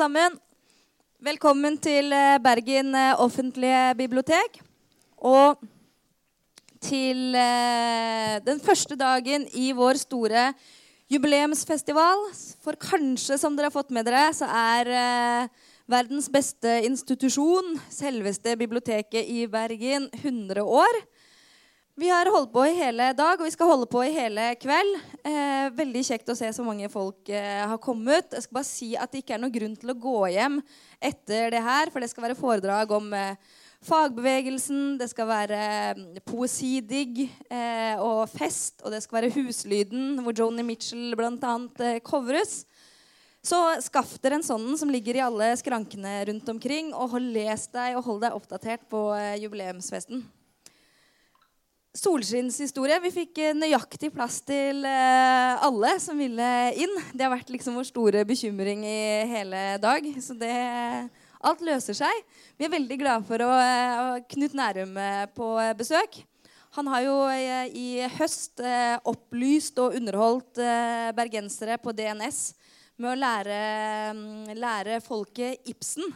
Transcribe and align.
sammen. 0.00 0.36
Velkommen 1.20 1.74
til 1.76 2.08
eh, 2.16 2.38
Bergen 2.40 2.94
eh, 2.96 3.18
offentlige 3.20 3.80
bibliotek. 3.98 4.54
Og 5.20 5.60
til 6.80 7.34
eh, 7.36 8.38
den 8.46 8.62
første 8.64 8.96
dagen 8.96 9.44
i 9.52 9.74
vår 9.76 10.00
store 10.00 10.46
jubileumsfestival. 11.12 12.24
For 12.64 12.80
kanskje, 12.80 13.36
som 13.36 13.58
dere 13.58 13.68
har 13.68 13.76
fått 13.76 13.92
med 13.92 14.08
dere, 14.08 14.30
så 14.32 14.48
er 14.48 15.50
verdens 15.90 16.30
beste 16.32 16.78
institusjon, 16.88 17.74
selveste 17.92 18.56
biblioteket 18.56 19.28
i 19.28 19.44
Bergen, 19.52 20.08
100 20.22 20.64
år. 20.64 21.02
Vi 22.00 22.08
har 22.08 22.30
holdt 22.32 22.52
på 22.54 22.62
i 22.64 22.76
hele 22.78 23.10
dag, 23.12 23.34
og 23.36 23.44
vi 23.44 23.52
skal 23.52 23.68
holde 23.68 23.86
på 23.90 24.00
i 24.06 24.12
hele 24.14 24.54
kveld. 24.56 24.94
Eh, 25.20 25.66
veldig 25.76 26.00
kjekt 26.06 26.30
å 26.32 26.36
se 26.38 26.48
så 26.56 26.64
mange 26.64 26.88
folk 26.88 27.28
eh, 27.28 27.58
har 27.68 27.76
kommet. 27.82 28.30
Jeg 28.32 28.46
skal 28.46 28.56
bare 28.56 28.68
si 28.68 28.88
at 28.96 29.12
det 29.12 29.20
ikke 29.20 29.34
er 29.36 29.42
noen 29.42 29.52
grunn 29.52 29.74
til 29.76 29.92
å 29.92 29.96
gå 30.06 30.14
hjem 30.32 30.56
etter 30.96 31.52
det 31.52 31.60
her, 31.66 31.92
for 31.92 32.00
det 32.00 32.08
skal 32.08 32.24
være 32.24 32.38
foredrag 32.38 32.96
om 32.96 33.12
eh, 33.12 33.36
fagbevegelsen, 33.84 34.96
det 35.02 35.10
skal 35.12 35.28
være 35.28 35.60
mm, 36.00 36.08
poesidigg 36.24 37.26
eh, 37.26 38.00
og 38.00 38.24
fest, 38.32 38.80
og 38.80 38.96
det 38.96 39.02
skal 39.04 39.20
være 39.20 39.32
Huslyden, 39.36 40.24
hvor 40.24 40.40
Joni 40.40 40.64
Mitchell 40.72 41.12
bl.a. 41.20 41.54
Eh, 41.84 42.00
covres. 42.00 42.62
Så 43.44 43.60
skaff 43.84 44.16
dere 44.24 44.40
en 44.40 44.48
sånn 44.48 44.70
som 44.80 44.88
ligger 44.88 45.20
i 45.20 45.26
alle 45.28 45.52
skrankene 45.60 46.16
rundt 46.32 46.48
omkring, 46.56 46.94
og 46.96 47.20
les 47.20 47.68
deg 47.76 48.00
og 48.00 48.08
hold 48.08 48.24
deg 48.24 48.40
oppdatert 48.40 48.88
på 48.88 49.10
eh, 49.20 49.34
jubileumsfesten 49.44 50.30
solskinnshistorie. 51.96 53.00
Vi 53.02 53.12
fikk 53.14 53.40
eh, 53.42 53.56
nøyaktig 53.56 54.12
plass 54.14 54.38
til 54.46 54.84
eh, 54.86 55.64
alle 55.66 55.96
som 56.02 56.18
ville 56.18 56.50
inn. 56.78 56.92
Det 57.12 57.26
har 57.26 57.32
vært 57.32 57.50
liksom 57.50 57.78
vår 57.78 57.88
store 57.88 58.24
bekymring 58.28 58.84
i 58.86 59.26
hele 59.30 59.64
dag. 59.82 60.06
Så 60.22 60.38
det 60.38 60.54
Alt 61.40 61.62
løser 61.64 61.96
seg. 61.96 62.16
Vi 62.60 62.66
er 62.66 62.72
veldig 62.74 62.96
glade 63.00 63.24
for 63.24 63.40
å 63.40 63.46
ha 63.48 64.18
Knut 64.28 64.52
Nærum 64.52 64.90
eh, 65.00 65.22
på 65.32 65.54
besøk. 65.78 66.18
Han 66.76 66.90
har 66.92 67.00
jo 67.02 67.14
i 67.74 68.04
høst 68.14 68.60
opplyst 69.08 69.80
og 69.82 69.96
underholdt 69.98 70.60
bergensere 71.16 71.80
på 71.82 71.90
DNS 71.96 72.38
med 73.00 73.08
å 73.10 73.16
lære, 73.18 73.56
mm, 74.14 74.52
lære 74.54 75.00
folket 75.02 75.66
Ibsen. 75.72 76.12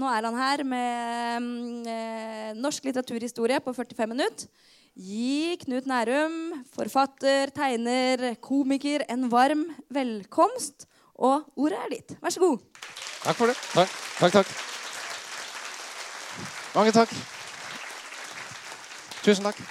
Nå 0.00 0.08
er 0.08 0.30
han 0.30 0.38
her 0.38 0.64
med 0.64 1.44
mm, 1.44 2.56
norsk 2.62 2.88
litteraturhistorie 2.88 3.60
på 3.60 3.74
45 3.76 4.14
minutter. 4.14 4.48
Gi 4.92 5.56
Knut 5.56 5.86
Nærum, 5.88 6.64
forfatter, 6.68 7.48
tegner, 7.56 8.34
komiker, 8.44 9.00
en 9.08 9.30
varm 9.32 9.62
velkomst. 9.88 10.84
Og 11.16 11.46
ordet 11.56 11.78
er 11.78 11.88
ditt. 11.94 12.12
Vær 12.20 12.34
så 12.34 12.42
god. 12.42 12.58
Takk 13.22 13.38
for 13.38 13.48
det. 13.48 13.54
Takk, 13.72 13.94
takk. 14.18 14.32
takk. 14.34 14.50
Mange 16.74 16.92
takk. 16.92 17.14
Tusen 19.24 19.48
takk. 19.48 19.62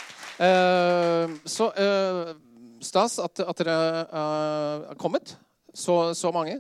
Eh, 0.42 1.38
så 1.46 1.70
eh, 1.70 2.34
stas 2.82 3.20
at, 3.22 3.44
at 3.46 3.62
dere 3.62 3.78
har 3.78 4.90
er 4.90 4.98
kommet. 4.98 5.36
Så, 5.74 6.16
så 6.18 6.34
mange. 6.34 6.58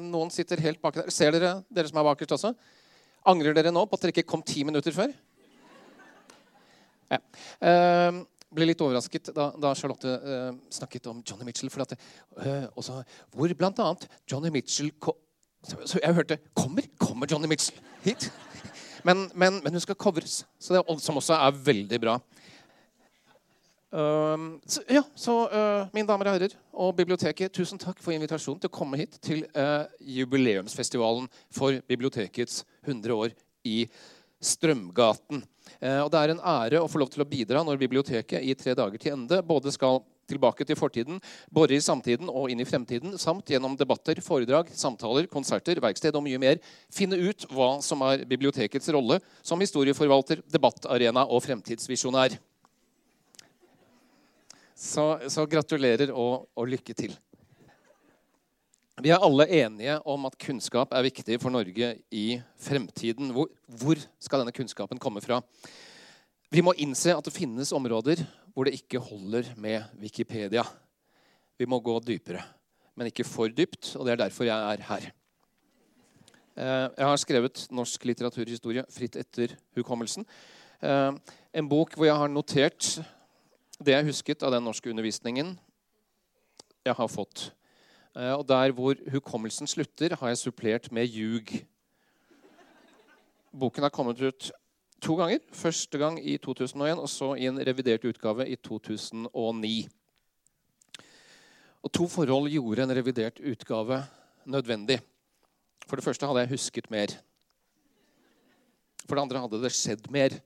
noen 0.00 0.32
sitter 0.32 0.58
helt 0.58 0.80
bak 0.82 0.96
der. 0.96 1.12
Ser 1.12 1.36
dere, 1.36 1.60
dere 1.68 1.92
som 1.92 2.00
er 2.00 2.08
bakerst 2.08 2.32
også? 2.32 2.54
Angrer 3.28 3.54
dere 3.54 3.70
nå 3.70 3.84
på 3.84 3.94
at 3.94 4.02
dere 4.02 4.16
ikke 4.16 4.30
kom 4.32 4.42
ti 4.42 4.64
minutter 4.64 4.96
før? 4.96 5.12
Ja. 7.14 7.20
Uh, 7.62 8.22
ble 8.54 8.68
litt 8.70 8.82
overrasket 8.84 9.32
da, 9.34 9.48
da 9.60 9.72
Charlotte 9.78 10.10
uh, 10.22 10.50
snakket 10.72 11.08
om 11.10 11.22
Johnny 11.26 11.48
Mitchell. 11.48 11.70
For 11.72 11.84
at, 11.84 11.96
uh, 12.38 12.66
også, 12.78 13.00
hvor 13.34 13.54
bl.a. 13.58 13.90
Johnny 14.30 14.52
Mitchell 14.54 14.92
så, 15.64 15.78
så, 15.88 15.98
jeg 16.02 16.14
hørte 16.14 16.38
Kommer 16.52 16.84
kommer 17.00 17.30
Johnny 17.30 17.48
Mitchell 17.48 17.80
hit? 18.04 18.30
Men, 19.04 19.28
men, 19.34 19.60
men 19.64 19.72
hun 19.72 19.82
skal 19.84 19.98
covres, 20.00 20.46
det, 20.68 20.80
som 21.04 21.16
også 21.20 21.36
er 21.36 21.58
veldig 21.64 21.98
bra. 22.00 22.14
Uh, 23.94 24.56
så, 24.66 24.80
ja, 24.90 25.02
så 25.14 25.34
uh, 25.44 25.92
mine 25.94 26.08
damer 26.08 26.30
og 26.30 26.38
herrer 26.38 26.56
og 26.72 26.96
biblioteket, 26.96 27.52
tusen 27.52 27.78
takk 27.78 28.00
for 28.02 28.16
invitasjonen 28.16 28.62
til 28.62 28.72
å 28.72 28.74
komme 28.74 28.98
hit 28.98 29.20
til 29.22 29.44
uh, 29.54 29.84
jubileumsfestivalen 30.00 31.28
for 31.52 31.78
bibliotekets 31.86 32.64
100 32.86 33.14
år 33.14 33.36
i 33.68 33.84
Strømgaten. 34.42 35.44
Eh, 35.80 36.00
og 36.00 36.10
Det 36.12 36.20
er 36.20 36.32
en 36.34 36.42
ære 36.42 36.80
å 36.82 36.88
få 36.90 37.00
lov 37.00 37.12
til 37.12 37.24
å 37.24 37.28
bidra 37.28 37.62
når 37.64 37.80
biblioteket 37.80 38.42
i 38.42 38.54
tre 38.54 38.74
dager 38.74 39.00
til 39.00 39.14
ende 39.14 39.42
både 39.46 39.72
skal 39.74 40.02
tilbake 40.28 40.64
til 40.64 40.78
fortiden, 40.78 41.20
bore 41.52 41.76
i 41.76 41.82
samtiden 41.84 42.30
og 42.32 42.48
inn 42.52 42.62
i 42.62 42.68
fremtiden, 42.68 43.18
samt 43.20 43.50
gjennom 43.52 43.76
debatter, 43.76 44.20
foredrag, 44.24 44.70
samtaler, 44.72 45.28
konserter, 45.28 45.80
verksted 45.84 46.16
og 46.16 46.24
mye 46.24 46.40
mer 46.40 46.62
finne 46.92 47.18
ut 47.20 47.44
hva 47.52 47.74
som 47.84 48.02
er 48.08 48.24
bibliotekets 48.28 48.88
rolle 48.94 49.20
som 49.42 49.60
historieforvalter, 49.60 50.40
debattarena 50.48 51.26
og 51.28 51.44
fremtidsvisjonær. 51.44 52.38
Så, 54.74 55.04
så 55.30 55.44
gratulerer 55.48 56.10
og, 56.10 56.48
og 56.56 56.72
lykke 56.72 56.96
til. 56.96 57.14
Vi 59.04 59.10
er 59.12 59.20
alle 59.20 59.44
enige 59.52 59.98
om 60.08 60.22
at 60.24 60.36
kunnskap 60.40 60.94
er 60.96 61.04
viktig 61.04 61.36
for 61.36 61.52
Norge 61.52 61.90
i 62.08 62.38
fremtiden. 62.56 63.34
Hvor, 63.36 63.50
hvor, 63.68 63.98
skal 64.16 64.40
denne 64.40 64.54
kunnskapen 64.56 64.96
komme 64.96 65.20
fra? 65.20 65.42
Vi 66.48 66.62
må 66.64 66.72
innse 66.80 67.12
at 67.12 67.26
det 67.26 67.34
finnes 67.34 67.74
områder 67.76 68.22
hvor 68.54 68.64
det 68.64 68.78
ikke 68.78 69.02
holder 69.04 69.50
med 69.60 69.82
Wikipedia. 70.00 70.62
Vi 71.60 71.68
må 71.68 71.82
gå 71.84 71.98
dypere, 72.00 72.40
men 72.96 73.10
ikke 73.10 73.26
for 73.28 73.52
dypt, 73.52 73.90
og 73.98 74.06
det 74.06 74.14
er 74.14 74.22
derfor 74.22 74.48
jeg 74.48 74.70
er 74.72 74.84
her. 74.88 75.08
Eh, 76.56 76.86
jeg 76.96 77.08
har 77.10 77.20
skrevet 77.20 77.64
norsk 77.76 78.06
litteraturhistorie 78.08 78.86
fritt 78.94 79.18
etter 79.20 79.52
hukommelsen. 79.76 80.24
Eh, 80.80 81.10
en 81.52 81.68
bok 81.68 81.92
hvor 81.98 82.08
jeg 82.08 82.16
har 82.22 82.32
notert 82.32 82.88
det 83.84 83.98
jeg 83.98 84.08
husket 84.08 84.46
av 84.48 84.56
den 84.56 84.64
norske 84.64 84.88
undervisningen 84.88 85.52
jeg 86.88 86.96
har 86.96 87.12
fått. 87.12 87.50
Eh, 88.14 88.32
og 88.32 88.46
der 88.48 88.72
hvor 88.72 88.94
hukommelsen 89.10 89.66
slutter, 89.66 90.14
har 90.16 90.28
jeg 90.30 90.38
supplert 90.38 90.92
med 90.92 91.06
ljug. 91.10 91.50
Boken 93.50 93.82
har 93.82 93.90
kommet 93.90 94.22
ut 94.22 94.52
to 95.02 95.16
ganger. 95.18 95.42
Første 95.52 95.98
gang 95.98 96.20
i 96.22 96.36
2001, 96.38 96.98
og 96.98 97.08
så 97.08 97.34
i 97.34 97.46
en 97.50 97.58
revidert 97.58 98.04
utgave 98.06 98.48
i 98.48 98.56
2009. 98.56 99.88
Og 101.84 101.92
To 101.92 102.06
forhold 102.08 102.48
gjorde 102.50 102.82
en 102.82 102.96
revidert 102.96 103.40
utgave 103.40 104.04
nødvendig. 104.46 105.00
For 105.86 105.96
det 105.96 106.04
første 106.04 106.26
hadde 106.26 106.40
jeg 106.40 106.54
husket 106.54 106.90
mer. 106.90 107.12
For 109.04 109.16
det 109.16 109.22
andre 109.22 109.42
hadde 109.42 109.60
det 109.60 109.72
skjedd 109.74 110.06
mer. 110.10 110.38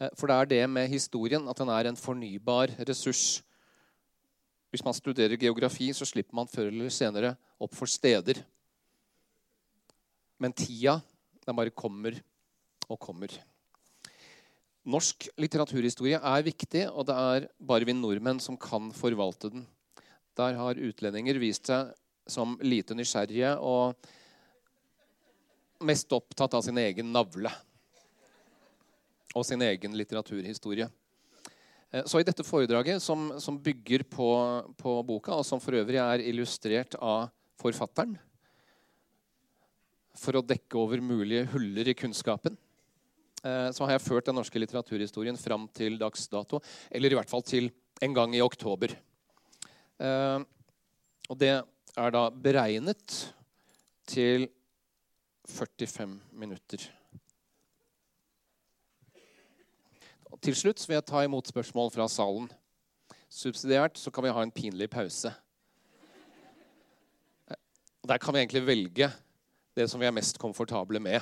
Eh, 0.00 0.08
for 0.16 0.30
det 0.30 0.36
er 0.36 0.44
det 0.54 0.62
med 0.70 0.88
historien 0.88 1.48
at 1.48 1.58
den 1.58 1.68
er 1.68 1.90
en 1.90 1.98
fornybar 1.98 2.72
ressurs. 2.88 3.42
Hvis 4.76 4.84
man 4.84 4.92
studerer 4.92 5.40
geografi, 5.40 5.86
så 5.96 6.04
slipper 6.04 6.36
man 6.36 6.48
før 6.52 6.66
eller 6.68 6.92
senere 6.92 7.30
opp 7.56 7.72
for 7.72 7.88
steder. 7.88 8.42
Men 10.36 10.52
tida, 10.52 10.98
den 11.48 11.56
bare 11.56 11.72
kommer 11.72 12.18
og 12.84 12.98
kommer. 13.00 13.32
Norsk 14.84 15.30
litteraturhistorie 15.40 16.20
er 16.20 16.44
viktig, 16.44 16.82
og 16.92 17.08
det 17.08 17.16
er 17.16 17.46
bare 17.56 17.88
vi 17.88 17.94
nordmenn 17.96 18.36
som 18.44 18.58
kan 18.60 18.92
forvalte 18.92 19.48
den. 19.54 19.64
Der 20.36 20.60
har 20.60 20.76
utlendinger 20.76 21.40
vist 21.40 21.72
seg 21.72 21.96
som 22.28 22.58
lite 22.60 22.92
nysgjerrige 22.98 23.54
og 23.64 23.96
mest 25.88 26.12
opptatt 26.12 26.52
av 26.52 26.68
sin 26.68 26.76
egen 26.84 27.08
navle 27.16 27.48
og 29.32 29.48
sin 29.48 29.64
egen 29.64 29.96
litteraturhistorie. 29.96 30.92
Eh, 31.92 32.04
så 32.06 32.20
i 32.20 32.26
dette 32.26 32.44
foredraget, 32.46 33.02
som, 33.02 33.28
som 33.42 33.58
bygger 33.62 34.06
på, 34.10 34.28
på, 34.78 34.94
boka, 35.06 35.36
og 35.36 35.46
som 35.46 35.62
for 35.62 35.78
øvrig 35.78 36.00
er 36.02 36.24
illustrert 36.26 36.98
av 36.98 37.28
forfatteren 37.60 38.16
for 40.16 40.38
å 40.38 40.44
dekke 40.44 40.78
over 40.80 41.02
mulige 41.04 41.44
huller 41.52 41.90
i 41.92 41.96
kunnskapen, 41.96 42.56
eh, 43.44 43.68
så 43.76 43.84
har 43.84 43.96
jeg 43.96 44.06
ført 44.06 44.28
den 44.30 44.38
norske 44.40 44.60
litteraturhistorien 44.60 45.36
fram 45.40 45.68
til 45.76 45.98
dags 46.00 46.24
dato. 46.32 46.62
Eller 46.90 47.12
i 47.12 47.18
hvert 47.18 47.30
fall 47.30 47.44
til 47.44 47.70
en 48.02 48.16
gang 48.16 48.34
i 48.36 48.44
oktober. 48.44 48.96
Eh, 50.00 50.38
og 51.26 51.40
det 51.40 51.52
er 51.56 52.12
da 52.14 52.28
beregnet 52.30 53.20
til 54.08 54.48
45 55.46 56.16
minutter. 56.32 56.82
Og 59.96 60.14
til 60.42 60.56
slutt 60.58 60.82
vil 60.86 60.98
jeg 60.98 61.06
ta 61.06 61.22
imot 61.24 61.48
spørsmål 61.48 61.90
fra 61.94 62.06
salen. 62.10 62.48
Subsidiært 63.32 63.98
så 63.98 64.10
kan 64.14 64.26
vi 64.26 64.34
ha 64.34 64.42
en 64.42 64.54
pinlig 64.54 64.88
pause. 64.90 65.32
Der 68.06 68.18
kan 68.22 68.34
vi 68.34 68.42
egentlig 68.42 68.66
velge 68.66 69.10
det 69.76 69.88
som 69.90 70.00
vi 70.00 70.06
er 70.06 70.14
mest 70.14 70.38
komfortable 70.38 71.00
med. 71.02 71.20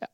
Ja. 0.00 0.08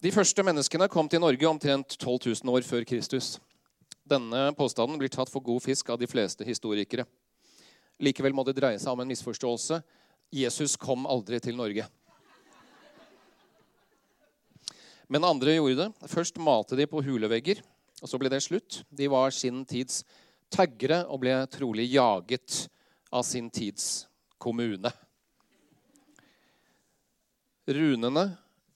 De 0.00 0.12
første 0.12 0.42
menneskene 0.42 0.88
kom 0.88 1.08
til 1.08 1.20
Norge 1.20 1.48
omtrent 1.48 1.98
12 1.98 2.18
000 2.44 2.54
år 2.54 2.66
før 2.66 2.84
Kristus. 2.88 3.38
Denne 4.10 4.50
påstanden 4.56 4.98
blir 4.98 5.12
tatt 5.12 5.30
for 5.30 5.44
god 5.44 5.60
fisk 5.62 5.92
av 5.92 6.00
de 6.00 6.08
fleste 6.10 6.44
historikere. 6.44 7.04
Likevel 8.00 8.34
må 8.34 8.42
det 8.48 8.56
dreie 8.56 8.80
seg 8.80 8.94
om 8.94 9.04
en 9.04 9.12
misforståelse. 9.12 9.82
Jesus 10.32 10.76
kom 10.80 11.04
aldri 11.06 11.38
til 11.44 11.58
Norge. 11.58 11.84
Men 15.10 15.26
andre 15.26 15.56
gjorde 15.56 15.84
det. 15.84 16.08
Først 16.10 16.38
malte 16.38 16.78
de 16.78 16.86
på 16.86 17.02
hulevegger, 17.02 17.58
og 17.98 18.08
så 18.08 18.18
ble 18.20 18.30
det 18.30 18.42
slutt. 18.44 18.84
De 18.94 19.08
var 19.10 19.34
sin 19.34 19.64
tids 19.66 20.04
taggere 20.50 21.02
og 21.10 21.24
ble 21.24 21.34
trolig 21.50 21.88
jaget 21.90 22.64
av 23.10 23.24
sin 23.26 23.50
tids 23.50 24.06
kommune. 24.38 24.92
Runene 27.70 28.24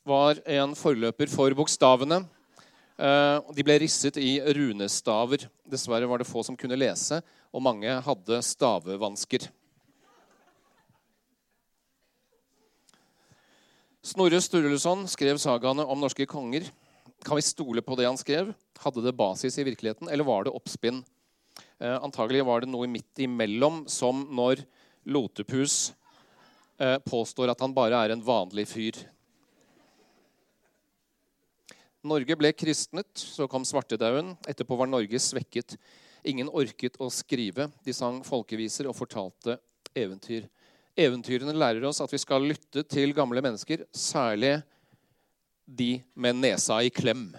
var 0.06 0.42
en 0.44 0.74
forløper 0.78 1.30
for 1.30 1.54
bokstavene. 1.56 2.24
Eh, 2.98 3.38
de 3.54 3.66
ble 3.66 3.78
risset 3.82 4.18
i 4.18 4.36
runestaver. 4.58 5.46
Dessverre 5.66 6.10
var 6.10 6.20
det 6.20 6.28
få 6.28 6.44
som 6.46 6.58
kunne 6.58 6.78
lese, 6.78 7.22
og 7.54 7.62
mange 7.62 7.94
hadde 8.06 8.42
stavevansker. 8.42 9.48
Snorre 14.04 14.36
Sturluson 14.44 15.06
skrev 15.08 15.38
sagaene 15.40 15.84
om 15.88 15.96
norske 15.96 16.26
konger. 16.28 16.66
Kan 17.24 17.38
vi 17.38 17.44
stole 17.46 17.80
på 17.80 17.96
det 17.96 18.04
han 18.04 18.18
skrev? 18.20 18.50
Hadde 18.82 19.00
det 19.00 19.14
basis 19.16 19.56
i 19.56 19.64
virkeligheten, 19.64 20.10
eller 20.12 20.26
var 20.28 20.44
det 20.44 20.52
oppspinn? 20.52 20.98
Eh, 21.80 21.96
antagelig 22.04 22.42
var 22.44 22.60
det 22.60 22.68
noe 22.68 22.84
midt 22.90 23.22
imellom, 23.24 23.86
som 23.88 24.26
når 24.28 24.60
Lotepus 25.08 25.94
eh, 26.76 26.98
påstår 27.00 27.54
at 27.54 27.64
han 27.64 27.72
bare 27.72 28.02
er 28.04 28.12
en 28.12 28.24
vanlig 28.26 28.66
fyr. 28.74 29.00
Norge 32.04 32.36
ble 32.36 32.52
kristnet, 32.52 33.08
så 33.16 33.48
kom 33.48 33.64
svartedauden. 33.64 34.34
Etterpå 34.44 34.76
var 34.76 34.90
Norge 34.92 35.16
svekket. 35.16 35.78
Ingen 36.28 36.52
orket 36.52 37.00
å 37.00 37.08
skrive. 37.08 37.70
De 37.80 37.96
sang 37.96 38.20
folkeviser 38.26 38.84
og 38.84 38.98
fortalte 39.00 39.56
eventyr. 39.96 40.44
Eventyrene 40.94 41.50
lærer 41.58 41.82
oss 41.88 41.98
at 42.04 42.12
vi 42.14 42.20
skal 42.22 42.44
lytte 42.46 42.84
til 42.86 43.10
gamle 43.16 43.42
mennesker, 43.42 43.82
særlig 43.90 44.60
de 45.66 45.98
med 46.14 46.38
nesa 46.38 46.76
i 46.86 46.92
klem. 46.94 47.32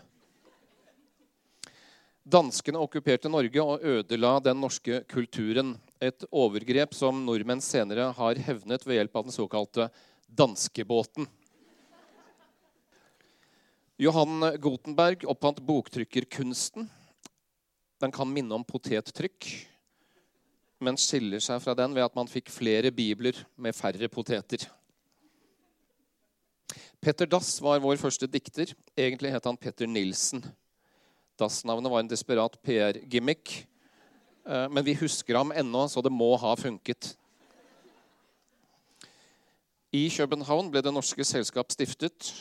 Danskene 2.25 2.81
okkuperte 2.81 3.29
Norge 3.31 3.63
og 3.63 3.85
ødela 3.85 4.33
den 4.43 4.59
norske 4.59 5.03
kulturen. 5.07 5.75
Et 6.03 6.25
overgrep 6.35 6.97
som 6.97 7.21
nordmenn 7.23 7.61
senere 7.63 8.09
har 8.17 8.41
hevnet 8.47 8.83
ved 8.83 8.99
hjelp 8.99 9.15
av 9.15 9.27
den 9.27 9.35
såkalte 9.35 9.87
danskebåten. 10.27 11.29
Johan 13.95 14.49
Gutenberg 14.59 15.23
oppfant 15.31 15.61
boktrykkerkunsten. 15.63 16.89
Den 18.03 18.11
kan 18.11 18.27
minne 18.27 18.57
om 18.57 18.67
potettrykk 18.67 19.47
men 20.83 20.98
skiller 21.00 21.44
seg 21.44 21.62
fra 21.63 21.75
den 21.77 21.95
ved 21.95 22.06
at 22.06 22.16
man 22.18 22.30
fikk 22.30 22.51
flere 22.54 22.92
bibler 22.92 23.38
med 23.56 23.75
færre 23.75 24.10
poteter. 24.12 24.66
Petter 27.01 27.30
Dass 27.30 27.60
var 27.62 27.83
vår 27.83 28.00
første 28.01 28.27
dikter. 28.27 28.72
Egentlig 28.98 29.31
het 29.31 29.45
han 29.45 29.57
Petter 29.57 29.88
Nilsen. 29.88 30.42
Dass-navnet 31.39 31.92
var 31.92 32.01
en 32.01 32.10
desperat 32.10 32.56
PR-gimmick. 32.66 33.66
Eh, 34.45 34.68
men 34.72 34.86
vi 34.86 34.95
husker 34.98 35.38
ham 35.38 35.54
ennå, 35.54 35.86
så 35.92 36.01
det 36.01 36.13
må 36.13 36.31
ha 36.42 36.56
funket. 36.57 37.13
I 39.95 40.10
København 40.12 40.72
ble 40.72 40.81
Det 40.83 40.92
Norske 40.92 41.24
Selskap 41.24 41.72
stiftet. 41.72 42.31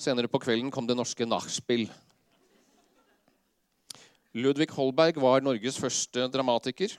Senere 0.00 0.28
på 0.28 0.40
kvelden 0.42 0.72
kom 0.72 0.88
Det 0.88 0.96
Norske 0.96 1.24
Nachspiel. 1.28 1.86
Ludvig 4.34 4.68
Holberg 4.74 5.20
var 5.20 5.40
Norges 5.40 5.78
første 5.80 6.26
dramatiker. 6.30 6.92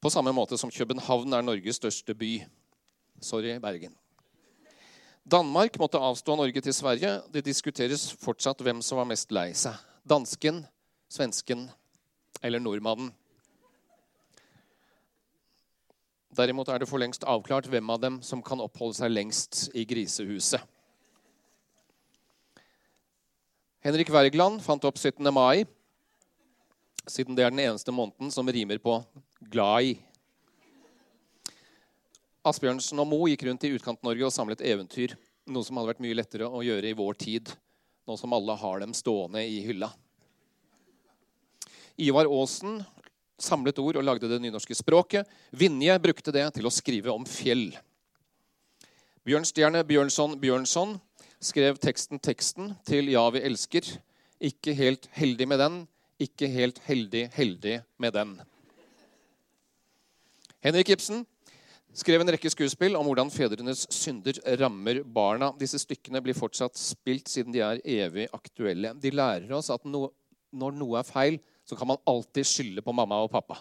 På 0.00 0.10
samme 0.10 0.32
måte 0.32 0.58
som 0.58 0.70
København 0.70 1.32
er 1.34 1.42
Norges 1.42 1.80
største 1.80 2.14
by. 2.14 2.36
Sorry, 3.20 3.56
Bergen. 3.58 3.96
Danmark 5.26 5.78
måtte 5.78 5.98
avstå 5.98 6.36
Norge 6.38 6.60
til 6.60 6.74
Sverige. 6.74 7.18
Det 7.34 7.44
diskuteres 7.44 8.12
fortsatt 8.22 8.62
hvem 8.62 8.78
som 8.82 9.00
var 9.00 9.08
mest 9.10 9.34
lei 9.34 9.50
seg. 9.58 9.74
Dansken, 10.08 10.62
svensken 11.10 11.66
eller 12.42 12.62
nordmannen. 12.62 13.10
Derimot 16.38 16.68
er 16.70 16.78
det 16.78 16.86
for 16.88 17.02
lengst 17.02 17.26
avklart 17.26 17.66
hvem 17.66 17.90
av 17.90 17.98
dem 18.00 18.20
som 18.22 18.42
kan 18.44 18.62
oppholde 18.62 19.00
seg 19.00 19.10
lengst 19.10 19.66
i 19.74 19.82
grisehuset. 19.88 20.62
Henrik 23.82 24.12
Wergeland 24.14 24.62
fant 24.62 24.84
opp 24.86 24.98
17. 24.98 25.26
mai, 25.34 25.66
siden 27.08 27.34
det 27.34 27.44
er 27.44 27.50
den 27.50 27.64
eneste 27.66 27.94
måneden 27.94 28.30
som 28.30 28.46
rimer 28.46 28.78
på 28.78 29.00
glad 29.40 29.82
i. 29.82 29.94
Asbjørnsen 32.48 33.00
og 33.02 33.08
Mo 33.10 33.24
gikk 33.28 33.44
rundt 33.48 33.66
i 33.66 33.72
Utkant-Norge 33.76 34.26
og 34.26 34.34
samlet 34.34 34.62
eventyr. 34.64 35.14
Noe 35.48 35.66
som 35.66 35.78
hadde 35.78 35.92
vært 35.92 36.04
mye 36.04 36.16
lettere 36.16 36.48
å 36.48 36.62
gjøre 36.64 36.90
i 36.90 36.96
vår 36.96 37.18
tid, 37.20 37.50
nå 38.08 38.16
som 38.20 38.32
alle 38.36 38.56
har 38.56 38.82
dem 38.82 38.94
stående 38.96 39.42
i 39.44 39.60
hylla. 39.64 39.90
Ivar 41.98 42.28
Aasen 42.30 42.78
samlet 43.38 43.78
ord 43.82 43.98
og 43.98 44.06
lagde 44.06 44.30
det 44.30 44.40
nynorske 44.42 44.76
språket. 44.76 45.28
Vinje 45.50 45.94
brukte 46.02 46.34
det 46.34 46.44
til 46.56 46.66
å 46.68 46.74
skrive 46.74 47.14
om 47.14 47.26
fjell. 47.28 47.70
Bjørnstjerne 49.28 49.84
Bjørnson 49.86 50.38
Bjørnson 50.40 50.96
skrev 51.38 51.78
teksten 51.78 52.18
'Teksten' 52.18 52.76
til 52.84 53.08
'Ja, 53.08 53.28
vi 53.30 53.40
elsker'. 53.40 53.98
Ikke 54.40 54.74
helt 54.74 55.08
heldig 55.12 55.48
med 55.48 55.58
den, 55.58 55.88
ikke 56.18 56.48
helt 56.48 56.78
heldig 56.78 57.30
heldig 57.32 57.82
med 57.98 58.12
den. 58.12 58.40
Henrik 60.68 60.90
Ibsen 60.92 61.22
skrev 61.96 62.20
en 62.20 62.28
rekke 62.34 62.50
skuespill 62.52 62.96
om 62.98 63.06
hvordan 63.08 63.30
fedrenes 63.32 63.86
synder 63.94 64.36
rammer 64.60 65.00
barna. 65.00 65.48
Disse 65.56 65.80
stykkene 65.80 66.20
blir 66.20 66.36
fortsatt 66.36 66.76
spilt 66.76 67.30
siden 67.32 67.54
de 67.54 67.62
er 67.64 67.80
evig 67.88 68.26
aktuelle. 68.36 68.90
De 69.00 69.14
lærer 69.14 69.54
oss 69.56 69.70
at 69.72 69.86
no, 69.88 70.10
når 70.52 70.76
noe 70.76 71.00
er 71.00 71.08
feil, 71.08 71.38
så 71.64 71.78
kan 71.78 71.88
man 71.88 72.02
alltid 72.08 72.50
skylde 72.50 72.84
på 72.84 72.92
mamma 72.92 73.22
og 73.24 73.32
pappa. 73.32 73.56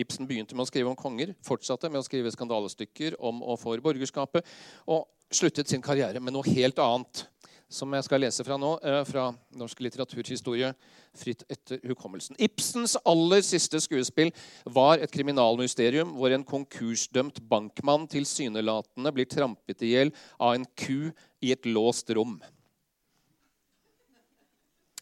Ibsen 0.00 0.24
begynte 0.30 0.56
med 0.56 0.64
å 0.64 0.70
skrive 0.70 0.88
om 0.88 0.96
konger, 0.96 1.34
fortsatte 1.44 1.90
med 1.92 2.00
å 2.00 2.06
skrive 2.06 2.32
skandalestykker 2.32 3.18
om 3.20 3.42
og 3.42 3.60
for 3.60 3.84
borgerskapet, 3.84 4.48
og 4.88 5.10
sluttet 5.28 5.68
sin 5.68 5.84
karriere 5.84 6.22
med 6.24 6.32
noe 6.32 6.54
helt 6.54 6.80
annet 6.80 7.26
som 7.68 7.92
jeg 7.92 8.06
skal 8.06 8.24
lese 8.24 8.48
fra 8.48 8.56
nå, 8.56 8.78
eh, 8.80 9.02
fra 9.04 9.28
norsk 9.60 9.84
litteraturhistorie, 9.84 10.72
fritt 11.18 11.44
etter 11.52 11.80
hukommelsen. 11.88 12.38
Ibsens 12.40 12.96
aller 13.08 13.42
siste 13.46 13.80
skuespill 13.82 14.32
var 14.64 15.02
et 15.02 15.12
kriminalmysterium 15.14 16.14
hvor 16.18 16.34
en 16.34 16.46
konkursdømt 16.46 17.42
bankmann 17.50 18.08
tilsynelatende 18.10 19.12
blir 19.14 19.28
trampet 19.30 19.84
i 19.84 19.94
hjel 19.94 20.14
av 20.38 20.56
en 20.56 20.66
ku 20.78 21.10
i 21.44 21.52
et 21.54 21.68
låst 21.68 22.10
rom. 22.16 22.38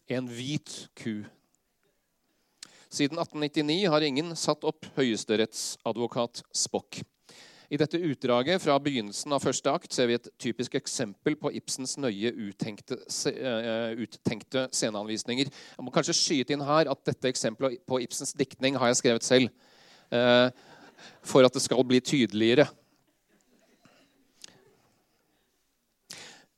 En 0.07 0.29
hvit 0.31 0.87
ku. 0.95 1.25
Siden 2.87 3.19
1899 3.19 3.91
har 3.91 4.05
ingen 4.05 4.31
satt 4.39 4.63
opp 4.67 4.87
høyesterettsadvokat 4.95 6.45
Spock. 6.55 7.01
I 7.67 7.77
dette 7.79 7.99
utdraget 7.99 8.61
fra 8.63 8.77
begynnelsen 8.79 9.33
av 9.35 9.43
første 9.43 9.71
akt 9.75 9.91
ser 9.91 10.07
vi 10.07 10.15
et 10.15 10.29
typisk 10.39 10.77
eksempel 10.79 11.35
på 11.35 11.51
Ibsens 11.59 11.97
nøye 11.99 12.31
uttenkte, 12.47 12.95
uh, 12.95 13.91
uttenkte 13.99 14.69
sceneanvisninger. 14.71 15.51
Jeg 15.51 15.83
må 15.83 15.91
kanskje 15.91 16.15
skyte 16.15 16.55
inn 16.55 16.63
her 16.63 16.87
at 16.87 17.01
dette 17.09 17.27
eksempelet 17.27 17.81
på 17.83 17.99
Ibsens 18.05 18.31
diktning 18.39 18.79
har 18.79 18.93
jeg 18.93 19.01
skrevet 19.01 19.27
selv. 19.27 19.51
Uh, 20.07 20.47
for 21.27 21.43
at 21.43 21.53
det 21.53 21.61
skal 21.65 21.83
bli 21.87 21.99
tydeligere. 21.99 22.69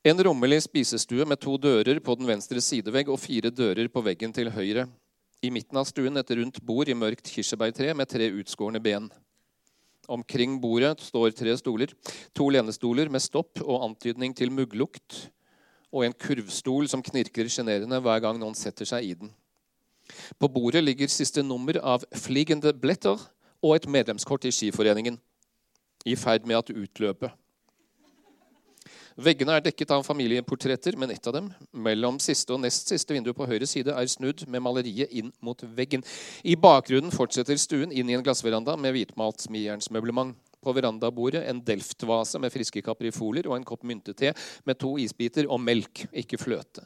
En 0.06 0.22
rommelig 0.24 0.62
spisestue 0.64 1.26
med 1.28 1.42
to 1.42 1.58
dører 1.60 1.98
på 2.00 2.16
den 2.16 2.30
venstre 2.30 2.62
sidevegg 2.64 3.10
og 3.12 3.20
fire 3.20 3.50
dører 3.52 3.90
på 3.92 4.04
veggen 4.06 4.32
til 4.36 4.52
høyre. 4.54 4.86
I 5.42 5.50
midten 5.52 5.80
av 5.80 5.90
stuen 5.90 6.22
et 6.22 6.32
rundt 6.38 6.62
bord 6.64 6.88
i 6.88 6.96
mørkt 6.96 7.34
kirsebærtre 7.34 7.92
med 7.98 8.08
tre 8.12 8.30
utskårne 8.30 8.80
ben. 8.84 9.10
Omkring 10.10 10.58
bordet 10.62 11.04
står 11.06 11.36
tre 11.38 11.54
stoler. 11.58 11.94
To 12.34 12.50
lenestoler 12.50 13.12
med 13.14 13.22
stopp 13.22 13.62
og 13.62 13.84
antydning 13.86 14.34
til 14.36 14.52
mugglukt. 14.52 15.30
Og 15.94 16.06
en 16.06 16.16
kurvstol 16.18 16.90
som 16.90 17.04
knirker 17.06 17.50
sjenerende 17.50 18.02
hver 18.02 18.24
gang 18.24 18.40
noen 18.42 18.58
setter 18.58 18.90
seg 18.90 19.06
i 19.06 19.14
den. 19.22 19.32
På 20.42 20.50
bordet 20.50 20.82
ligger 20.84 21.10
siste 21.12 21.44
nummer 21.46 21.78
av 21.86 22.06
Fliegende 22.18 22.74
Blätter 22.74 23.22
og 23.62 23.76
et 23.76 23.88
medlemskort 23.90 24.46
i 24.50 24.54
Skiforeningen. 24.54 25.20
I 26.06 26.16
ferd 26.18 26.48
med 26.50 26.58
å 26.58 26.82
utløpe. 26.82 27.30
Veggene 29.20 29.58
er 29.58 29.64
dekket 29.66 29.90
av 29.92 30.06
familieportretter, 30.08 30.96
men 30.96 31.12
ett 31.12 31.26
av 31.28 31.34
dem, 31.36 31.50
mellom 31.76 32.22
siste 32.24 32.54
og 32.56 32.62
nest 32.64 32.88
siste 32.88 33.12
vindu 33.12 33.34
på 33.36 33.48
høyre 33.50 33.68
side, 33.68 33.92
er 33.92 34.08
snudd 34.08 34.46
med 34.48 34.64
maleriet 34.64 35.12
inn 35.12 35.34
mot 35.44 35.60
veggen. 35.76 36.06
I 36.48 36.56
bakgrunnen 36.56 37.12
fortsetter 37.12 37.60
stuen 37.60 37.92
inn 37.92 38.08
i 38.08 38.16
en 38.16 38.24
glassveranda 38.24 38.78
med 38.80 38.96
hvitmalt 38.96 39.44
smijernsmøblement. 39.44 40.38
På 40.64 40.72
verandabordet 40.76 41.46
en 41.48 41.60
delftvase 41.64 42.40
med 42.40 42.52
friske 42.52 42.84
kaprifolier 42.84 43.48
og 43.48 43.58
en 43.58 43.68
kopp 43.68 43.84
myntete 43.88 44.34
med 44.68 44.80
to 44.80 44.98
isbiter 45.00 45.48
og 45.52 45.60
melk, 45.64 46.06
ikke 46.12 46.40
fløte. 46.40 46.84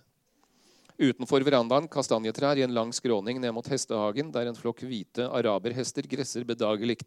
Utenfor 1.04 1.44
verandaen 1.44 1.88
kastanjetrær 1.92 2.60
i 2.60 2.64
en 2.64 2.74
lang 2.76 2.92
skråning 2.96 3.40
ned 3.42 3.52
mot 3.56 3.68
hestehagen, 3.68 4.30
der 4.32 4.48
en 4.48 4.56
flokk 4.56 4.84
hvite 4.88 5.26
araberhester 5.36 6.06
gresser 6.08 6.46
bedagelig. 6.48 7.00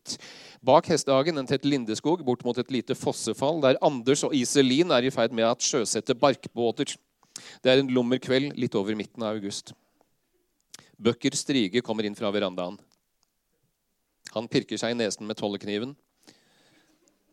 Bak 0.61 0.91
hestehagen 0.91 1.39
en 1.41 1.49
tett 1.49 1.65
lindeskog 1.65 2.25
bort 2.27 2.45
mot 2.45 2.59
et 2.61 2.73
lite 2.75 2.97
fossefall, 2.99 3.63
der 3.65 3.79
Anders 3.87 4.25
og 4.27 4.35
Iselin 4.37 4.93
er 4.93 5.07
i 5.07 5.13
ferd 5.15 5.33
med 5.37 5.49
å 5.49 5.55
sjøsette 5.57 6.17
barkbåter. 6.19 6.93
Det 7.65 7.73
er 7.73 7.81
en 7.81 7.93
lummer 7.93 8.21
kveld 8.21 8.57
litt 8.61 8.77
over 8.77 8.97
midten 8.99 9.25
av 9.25 9.39
august. 9.39 9.73
Bøkker 11.01 11.37
Strige 11.37 11.85
kommer 11.85 12.09
inn 12.09 12.17
fra 12.17 12.33
verandaen. 12.35 12.77
Han 14.35 14.51
pirker 14.53 14.81
seg 14.81 14.93
i 14.93 14.99
nesen 14.99 15.25
med 15.29 15.39
tollekniven, 15.41 15.95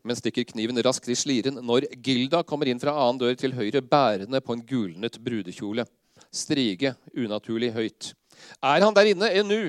men 0.04 0.16
stikker 0.16 0.46
kniven 0.48 0.80
raskt 0.84 1.10
i 1.12 1.16
sliren 1.16 1.60
når 1.64 1.88
Gilda 2.04 2.42
kommer 2.44 2.68
inn 2.68 2.80
fra 2.80 2.94
annen 3.02 3.20
dør 3.20 3.36
til 3.40 3.56
høyre, 3.56 3.80
bærende 3.84 4.40
på 4.44 4.56
en 4.56 4.64
gulnet 4.68 5.20
brudekjole 5.20 5.84
strige 6.34 6.94
unaturlig 7.14 7.72
høyt. 7.74 8.12
Er 8.62 8.82
han 8.84 8.96
der 8.96 9.12
inne 9.12 9.30
ennå? 9.40 9.60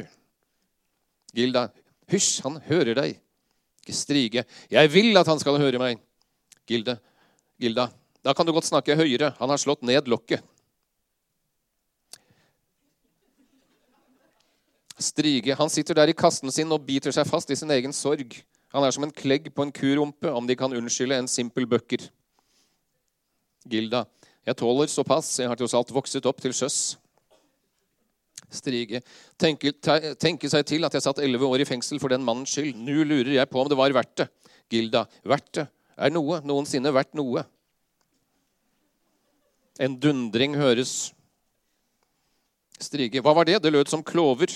Gilda. 1.36 1.70
Hysj, 2.12 2.42
han 2.46 2.58
hører 2.68 2.96
deg. 2.98 3.22
Ikke 3.86 3.94
Strige. 3.94 4.46
Jeg 4.72 4.90
vil 4.94 5.18
at 5.18 5.28
han 5.30 5.40
skal 5.42 5.60
høre 5.62 5.82
meg. 5.82 6.02
Gilde. 6.66 6.98
Gilda. 7.62 7.90
Da 8.26 8.34
kan 8.34 8.46
du 8.46 8.54
godt 8.54 8.66
snakke 8.66 8.98
høyere. 8.98 9.36
Han 9.38 9.52
har 9.52 9.62
slått 9.62 9.86
ned 9.86 10.10
lokket. 10.10 10.42
Strige. 14.98 15.54
Han 15.60 15.70
sitter 15.70 15.98
der 15.98 16.10
i 16.10 16.18
kassen 16.18 16.50
sin 16.52 16.72
og 16.72 16.86
biter 16.88 17.14
seg 17.14 17.28
fast 17.30 17.52
i 17.52 17.58
sin 17.60 17.72
egen 17.76 17.94
sorg. 17.94 18.34
Han 18.74 18.84
er 18.84 18.96
som 18.96 19.06
en 19.06 19.14
klegg 19.14 19.52
på 19.54 19.64
en 19.64 19.72
kurumpe, 19.72 20.32
om 20.32 20.48
de 20.48 20.56
kan 20.58 20.74
unnskylde 20.74 21.20
en 21.20 21.30
simpel 21.30 21.68
bøkker. 21.70 22.08
Gilda. 23.70 24.06
Jeg 24.46 24.58
tåler 24.60 24.90
såpass. 24.92 25.40
Jeg 25.40 25.50
har 25.50 25.58
tross 25.58 25.74
alt 25.78 25.94
vokset 25.94 26.26
opp 26.30 26.42
til 26.44 26.54
sjøs. 26.54 26.98
Strige. 28.54 29.02
Tenke, 29.42 29.74
tenke, 30.22 30.50
seg 30.52 30.68
til 30.70 30.86
at 30.86 30.94
jeg 30.94 31.04
satt 31.04 31.22
elleve 31.24 31.48
år 31.50 31.64
i 31.64 31.68
fengsel 31.68 32.00
for 32.02 32.14
den 32.14 32.24
mannens 32.26 32.54
skyld. 32.54 32.78
Nå 32.78 33.04
lurer 33.08 33.34
jeg 33.40 33.50
på 33.50 33.62
om 33.62 33.72
det 33.72 33.80
var 33.80 33.96
verdt 33.96 34.22
det. 34.22 34.30
Gilda. 34.72 35.06
Verdt 35.26 35.52
det? 35.58 35.68
Er 35.98 36.14
noe 36.14 36.42
noensinne 36.46 36.92
verdt 36.94 37.16
noe? 37.18 37.46
En 39.82 39.98
dundring 40.00 40.56
høres. 40.60 41.14
Strige. 42.80 43.24
Hva 43.24 43.34
var 43.36 43.48
det? 43.48 43.62
Det 43.64 43.72
lød 43.74 43.92
som 43.92 44.04
klover. 44.06 44.52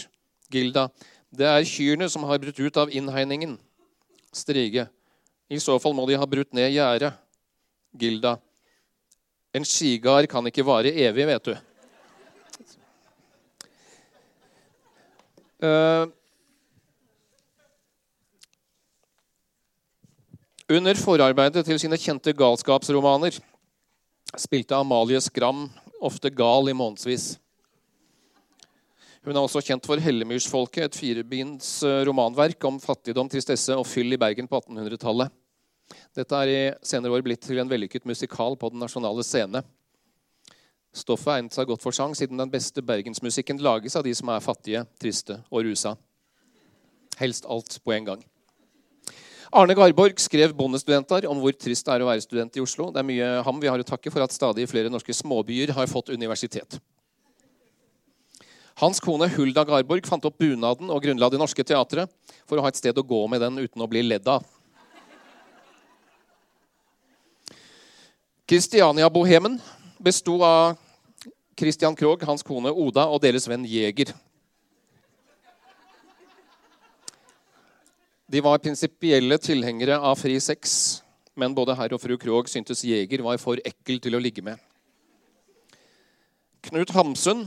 Gilda. 0.52 0.88
Det 1.34 1.48
er 1.48 1.68
kyrne 1.68 2.10
som 2.10 2.26
har 2.30 2.40
brutt 2.42 2.60
ut 2.60 2.78
av 2.78 2.94
innhegningen. 2.94 3.58
Strige. 4.36 4.88
I 5.50 5.60
så 5.62 5.80
fall 5.82 5.96
må 5.98 6.06
de 6.10 6.18
ha 6.20 6.28
brutt 6.30 6.54
ned 6.54 6.72
gjerdet. 6.76 7.14
Gilda. 7.98 8.38
En 9.56 9.66
skigard 9.66 10.30
kan 10.30 10.46
ikke 10.46 10.66
vare 10.66 10.94
evig, 10.94 11.26
vet 11.26 11.50
du. 11.50 11.56
Uh, 15.60 16.08
under 20.72 20.96
forarbeidet 20.96 21.66
til 21.68 21.82
sine 21.82 21.98
kjente 22.00 22.32
galskapsromaner 22.38 23.36
spilte 24.40 24.78
Amalie 24.78 25.20
Skram 25.20 25.66
ofte 26.00 26.32
gal 26.32 26.70
i 26.70 26.78
månedsvis. 26.78 27.34
Hun 29.26 29.36
er 29.36 29.44
også 29.44 29.66
kjent 29.66 29.84
for 29.84 30.00
Hellemyrsfolket, 30.00 30.86
et 30.86 30.96
firebinds 30.96 31.82
eh, 31.84 32.06
romanverk 32.08 32.64
om 32.70 32.78
fattigdom, 32.80 33.28
tristesse 33.30 33.76
og 33.76 33.84
fyll 33.90 34.16
i 34.16 34.20
Bergen 34.22 34.48
på 34.48 34.62
1800-tallet. 34.62 35.34
Dette 36.16 36.40
er 36.44 36.52
i 36.54 36.62
senere 36.86 37.16
år 37.16 37.26
blitt 37.26 37.44
til 37.46 37.60
en 37.62 37.70
vellykket 37.70 38.08
musikal 38.10 38.58
på 38.60 38.72
Den 38.74 38.82
nasjonale 38.84 39.26
scene. 39.26 39.64
Stoffet 40.96 41.36
egnet 41.36 41.54
seg 41.54 41.70
godt 41.70 41.84
for 41.86 41.94
sang, 41.94 42.16
siden 42.18 42.40
den 42.40 42.50
beste 42.50 42.82
bergensmusikken 42.82 43.62
lages 43.62 43.96
av 44.00 44.06
de 44.06 44.14
som 44.18 44.32
er 44.34 44.44
fattige, 44.44 44.84
triste 45.02 45.38
og 45.50 45.68
rusa. 45.68 45.96
Helst 47.20 47.46
alt 47.46 47.78
på 47.84 47.94
en 47.94 48.08
gang. 48.10 48.26
Arne 49.50 49.74
Garborg 49.74 50.20
skrev 50.22 50.54
'Bondestudenter' 50.54 51.26
om 51.26 51.40
hvor 51.42 51.54
trist 51.58 51.86
det 51.86 51.94
er 51.94 52.04
å 52.06 52.10
være 52.10 52.22
student 52.22 52.58
i 52.58 52.62
Oslo. 52.62 52.92
Det 52.92 53.02
er 53.02 53.08
mye 53.08 53.30
ham 53.44 53.60
vi 53.62 53.68
har 53.68 53.82
å 53.82 53.86
takke 53.86 54.12
for 54.14 54.22
at 54.22 54.34
stadig 54.34 54.68
flere 54.70 54.90
norske 54.94 55.14
småbyer 55.14 55.74
har 55.74 55.90
fått 55.90 56.14
universitet. 56.14 56.78
Hans 58.80 59.00
kone 59.00 59.28
Hulda 59.28 59.66
Garborg 59.66 60.06
fant 60.08 60.24
opp 60.26 60.38
bunaden 60.38 60.90
og 60.90 61.02
grunnla 61.04 61.30
Det 61.30 61.40
Norske 61.42 61.66
Teatret 61.66 62.08
for 62.48 62.58
å 62.58 62.62
ha 62.62 62.70
et 62.70 62.78
sted 62.78 62.96
å 62.96 63.04
gå 63.04 63.28
med 63.28 63.42
den 63.42 63.58
uten 63.58 63.82
å 63.82 63.90
bli 63.90 64.06
ledd 64.06 64.28
av. 64.28 64.46
Kristiania-bohemen 68.50 69.60
besto 70.02 70.40
av 70.42 70.78
Christian 71.60 71.96
Krogh, 71.96 72.24
hans 72.26 72.42
kone 72.42 72.72
Oda 72.74 73.04
og 73.06 73.20
deres 73.22 73.46
venn 73.46 73.62
Jeger. 73.70 74.10
De 78.26 78.42
var 78.42 78.58
prinsipielle 78.64 79.38
tilhengere 79.38 80.00
av 80.02 80.18
fri 80.18 80.40
sex, 80.42 80.72
men 81.38 81.54
både 81.54 81.76
herr 81.78 81.94
og 81.94 82.02
fru 82.02 82.16
Krogh 82.18 82.50
syntes 82.50 82.82
Jeger 82.88 83.22
var 83.22 83.38
for 83.38 83.62
ekkel 83.62 84.02
til 84.02 84.18
å 84.18 84.22
ligge 84.24 84.42
med. 84.42 84.58
Knut 86.66 86.90
Hamsun 86.96 87.44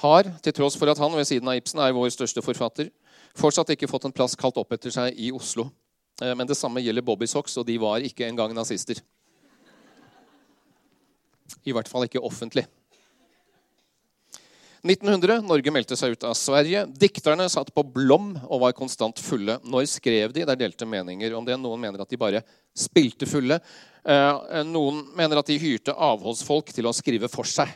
har, 0.00 0.30
til 0.40 0.56
tross 0.56 0.78
for 0.80 0.88
at 0.88 1.02
han 1.04 1.12
ved 1.12 1.28
siden 1.28 1.50
av 1.52 1.60
Ibsen 1.60 1.82
er 1.84 1.92
vår 1.92 2.14
største 2.16 2.40
forfatter, 2.40 2.88
fortsatt 3.36 3.74
ikke 3.76 3.90
fått 3.92 4.08
en 4.08 4.16
plass 4.16 4.38
kalt 4.40 4.56
opp 4.56 4.72
etter 4.72 4.94
seg 4.94 5.20
i 5.20 5.28
Oslo. 5.36 5.68
Eh, 6.22 6.32
men 6.32 6.48
det 6.48 6.56
samme 6.56 6.80
gjelder 6.80 7.04
Bobby 7.04 7.28
Socks, 7.28 7.58
og 7.60 7.68
de 7.68 7.76
var 7.82 8.00
ikke 8.00 8.24
engang 8.24 8.56
nazister. 8.56 9.04
I 11.64 11.74
hvert 11.76 11.90
fall 11.90 12.06
ikke 12.06 12.22
offentlig. 12.24 12.66
1900. 14.84 15.40
Norge 15.48 15.72
meldte 15.72 15.96
seg 15.96 16.12
ut 16.12 16.26
av 16.28 16.34
Sverige. 16.36 16.82
Dikterne 17.00 17.46
satt 17.48 17.70
på 17.72 17.86
Blom 17.88 18.34
og 18.44 18.66
var 18.66 18.74
konstant 18.76 19.20
fulle. 19.22 19.56
Når 19.64 19.86
skrev 19.88 20.34
de? 20.34 20.42
Det 20.44 20.52
er 20.52 20.60
delte 20.60 20.88
meninger 20.88 21.32
om 21.38 21.46
det. 21.46 21.56
Noen 21.56 21.80
mener 21.80 22.04
at 22.04 22.10
de 22.12 22.20
bare 22.20 22.42
spilte 22.76 23.24
fulle. 23.28 23.56
Eh, 24.04 24.60
noen 24.68 25.00
mener 25.16 25.40
at 25.40 25.48
de 25.48 25.56
hyrte 25.62 25.94
avholdsfolk 25.96 26.74
til 26.76 26.90
å 26.90 26.92
skrive 26.92 27.32
for 27.32 27.48
seg. 27.48 27.72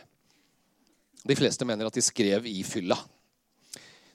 De 1.24 1.36
fleste 1.36 1.64
mener 1.64 1.88
at 1.88 1.96
de 1.96 2.04
skrev 2.04 2.44
i 2.48 2.60
fylla. 2.66 2.98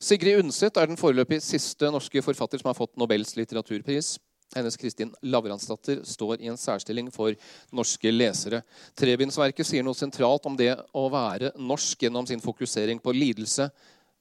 Sigrid 0.03 0.43
Undset 0.43 0.77
er 0.77 0.89
den 0.89 1.00
foreløpig 1.00 1.39
siste 1.41 1.89
norske 1.89 2.22
forfatter 2.22 2.62
som 2.62 2.69
har 2.69 2.77
fått 2.77 2.93
Nobels 3.00 3.33
litteraturpris. 3.39 4.17
Hennes 4.55 4.77
Kristin 4.77 5.13
Lavransdatter 5.22 6.03
står 6.05 6.41
i 6.41 6.50
en 6.51 6.57
særstilling 6.60 7.10
for 7.13 7.33
norske 7.74 8.12
lesere. 8.13 8.62
Trebindsverket 8.98 9.67
sier 9.67 9.86
noe 9.86 9.98
sentralt 9.98 10.45
om 10.50 10.57
det 10.60 10.72
å 10.93 11.07
være 11.13 11.53
norsk 11.57 12.05
gjennom 12.05 12.27
sin 12.29 12.43
fokusering 12.43 13.01
på 13.01 13.15
lidelse, 13.15 13.69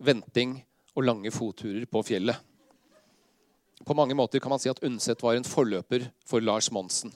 venting 0.03 0.57
og 0.97 1.07
lange 1.07 1.33
fotturer 1.35 1.85
på 1.91 2.05
fjellet. 2.07 2.37
På 3.85 3.97
mange 3.99 4.15
måter 4.15 4.41
kan 4.41 4.53
man 4.53 4.62
si 4.62 4.71
at 4.71 4.83
Undset 4.87 5.23
var 5.25 5.37
en 5.37 5.47
forløper 5.47 6.07
for 6.29 6.45
Lars 6.45 6.71
Monsen. 6.71 7.12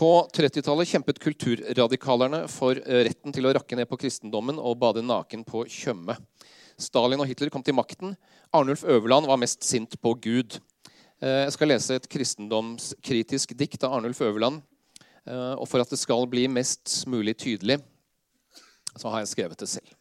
På 0.00 0.24
30-tallet 0.32 0.88
kjempet 0.88 1.18
kulturradikalerne 1.20 2.46
for 2.48 2.78
retten 2.78 3.34
til 3.36 3.44
å 3.44 3.52
rakke 3.52 3.76
ned 3.76 3.90
på 3.90 3.98
kristendommen 4.00 4.56
og 4.56 4.78
bade 4.80 5.02
naken 5.04 5.42
på 5.44 5.66
Tjøme. 5.68 6.16
Stalin 6.80 7.20
og 7.20 7.28
Hitler 7.28 7.52
kom 7.52 7.62
til 7.64 7.76
makten. 7.76 8.16
Arnulf 8.56 8.84
Øverland 8.84 9.28
var 9.28 9.40
mest 9.40 9.64
sint 9.64 9.96
på 10.00 10.14
Gud. 10.14 10.58
Eh, 11.20 11.44
jeg 11.44 11.52
skal 11.52 11.68
lese 11.68 11.98
et 12.00 12.08
kristendomskritisk 12.08 13.52
dikt 13.58 13.84
av 13.84 13.98
Arnulf 13.98 14.20
Øverland. 14.24 14.62
Eh, 15.26 15.54
og 15.60 15.68
for 15.68 15.82
at 15.84 15.90
det 15.92 16.00
skal 16.00 16.26
bli 16.30 16.46
mest 16.48 17.04
mulig 17.06 17.36
tydelig, 17.36 17.80
så 18.96 19.12
har 19.12 19.20
jeg 19.20 19.34
skrevet 19.34 19.60
det 19.60 19.68
selv. 19.68 19.96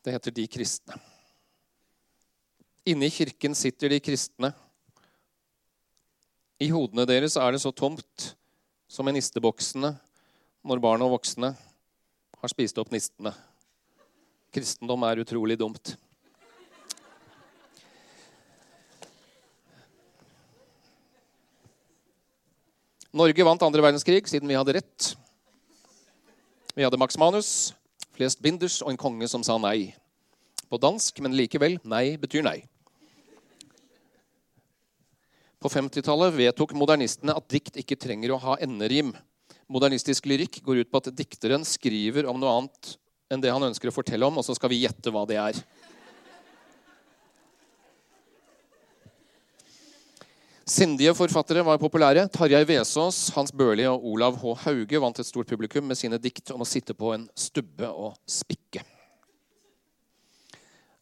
Det 0.00 0.14
heter 0.14 0.32
De 0.32 0.46
kristne. 0.48 0.96
Inne 2.88 3.10
i 3.10 3.12
kirken 3.12 3.54
sitter 3.54 3.92
de 3.92 3.98
kristne 4.00 4.54
i 6.60 6.68
hodene 6.68 7.06
deres 7.08 7.38
er 7.40 7.54
det 7.54 7.62
så 7.62 7.72
tomt 7.72 8.34
som 8.90 9.08
i 9.08 9.14
nisteboksene 9.16 9.94
når 10.66 10.82
barn 10.82 11.02
og 11.06 11.14
voksne 11.14 11.54
har 12.40 12.52
spist 12.52 12.78
opp 12.80 12.92
nistene. 12.92 13.32
Kristendom 14.52 15.06
er 15.08 15.22
utrolig 15.22 15.56
dumt. 15.60 15.94
Norge 23.10 23.46
vant 23.46 23.64
andre 23.66 23.82
verdenskrig 23.82 24.28
siden 24.30 24.50
vi 24.50 24.58
hadde 24.58 24.76
rett. 24.76 25.08
Vi 26.76 26.84
hadde 26.84 27.00
Max 27.00 27.16
Manus, 27.18 27.72
flest 28.14 28.38
binders 28.42 28.78
og 28.84 28.92
en 28.92 29.00
konge 29.00 29.26
som 29.32 29.42
sa 29.46 29.56
nei. 29.58 29.94
På 30.70 30.78
dansk, 30.78 31.18
men 31.24 31.34
likevel 31.34 31.80
nei 31.82 32.14
betyr 32.20 32.44
nei. 32.46 32.60
På 35.60 35.68
50-tallet 35.68 36.32
vedtok 36.38 36.72
modernistene 36.72 37.34
at 37.36 37.50
dikt 37.52 37.76
ikke 37.82 37.98
trenger 38.00 38.32
å 38.32 38.40
ha 38.40 38.56
enderim. 38.64 39.12
Modernistisk 39.68 40.24
lyrikk 40.30 40.62
går 40.64 40.80
ut 40.80 40.90
på 40.90 41.02
at 41.02 41.10
dikteren 41.12 41.66
skriver 41.68 42.24
om 42.30 42.40
noe 42.40 42.54
annet 42.56 42.94
enn 43.30 43.42
det 43.44 43.52
han 43.52 43.66
ønsker 43.68 43.90
å 43.90 43.94
fortelle 43.94 44.24
om, 44.26 44.40
og 44.40 44.46
så 44.46 44.56
skal 44.56 44.72
vi 44.72 44.80
gjette 44.82 45.12
hva 45.12 45.26
det 45.28 45.36
er. 45.38 45.60
Sindige 50.70 51.12
forfattere 51.18 51.64
var 51.66 51.80
populære. 51.82 52.24
Tarjei 52.30 52.62
Vesaas, 52.64 53.18
Hans 53.34 53.52
Børli 53.52 53.84
og 53.90 54.04
Olav 54.06 54.38
H. 54.40 54.54
Hauge 54.64 55.02
vant 55.02 55.18
et 55.18 55.28
stort 55.28 55.50
publikum 55.50 55.84
med 55.90 55.98
sine 55.98 56.18
dikt 56.22 56.54
om 56.54 56.62
å 56.62 56.68
sitte 56.68 56.94
på 56.96 57.12
en 57.16 57.28
stubbe 57.34 57.90
og 57.90 58.14
spikke. 58.24 58.84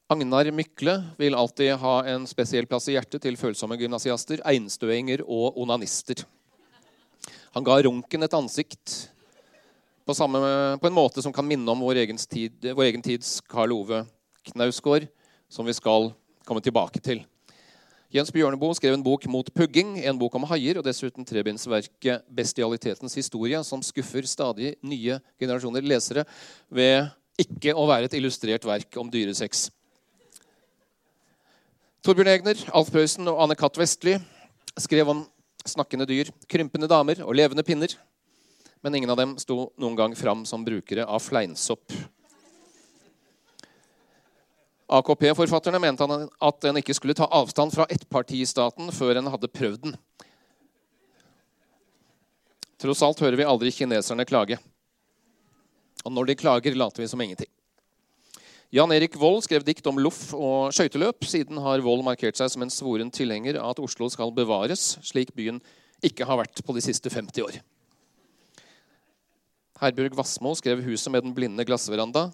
Agnar 0.09 0.49
Mykle 0.57 1.03
vil 1.19 1.35
alltid 1.37 1.75
ha 1.83 1.95
en 2.09 2.23
spesiell 2.25 2.65
plass 2.65 2.87
i 2.89 2.95
hjertet 2.95 3.21
til 3.21 3.35
følsomme 3.37 3.77
gymnasiaster, 3.77 4.41
einstøinger 4.41 5.21
og 5.21 5.59
onanister. 5.61 6.23
Han 7.53 7.67
ga 7.67 7.77
runken 7.85 8.25
et 8.25 8.37
ansikt 8.39 8.95
på, 10.09 10.17
samme, 10.17 10.41
på 10.81 10.89
en 10.89 10.97
måte 10.97 11.21
som 11.21 11.37
kan 11.37 11.45
minne 11.45 11.69
om 11.69 11.85
vår 11.85 12.01
egen, 12.07 12.17
tid, 12.17 12.71
vår 12.73 12.89
egen 12.89 13.05
tids 13.05 13.37
Karl 13.53 13.77
Ove 13.77 14.01
Knausgård, 14.49 15.11
som 15.45 15.69
vi 15.69 15.77
skal 15.77 16.09
komme 16.49 16.65
tilbake 16.65 17.05
til. 17.05 17.21
Jens 18.09 18.33
Bjørneboe 18.33 18.81
skrev 18.81 18.97
en 18.97 19.05
bok 19.05 19.29
mot 19.29 19.53
pugging, 19.53 19.99
en 20.01 20.17
bok 20.17 20.41
om 20.41 20.49
haier, 20.49 20.81
og 20.81 20.89
dessuten 20.89 21.29
trebindsverket 21.29 22.25
'Bestialitetens 22.33 23.21
historie', 23.21 23.61
som 23.61 23.85
skuffer 23.85 24.25
stadig 24.25 24.79
nye 24.81 25.21
generasjoner 25.37 25.85
lesere 25.85 26.25
ved 26.73 27.11
ikke 27.37 27.77
å 27.77 27.85
være 27.85 28.09
et 28.09 28.17
illustrert 28.17 28.65
verk 28.65 28.97
om 28.97 29.13
dyresex. 29.13 29.69
Torbjørn 32.07 32.31
Egner, 32.31 32.61
Alf 32.79 32.93
Prøysen 32.95 33.27
og 33.27 33.41
Anne 33.43 33.57
Katt 33.59 33.79
Vestly 33.79 34.15
skrev 34.79 35.09
om 35.11 35.25
snakkende 35.67 36.07
dyr, 36.07 36.31
krympende 36.47 36.87
damer 36.91 37.25
og 37.25 37.35
levende 37.35 37.65
pinner. 37.67 37.91
Men 38.87 38.95
ingen 38.95 39.11
av 39.11 39.19
dem 39.19 39.35
sto 39.43 39.73
noen 39.75 39.97
gang 39.99 40.15
fram 40.15 40.45
som 40.47 40.63
brukere 40.65 41.03
av 41.03 41.19
fleinsopp. 41.25 41.91
AKP-forfatterne 44.89 45.83
mente 45.83 46.07
at 46.07 46.71
en 46.71 46.81
ikke 46.81 46.95
skulle 46.97 47.19
ta 47.19 47.27
avstand 47.35 47.75
fra 47.75 47.89
ettpartistaten 47.93 48.95
før 48.95 49.19
en 49.19 49.35
hadde 49.35 49.51
prøvd 49.51 49.89
den. 49.89 49.99
Tross 52.79 53.03
alt 53.03 53.21
hører 53.21 53.37
vi 53.37 53.51
aldri 53.51 53.75
kineserne 53.75 54.25
klage. 54.25 54.57
Og 56.07 56.15
når 56.15 56.31
de 56.31 56.39
klager, 56.39 56.79
later 56.79 57.03
vi 57.03 57.11
som 57.11 57.21
ingenting. 57.21 57.51
Jan 58.69 58.93
Erik 58.93 59.15
Vold 59.17 59.47
skrev 59.47 59.63
dikt 59.65 59.87
om 59.89 59.97
loff 59.97 60.35
og 60.37 60.75
skøyteløp. 60.77 61.25
Siden 61.25 61.57
har 61.65 61.81
Vold 61.81 62.03
markert 62.05 62.37
seg 62.37 62.51
som 62.53 62.65
en 62.65 62.73
svoren 62.73 63.09
tilhenger 63.09 63.57
av 63.57 63.73
at 63.73 63.81
Oslo 63.81 64.11
skal 64.13 64.33
bevares, 64.37 64.99
slik 65.09 65.33
byen 65.33 65.63
ikke 66.05 66.27
har 66.29 66.43
vært 66.43 66.61
på 66.61 66.75
de 66.77 66.83
siste 66.85 67.09
50 67.09 67.47
år. 67.47 67.57
Herbjørg 69.81 70.19
Wassmo 70.19 70.53
skrev 70.59 70.83
'Huset 70.85 71.13
med 71.15 71.25
den 71.25 71.33
blinde 71.33 71.65
glassveranda'. 71.65 72.29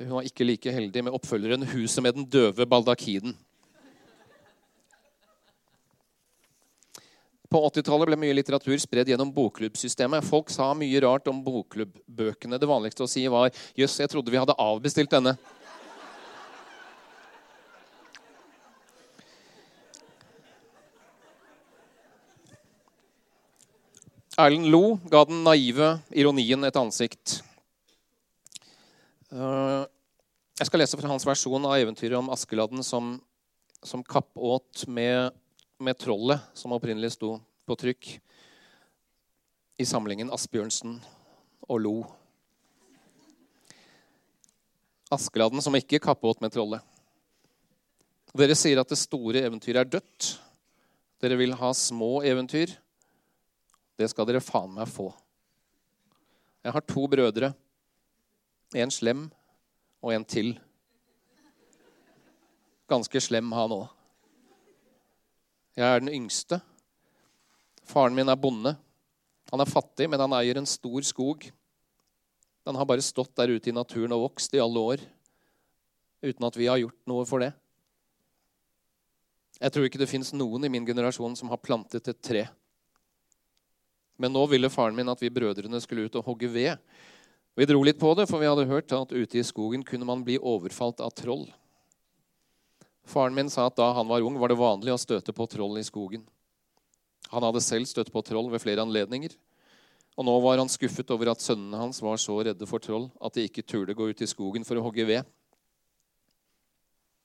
Hun 0.00 0.16
var 0.16 0.24
ikke 0.24 0.48
like 0.48 0.72
heldig 0.72 1.04
med 1.04 1.12
oppfølgeren 1.12 1.68
'Huset 1.68 2.02
med 2.02 2.14
den 2.14 2.24
døve 2.24 2.64
baldakiden'. 2.64 3.36
På 7.50 7.64
80-tallet 7.66 8.06
ble 8.06 8.16
mye 8.22 8.34
litteratur 8.36 8.76
spredd 8.78 9.08
gjennom 9.10 9.32
bokklubbsystemet. 9.34 10.22
Folk 10.22 10.52
sa 10.54 10.68
mye 10.78 11.00
rart 11.02 11.26
om 11.26 11.40
bokklubbøkene. 11.42 12.60
Det 12.62 12.68
vanligste 12.70 13.02
å 13.02 13.10
si 13.10 13.24
var 13.26 13.50
'Jøss, 13.74 13.96
jeg 13.98 14.10
trodde 14.12 14.30
vi 14.30 14.38
hadde 14.38 14.54
avbestilt 14.54 15.10
denne'. 15.10 15.34
Erlend 24.38 24.70
Lo 24.70 25.00
ga 25.10 25.24
den 25.26 25.42
naive 25.42 25.90
ironien 26.14 26.64
et 26.64 26.78
ansikt. 26.78 27.42
Eh, 29.34 29.82
jeg 30.54 30.70
skal 30.70 30.86
lese 30.86 30.96
fra 30.96 31.10
hans 31.10 31.26
versjon 31.26 31.66
av 31.66 31.74
eventyret 31.82 32.16
om 32.16 32.30
Askeladden 32.30 32.86
som, 32.86 33.16
som 33.82 34.06
kappåt 34.06 34.86
med 34.86 35.34
med 35.80 35.98
trollet 35.98 36.40
som 36.54 36.72
opprinnelig 36.76 37.14
sto 37.16 37.38
på 37.70 37.76
trykk 37.78 38.08
i 39.78 39.84
samlingen 39.86 40.32
Asbjørnsen 40.34 40.96
og 41.70 41.78
lo. 41.84 41.96
Askeladden 45.14 45.62
som 45.62 45.76
ikke 45.78 46.00
kappåt 46.02 46.42
med 46.42 46.50
trollet. 46.54 46.82
Dere 48.34 48.56
sier 48.58 48.80
at 48.82 48.90
det 48.90 48.98
store 48.98 49.42
eventyret 49.46 49.84
er 49.84 49.92
dødt. 49.92 50.30
Dere 51.22 51.38
vil 51.38 51.54
ha 51.60 51.70
små 51.74 52.24
eventyr. 52.26 52.72
Det 53.98 54.08
skal 54.10 54.26
dere 54.26 54.42
faen 54.42 54.74
meg 54.74 54.90
få. 54.90 55.10
Jeg 56.66 56.74
har 56.74 56.86
to 56.90 57.06
brødre. 57.10 57.52
En 58.74 58.94
slem 58.94 59.28
og 60.02 60.14
en 60.14 60.26
til. 60.26 60.56
Ganske 62.90 63.22
slem, 63.22 63.54
han 63.54 63.78
òg. 63.78 63.86
Jeg 65.78 65.86
er 65.86 66.02
den 66.02 66.12
yngste. 66.18 66.60
Faren 67.90 68.14
min 68.14 68.30
er 68.30 68.38
bonde. 68.38 68.74
Han 69.50 69.62
er 69.62 69.70
fattig, 69.70 70.06
men 70.10 70.22
han 70.22 70.34
eier 70.38 70.60
en 70.60 70.68
stor 70.68 71.02
skog. 71.06 71.48
Den 72.66 72.78
har 72.78 72.86
bare 72.86 73.02
stått 73.02 73.34
der 73.40 73.50
ute 73.50 73.72
i 73.72 73.74
naturen 73.74 74.14
og 74.14 74.28
vokst 74.28 74.54
i 74.54 74.62
alle 74.62 74.84
år 74.92 75.02
uten 76.20 76.44
at 76.44 76.56
vi 76.58 76.66
har 76.68 76.76
gjort 76.76 76.98
noe 77.08 77.24
for 77.24 77.40
det. 77.40 77.50
Jeg 79.60 79.72
tror 79.72 79.86
ikke 79.88 80.00
det 80.00 80.08
fins 80.08 80.34
noen 80.36 80.64
i 80.64 80.70
min 80.72 80.84
generasjon 80.84 81.34
som 81.36 81.48
har 81.52 81.60
plantet 81.60 82.08
et 82.12 82.20
tre. 82.20 82.42
Men 84.20 84.34
nå 84.36 84.42
ville 84.52 84.68
faren 84.72 84.96
min 84.96 85.08
at 85.08 85.20
vi 85.24 85.32
brødrene 85.32 85.80
skulle 85.80 86.04
ut 86.06 86.18
og 86.20 86.26
hogge 86.28 86.50
ved. 86.52 86.76
Vi 87.56 87.66
dro 87.68 87.80
litt 87.84 87.98
på 88.00 88.12
det, 88.16 88.28
for 88.28 88.40
vi 88.40 88.48
hadde 88.48 88.68
hørt 88.68 88.92
at 88.92 89.12
ute 89.16 89.40
i 89.40 89.44
skogen 89.44 89.84
kunne 89.84 90.08
man 90.08 90.24
bli 90.24 90.36
overfalt 90.36 91.00
av 91.00 91.16
troll. 91.16 91.48
Faren 93.08 93.34
min 93.34 93.48
sa 93.52 93.66
at 93.68 93.80
da 93.80 93.90
han 93.96 94.08
var 94.08 94.24
ung, 94.24 94.36
var 94.38 94.52
det 94.52 94.60
vanlig 94.60 94.92
å 94.92 95.00
støte 95.00 95.34
på 95.36 95.48
troll 95.50 95.80
i 95.80 95.84
skogen. 95.88 96.22
Han 97.30 97.46
hadde 97.46 97.62
selv 97.62 97.86
støtt 97.86 98.10
på 98.12 98.22
troll 98.26 98.50
ved 98.50 98.62
flere 98.62 98.82
anledninger. 98.82 99.36
Og 100.18 100.26
nå 100.26 100.34
var 100.42 100.58
han 100.60 100.70
skuffet 100.70 101.10
over 101.14 101.30
at 101.32 101.42
sønnene 101.42 101.78
hans 101.78 102.02
var 102.02 102.18
så 102.20 102.34
redde 102.44 102.66
for 102.68 102.82
troll 102.82 103.08
at 103.22 103.36
de 103.36 103.46
ikke 103.46 103.64
turde 103.64 103.94
gå 103.96 104.10
ut 104.10 104.22
i 104.22 104.28
skogen 104.28 104.66
for 104.66 104.76
å 104.76 104.84
hogge 104.84 105.06
ved. 105.08 105.28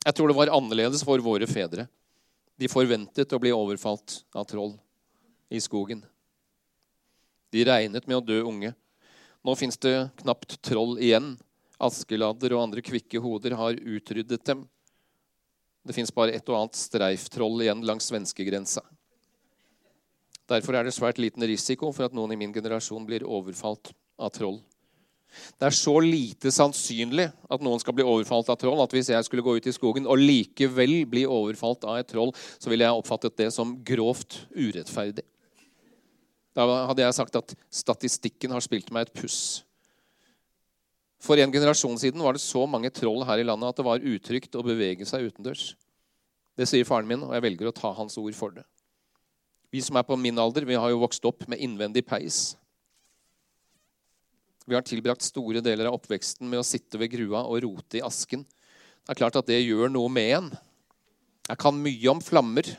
Jeg 0.05 0.13
tror 0.13 0.29
det 0.29 0.37
var 0.37 0.53
annerledes 0.53 1.01
for 1.03 1.21
våre 1.25 1.47
fedre. 1.49 1.87
De 2.55 2.69
forventet 2.71 3.33
å 3.33 3.41
bli 3.41 3.51
overfalt 3.51 4.21
av 4.37 4.45
troll 4.47 4.75
i 5.49 5.59
skogen. 5.59 6.05
De 7.51 7.65
regnet 7.65 8.05
med 8.07 8.19
å 8.19 8.23
dø 8.23 8.37
unge. 8.45 8.71
Nå 9.45 9.55
fins 9.57 9.77
det 9.81 10.11
knapt 10.21 10.59
troll 10.65 10.95
igjen. 11.01 11.33
Askeladder 11.81 12.53
og 12.55 12.67
andre 12.67 12.85
kvikke 12.85 13.19
hoder 13.19 13.57
har 13.57 13.75
utryddet 13.81 14.45
dem. 14.47 14.63
Det 15.85 15.93
fins 15.93 16.13
bare 16.13 16.37
et 16.37 16.47
og 16.49 16.61
annet 16.61 16.79
streiftroll 16.79 17.65
igjen 17.65 17.83
langs 17.85 18.07
svenskegrensa. 18.09 18.85
Derfor 20.49 20.77
er 20.77 20.85
det 20.85 20.93
svært 20.93 21.19
liten 21.21 21.43
risiko 21.47 21.89
for 21.95 22.05
at 22.05 22.15
noen 22.15 22.35
i 22.35 22.39
min 22.39 22.53
generasjon 22.53 23.05
blir 23.07 23.25
overfalt 23.25 23.91
av 24.21 24.33
troll. 24.35 24.59
Det 25.59 25.67
er 25.67 25.75
så 25.75 25.93
lite 25.99 26.51
sannsynlig 26.53 27.27
at 27.51 27.63
noen 27.65 27.81
skal 27.81 27.95
bli 27.97 28.05
overfalt 28.07 28.49
av 28.53 28.59
troll, 28.61 28.79
at 28.83 28.93
hvis 28.95 29.09
jeg 29.11 29.27
skulle 29.27 29.43
gå 29.43 29.57
ut 29.57 29.67
i 29.67 29.73
skogen 29.75 30.07
og 30.07 30.21
likevel 30.21 31.01
bli 31.11 31.25
overfalt 31.27 31.83
av 31.89 31.99
et 31.99 32.09
troll, 32.11 32.31
så 32.35 32.71
ville 32.71 32.87
jeg 32.87 33.01
oppfattet 33.01 33.37
det 33.41 33.49
som 33.55 33.73
grovt 33.87 34.45
urettferdig. 34.55 35.25
Da 36.55 36.65
hadde 36.87 37.03
jeg 37.03 37.17
sagt 37.17 37.35
at 37.35 37.55
statistikken 37.73 38.53
har 38.55 38.63
spilt 38.63 38.93
meg 38.95 39.07
et 39.09 39.17
puss. 39.17 39.65
For 41.19 41.39
en 41.41 41.51
generasjon 41.51 41.97
siden 41.99 42.21
var 42.23 42.37
det 42.37 42.43
så 42.43 42.63
mange 42.69 42.93
troll 42.93 43.25
her 43.27 43.41
i 43.41 43.47
landet 43.47 43.73
at 43.73 43.81
det 43.81 43.87
var 43.87 44.07
utrygt 44.13 44.55
å 44.55 44.63
bevege 44.63 45.07
seg 45.09 45.27
utendørs. 45.31 45.73
Det 46.55 46.67
sier 46.69 46.87
faren 46.87 47.09
min, 47.09 47.25
og 47.25 47.33
jeg 47.35 47.43
velger 47.43 47.67
å 47.67 47.75
ta 47.75 47.91
hans 47.97 48.15
ord 48.21 48.35
for 48.37 48.55
det. 48.55 48.63
Vi 49.75 49.81
som 49.83 49.97
er 49.99 50.05
på 50.07 50.15
min 50.15 50.37
alder, 50.39 50.63
vi 50.63 50.77
har 50.79 50.87
jo 50.87 51.01
vokst 51.01 51.25
opp 51.27 51.49
med 51.51 51.59
innvendig 51.59 52.05
peis. 52.07 52.53
Vi 54.63 54.75
har 54.77 54.85
tilbrakt 54.87 55.25
store 55.25 55.59
deler 55.59 55.89
av 55.89 55.97
oppveksten 55.97 56.47
med 56.47 56.61
å 56.61 56.63
sitte 56.63 56.95
ved 57.01 57.11
grua 57.11 57.41
og 57.43 57.59
rote 57.65 57.99
i 57.99 58.03
asken. 58.05 58.45
Det 58.47 59.11
er 59.11 59.19
klart 59.19 59.35
at 59.35 59.49
det 59.49 59.59
gjør 59.59 59.91
noe 59.91 60.07
med 60.07 60.31
en. 60.37 60.47
Jeg 61.49 61.59
kan 61.59 61.75
mye 61.75 62.07
om 62.13 62.23
flammer, 62.23 62.71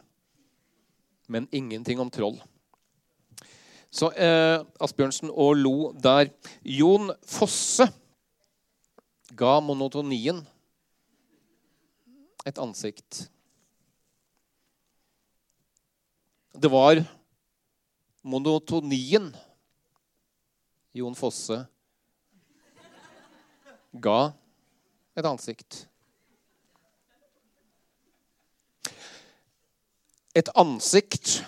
men 1.28 1.50
ingenting 1.52 2.00
om 2.00 2.08
troll. 2.08 2.40
Så 3.92 4.08
eh, 4.16 4.64
Asbjørnsen 4.80 5.28
og 5.28 5.52
Lo 5.60 5.76
der. 6.00 6.32
Jon 6.64 7.12
Fosse 7.28 7.90
ga 9.36 9.58
monotonien 9.60 10.40
et 12.48 12.56
ansikt. 12.62 13.26
Det 16.56 16.70
var 16.72 17.02
monotonien 18.24 19.26
Jon 20.96 21.14
Fosse 21.14 21.58
ga 23.92 24.20
et 25.16 25.26
ansikt. 25.28 25.82
Et 30.32 30.48
ansikt 30.56 31.42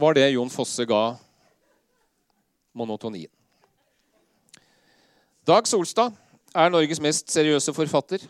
var 0.00 0.16
det 0.16 0.30
Jon 0.32 0.52
Fosse 0.52 0.86
ga 0.88 1.18
monotonien. 2.72 3.32
Dag 5.44 5.68
Solstad 5.68 6.16
er 6.56 6.72
Norges 6.72 7.02
mest 7.04 7.28
seriøse 7.28 7.76
forfatter. 7.76 8.24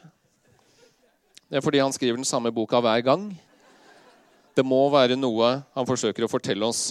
Det 1.46 1.60
er 1.60 1.62
fordi 1.62 1.78
han 1.78 1.94
skriver 1.94 2.18
den 2.18 2.26
samme 2.26 2.50
boka 2.50 2.82
hver 2.82 3.06
gang. 3.06 3.30
Det 4.56 4.64
må 4.66 4.80
være 4.92 5.18
noe 5.18 5.60
han 5.76 5.88
forsøker 5.88 6.26
å 6.26 6.30
fortelle 6.30 6.66
oss. 6.66 6.90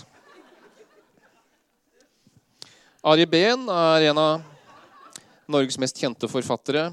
Ari 3.10 3.26
Behn 3.30 3.68
er 3.72 4.10
en 4.10 4.20
av 4.20 4.42
Norges 5.50 5.80
mest 5.80 6.00
kjente 6.00 6.28
forfattere. 6.30 6.90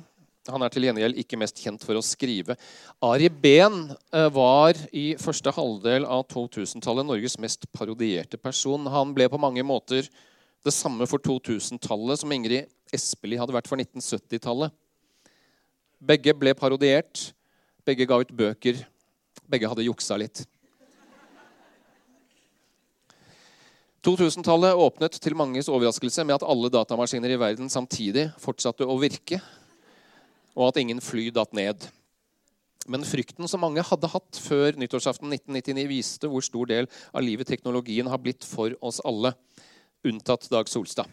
Han 0.47 0.63
er 0.63 0.71
til 0.71 0.87
gjengjeld 0.87 1.19
ikke 1.19 1.39
mest 1.41 1.59
kjent 1.59 1.83
for 1.83 1.99
å 1.99 2.05
skrive. 2.05 2.55
Ari 3.03 3.29
Behn 3.29 3.89
eh, 4.15 4.29
var 4.33 4.79
i 4.95 5.09
første 5.19 5.51
halvdel 5.55 6.07
av 6.07 6.25
2000-tallet 6.31 7.09
Norges 7.09 7.37
mest 7.43 7.67
parodierte 7.75 8.39
person. 8.39 8.87
Han 8.93 9.15
ble 9.17 9.27
på 9.33 9.41
mange 9.43 9.65
måter 9.67 10.07
det 10.67 10.75
samme 10.75 11.07
for 11.11 11.23
2000-tallet 11.23 12.23
som 12.23 12.33
Ingrid 12.35 12.71
Espelid 12.95 13.43
hadde 13.43 13.55
vært 13.57 13.69
for 13.71 13.83
1970-tallet. 13.83 14.75
Begge 16.07 16.35
ble 16.39 16.53
parodiert, 16.55 17.31
begge 17.87 18.07
ga 18.07 18.21
ut 18.23 18.31
bøker, 18.31 18.79
begge 19.51 19.71
hadde 19.71 19.87
juksa 19.89 20.19
litt. 20.21 20.45
2000-tallet 24.07 24.79
åpnet 24.79 25.17
til 25.19 25.35
manges 25.35 25.67
overraskelse 25.67 26.23
med 26.23 26.37
at 26.37 26.45
alle 26.47 26.69
datamaskiner 26.71 27.33
i 27.35 27.39
verden 27.43 27.71
samtidig 27.73 28.29
fortsatte 28.39 28.87
å 28.87 28.95
virke, 29.03 29.41
og 30.55 30.69
at 30.69 30.79
ingen 30.79 31.03
fly 31.03 31.25
datt 31.35 31.57
ned. 31.59 31.89
Men 32.87 33.03
frykten 33.03 33.51
som 33.51 33.65
mange 33.67 33.83
hadde 33.83 34.13
hatt 34.13 34.39
før 34.39 34.79
nyttårsaften 34.79 35.35
1999, 35.35 35.89
viste 35.91 36.31
hvor 36.31 36.47
stor 36.47 36.71
del 36.71 36.87
av 37.11 37.27
livet 37.27 37.51
teknologien 37.51 38.07
har 38.07 38.23
blitt 38.23 38.47
for 38.47 38.79
oss 38.79 39.03
alle, 39.03 39.35
unntatt 40.07 40.47
Dag 40.55 40.71
Solstad. 40.71 41.11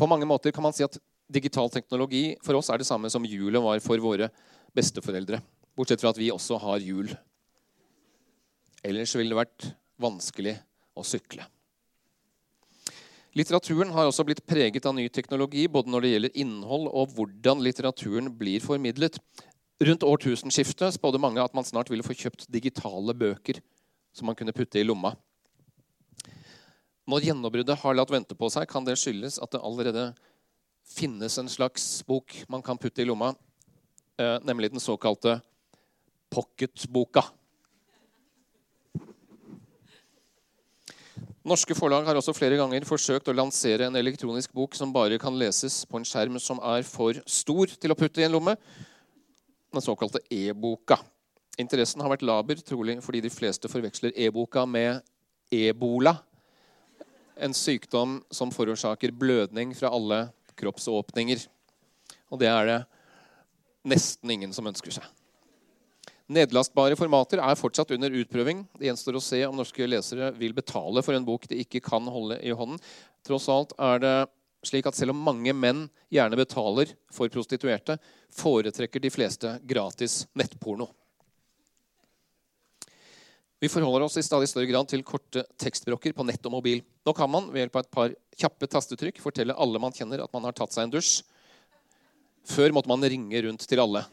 På 0.00 0.08
mange 0.08 0.24
måter 0.24 0.54
kan 0.54 0.64
man 0.64 0.72
si 0.72 0.88
at 0.88 0.96
digital 1.28 1.68
teknologi 1.68 2.38
for 2.44 2.56
oss 2.56 2.72
er 2.72 2.80
det 2.80 2.88
samme 2.88 3.12
som 3.12 3.28
julet 3.28 3.60
var 3.60 3.84
for 3.84 4.00
våre 4.00 4.32
besteforeldre. 4.72 5.44
Bortsett 5.76 6.00
fra 6.00 6.16
at 6.16 6.24
vi 6.24 6.32
også 6.32 6.56
har 6.64 6.80
jul. 6.80 7.12
Ellers 8.80 9.12
ville 9.12 9.36
det 9.36 9.44
vært 9.44 9.74
vanskelig 10.00 10.56
å 10.94 11.04
sykle. 11.06 11.46
Litteraturen 13.34 13.90
har 13.90 14.06
også 14.06 14.22
blitt 14.26 14.44
preget 14.46 14.86
av 14.86 14.94
ny 14.94 15.08
teknologi, 15.10 15.66
både 15.66 15.90
når 15.90 16.04
det 16.04 16.10
gjelder 16.12 16.36
innhold 16.38 16.86
og 16.86 17.16
hvordan 17.16 17.62
litteraturen 17.66 18.30
blir 18.38 18.62
formidlet. 18.62 19.18
Rundt 19.82 20.06
årtusenskiftet 20.06 20.94
spådde 20.94 21.18
mange 21.18 21.42
at 21.42 21.54
man 21.56 21.66
snart 21.66 21.90
ville 21.90 22.06
få 22.06 22.14
kjøpt 22.14 22.46
digitale 22.54 23.14
bøker 23.14 23.58
som 24.14 24.30
man 24.30 24.38
kunne 24.38 24.54
putte 24.54 24.78
i 24.78 24.86
lomma. 24.86 25.16
Når 27.10 27.26
gjennombruddet 27.26 27.82
har 27.82 27.96
latt 27.98 28.12
vente 28.14 28.38
på 28.38 28.48
seg, 28.54 28.68
kan 28.70 28.86
det 28.86 28.94
skyldes 29.00 29.40
at 29.42 29.50
det 29.52 29.60
allerede 29.66 30.12
finnes 30.86 31.34
en 31.40 31.50
slags 31.50 32.04
bok 32.06 32.36
man 32.48 32.62
kan 32.62 32.78
putte 32.78 33.02
i 33.02 33.08
lomma, 33.08 33.34
eh, 34.20 34.38
nemlig 34.46 34.70
den 34.70 34.80
såkalte 34.80 35.40
pocketboka. 36.30 37.26
Norske 41.44 41.74
forlag 41.76 42.06
har 42.08 42.16
også 42.16 42.32
flere 42.32 42.56
ganger 42.56 42.86
forsøkt 42.88 43.26
å 43.28 43.34
lansere 43.36 43.84
en 43.84 43.98
elektronisk 44.00 44.54
bok 44.56 44.72
som 44.78 44.92
bare 44.94 45.18
kan 45.20 45.34
leses 45.36 45.82
på 45.84 45.98
en 46.00 46.06
skjerm 46.08 46.38
som 46.40 46.60
er 46.64 46.86
for 46.88 47.18
stor 47.28 47.68
til 47.68 47.92
å 47.92 47.96
putte 48.00 48.22
i 48.22 48.24
en 48.24 48.32
lomme. 48.32 48.54
Den 49.68 49.84
såkalte 49.84 50.22
e-boka. 50.32 50.96
Interessen 51.60 52.00
har 52.00 52.08
vært 52.14 52.24
laber, 52.24 52.62
trolig 52.64 52.96
fordi 53.04 53.20
de 53.26 53.32
fleste 53.32 53.68
forveksler 53.68 54.16
e-boka 54.24 54.64
med 54.64 55.04
ebola. 55.52 56.14
En 57.36 57.52
sykdom 57.52 58.22
som 58.32 58.54
forårsaker 58.54 59.12
blødning 59.12 59.76
fra 59.76 59.92
alle 59.92 60.22
kroppsåpninger. 60.56 61.44
Og 62.32 62.40
det 62.40 62.48
er 62.48 62.70
det 62.70 62.80
nesten 63.84 64.32
ingen 64.32 64.56
som 64.56 64.72
ønsker 64.72 64.96
seg. 64.96 65.04
Nedlastbare 66.32 66.96
formater 66.96 67.40
er 67.44 67.58
fortsatt 67.60 67.90
under 67.92 68.14
utprøving. 68.16 68.62
Det 68.78 68.88
gjenstår 68.88 69.18
å 69.18 69.20
se 69.24 69.42
om 69.44 69.58
norske 69.58 69.84
lesere 69.84 70.30
vil 70.38 70.54
betale 70.56 71.02
for 71.04 71.12
en 71.12 71.26
bok 71.26 71.44
de 71.50 71.58
ikke 71.60 71.82
kan 71.84 72.06
holde 72.08 72.38
i 72.40 72.54
hånden. 72.56 72.80
Tross 73.26 73.50
alt 73.52 73.74
er 73.76 74.00
det 74.00 74.14
slik 74.64 74.88
at 74.88 74.96
selv 74.96 75.12
om 75.12 75.20
mange 75.20 75.52
menn 75.52 75.84
gjerne 76.08 76.38
betaler 76.40 76.94
for 77.12 77.28
prostituerte, 77.28 77.98
foretrekker 78.32 79.02
de 79.04 79.12
fleste 79.12 79.58
gratis 79.68 80.22
nettporno. 80.32 80.88
Vi 83.60 83.68
forholder 83.68 84.06
oss 84.06 84.16
i 84.16 84.24
stadig 84.24 84.48
større 84.48 84.68
grad 84.68 84.88
til 84.88 85.04
korte 85.04 85.44
tekstbrokker 85.60 86.16
på 86.16 86.24
nett 86.24 86.48
og 86.48 86.56
mobil. 86.56 86.80
Nå 87.04 87.12
kan 87.16 87.30
man 87.32 87.52
ved 87.52 87.66
hjelp 87.66 87.76
av 87.76 87.84
et 87.84 87.94
par 87.96 88.16
kjappe 88.40 88.68
tastetrykk 88.72 89.20
fortelle 89.24 89.56
alle 89.60 89.80
man 89.80 89.92
kjenner, 89.94 90.24
at 90.24 90.32
man 90.32 90.48
har 90.48 90.56
tatt 90.56 90.72
seg 90.72 90.88
en 90.88 90.96
dusj. 90.96 91.22
Før 92.48 92.72
måtte 92.76 92.92
man 92.92 93.04
ringe 93.04 93.44
rundt 93.44 93.64
til 93.68 93.80
alle. 93.80 94.04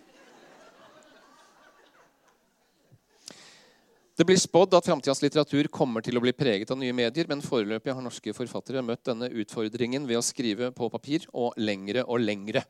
Det 4.22 4.26
blir 4.30 4.38
spådd 4.38 4.76
at 4.78 4.86
framtidas 4.86 5.24
litteratur 5.24 5.66
kommer 5.74 6.04
til 6.06 6.14
å 6.14 6.22
bli 6.22 6.30
preget 6.38 6.70
av 6.70 6.78
nye 6.78 6.94
medier, 6.94 7.26
men 7.26 7.40
foreløpig 7.42 7.90
har 7.90 8.04
norske 8.06 8.34
forfattere 8.38 8.84
møtt 8.86 9.08
denne 9.08 9.32
utfordringen 9.42 10.04
ved 10.06 10.20
å 10.20 10.22
skrive 10.22 10.68
på 10.78 10.90
papir 10.94 11.24
og 11.34 11.56
lengre 11.58 12.04
og 12.06 12.22
lengre. 12.22 12.62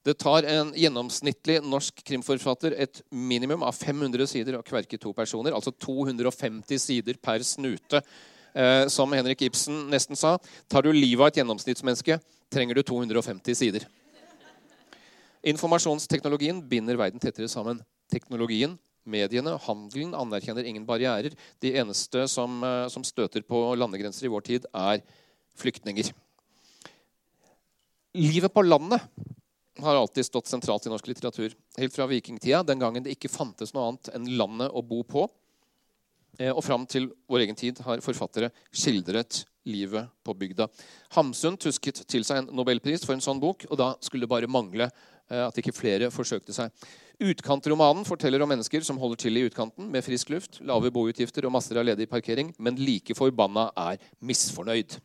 Det 0.00 0.14
tar 0.22 0.48
en 0.48 0.70
gjennomsnittlig 0.72 1.58
norsk 1.60 2.00
krimforfatter 2.08 2.78
et 2.86 3.02
minimum 3.12 3.66
av 3.68 3.76
500 3.76 4.30
sider 4.32 4.56
å 4.56 4.62
kverke 4.64 4.96
to 5.02 5.12
personer, 5.12 5.52
altså 5.52 5.74
250 5.76 6.80
sider 6.80 7.20
per 7.20 7.44
snute. 7.44 8.00
Eh, 8.56 8.86
som 8.88 9.12
Henrik 9.12 9.44
Ibsen 9.44 9.90
nesten 9.92 10.16
sa, 10.16 10.38
tar 10.72 10.88
du 10.88 10.92
livet 10.96 11.20
av 11.20 11.34
et 11.34 11.42
gjennomsnittsmenneske, 11.42 12.16
trenger 12.48 12.80
du 12.80 12.86
250 12.94 13.60
sider. 13.60 13.84
Informasjonsteknologien 15.52 16.64
binder 16.64 16.96
verden 16.96 17.20
tettere 17.20 17.52
sammen. 17.52 17.84
Teknologien 18.08 18.78
Mediene, 19.04 19.58
handelen, 19.66 20.14
anerkjenner 20.16 20.64
ingen 20.64 20.86
barrierer. 20.88 21.34
De 21.60 21.74
eneste 21.76 22.26
som, 22.28 22.62
eh, 22.64 22.88
som 22.88 23.04
støter 23.04 23.42
på 23.42 23.60
landegrenser 23.76 24.26
i 24.26 24.32
vår 24.32 24.44
tid, 24.44 24.66
er 24.74 25.02
flyktninger. 25.56 26.12
Livet 28.14 28.54
på 28.54 28.62
landet 28.62 29.00
har 29.82 29.96
alltid 29.96 30.26
stått 30.26 30.46
sentralt 30.46 30.86
i 30.86 30.90
norsk 30.90 31.06
litteratur. 31.10 31.54
Helt 31.76 31.94
fra 31.94 32.06
vikingtida, 32.06 32.62
den 32.62 32.78
gangen 32.78 33.02
det 33.02 33.16
ikke 33.16 33.32
fantes 33.32 33.74
noe 33.74 33.88
annet 33.88 34.12
enn 34.14 34.28
landet 34.38 34.70
å 34.70 34.82
bo 34.86 35.02
på. 35.02 35.28
Eh, 36.38 36.50
og 36.50 36.64
fram 36.64 36.86
til 36.86 37.10
vår 37.30 37.44
egen 37.44 37.58
tid 37.58 37.78
har 37.86 38.02
forfattere 38.02 38.50
skildret 38.74 39.44
livet 39.64 40.10
på 40.24 40.34
bygda. 40.36 40.68
Hamsun 41.16 41.56
tusket 41.60 42.02
til 42.10 42.24
seg 42.26 42.42
en 42.42 42.50
nobelpris 42.56 43.04
for 43.06 43.14
en 43.14 43.22
sånn 43.24 43.40
bok, 43.40 43.64
og 43.70 43.78
da 43.80 43.92
skulle 44.04 44.26
det 44.26 44.32
bare 44.32 44.50
mangle 44.50 44.90
at 45.30 45.56
ikke 45.58 45.72
flere 45.72 46.10
forsøkte 46.12 46.52
seg. 46.52 46.72
Utkantromanen 47.22 48.04
forteller 48.04 48.42
om 48.42 48.50
mennesker 48.50 48.82
som 48.84 48.98
holder 48.98 49.22
til 49.22 49.38
i 49.38 49.44
utkanten 49.46 49.86
med 49.90 50.04
frisk 50.04 50.32
luft, 50.34 50.58
lave 50.66 50.90
boutgifter 50.92 51.46
og 51.46 51.54
masser 51.54 51.78
av 51.78 51.86
ledig 51.86 52.08
parkering, 52.10 52.50
men 52.58 52.80
like 52.80 53.14
forbanna 53.16 53.68
er 53.78 54.02
misfornøyd. 54.20 54.98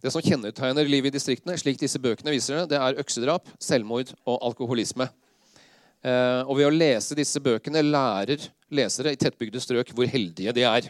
Det 0.00 0.12
som 0.14 0.22
kjennetegner 0.24 0.88
livet 0.88 1.10
i 1.10 1.18
distriktene, 1.18 1.58
slik 1.60 1.80
disse 1.82 2.00
bøkene 2.00 2.32
viser 2.32 2.62
det, 2.62 2.70
det 2.72 2.78
er 2.80 3.02
øksedrap, 3.02 3.50
selvmord 3.60 4.14
og 4.24 4.38
alkoholisme. 4.48 5.10
Eh, 6.00 6.40
og 6.46 6.56
ved 6.56 6.70
å 6.70 6.72
lese 6.72 7.18
disse 7.18 7.42
bøkene 7.44 7.82
lærer 7.84 8.46
lesere 8.72 9.12
i 9.12 9.18
tettbygde 9.20 9.60
strøk 9.60 9.92
hvor 9.92 10.08
heldige 10.08 10.54
de 10.56 10.64
er. 10.64 10.88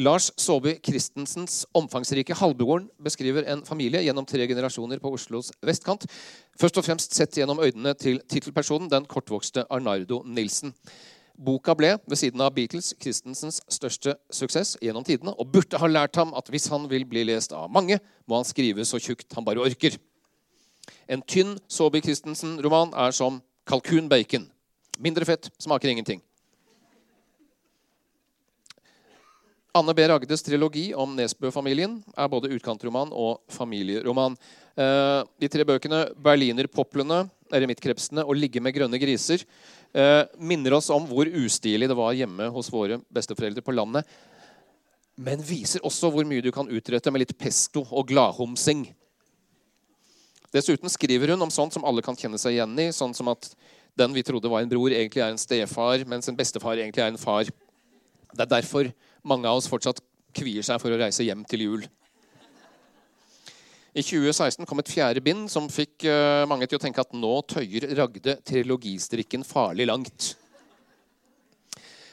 Lars 0.00 0.30
Saabye 0.40 0.78
Christensens 0.80 1.66
omfangsrike 1.76 2.32
halvbroren 2.38 2.86
beskriver 3.04 3.44
en 3.52 3.60
familie 3.66 4.00
gjennom 4.00 4.24
tre 4.24 4.46
generasjoner 4.48 5.02
på 5.02 5.10
Oslos 5.12 5.50
vestkant. 5.60 6.06
Først 6.56 6.78
og 6.80 6.86
fremst 6.86 7.12
sett 7.12 7.36
gjennom 7.36 7.60
øynene 7.60 7.92
til 8.00 8.22
tittelpersonen, 8.24 8.88
den 8.88 9.04
kortvokste 9.04 9.66
Arnardo 9.68 10.22
Nilsen. 10.24 10.72
Boka 11.36 11.74
ble, 11.76 11.98
ved 12.08 12.16
siden 12.16 12.40
av 12.40 12.54
Beatles, 12.56 12.94
Christensens 13.02 13.60
største 13.68 14.16
suksess 14.32 14.78
gjennom 14.80 15.04
tidene, 15.04 15.36
og 15.36 15.52
burde 15.52 15.80
ha 15.80 15.92
lært 15.92 16.16
ham 16.16 16.32
at 16.40 16.48
hvis 16.48 16.70
han 16.72 16.88
vil 16.88 17.04
bli 17.08 17.26
lest 17.28 17.52
av 17.52 17.68
mange, 17.72 18.00
må 18.24 18.40
han 18.40 18.48
skrive 18.48 18.88
så 18.88 19.00
tjukt 19.00 19.28
han 19.36 19.44
bare 19.44 19.60
orker. 19.60 20.00
En 21.04 21.20
tynn 21.20 21.58
Saabye 21.68 22.04
Christensen-roman 22.04 22.96
er 22.96 23.12
som 23.12 23.42
kalkunbacon. 23.68 24.48
Mindre 25.04 25.28
fett, 25.28 25.52
smaker 25.60 25.92
ingenting. 25.92 26.24
Anne 29.72 29.94
B. 29.96 30.04
Ragdes 30.04 30.42
trilogi 30.44 30.90
om 30.92 31.14
Nesbø-familien 31.16 31.94
er 32.12 32.28
både 32.28 32.50
utkantroman 32.52 33.08
og 33.16 33.38
familieroman. 33.48 34.34
Eh, 34.76 35.20
de 35.40 35.48
tre 35.48 35.64
bøkene 35.64 36.10
'Berlinerpoplene', 36.12 37.30
'Eremittkrepsene' 37.48 38.24
og 38.26 38.36
'Ligge 38.36 38.60
med 38.60 38.74
grønne 38.76 39.00
griser' 39.00 39.46
eh, 39.94 40.24
minner 40.36 40.76
oss 40.76 40.90
om 40.90 41.06
hvor 41.08 41.24
ustilig 41.24 41.88
det 41.88 41.96
var 41.96 42.12
hjemme 42.12 42.50
hos 42.52 42.68
våre 42.68 43.00
besteforeldre 43.08 43.64
på 43.64 43.72
landet. 43.72 44.04
Men 45.16 45.40
viser 45.40 45.80
også 45.80 46.10
hvor 46.12 46.24
mye 46.28 46.44
du 46.44 46.52
kan 46.52 46.68
utrette 46.68 47.10
med 47.10 47.24
litt 47.24 47.38
pesto 47.38 47.86
og 47.90 48.08
gladhomsing. 48.08 48.92
Dessuten 50.52 50.88
skriver 50.92 51.32
hun 51.32 51.48
om 51.48 51.50
sånt 51.50 51.72
som 51.72 51.84
alle 51.84 52.02
kan 52.02 52.16
kjenne 52.16 52.36
seg 52.36 52.58
igjen 52.58 52.76
i. 52.76 52.92
Sånn 52.92 53.14
som 53.16 53.28
at 53.32 53.54
den 53.96 54.12
vi 54.12 54.22
trodde 54.22 54.52
var 54.52 54.60
en 54.60 54.68
bror, 54.68 54.92
egentlig 54.92 55.24
er 55.24 55.32
en 55.32 55.40
stefar, 55.40 56.04
mens 56.04 56.28
en 56.28 56.36
bestefar 56.36 56.76
egentlig 56.76 57.00
er 57.00 57.08
en 57.14 57.16
far. 57.16 57.48
Det 57.48 58.44
er 58.44 58.52
derfor 58.60 58.92
mange 59.28 59.48
av 59.48 59.60
oss 59.60 59.70
fortsatt 59.70 60.00
kvier 60.36 60.64
seg 60.66 60.80
for 60.82 60.92
å 60.92 61.00
reise 61.00 61.26
hjem 61.26 61.44
til 61.48 61.66
jul. 61.66 61.84
I 63.92 64.00
2016 64.00 64.64
kom 64.68 64.80
et 64.80 64.88
fjerde 64.88 65.20
bind 65.24 65.50
som 65.52 65.68
fikk 65.68 66.06
uh, 66.08 66.48
mange 66.48 66.64
til 66.64 66.78
å 66.78 66.82
tenke 66.82 67.02
at 67.02 67.12
nå 67.12 67.32
tøyer 67.44 67.90
Ragde 67.98 68.38
trilogistrikken 68.48 69.44
farlig 69.44 69.84
langt. 69.90 70.30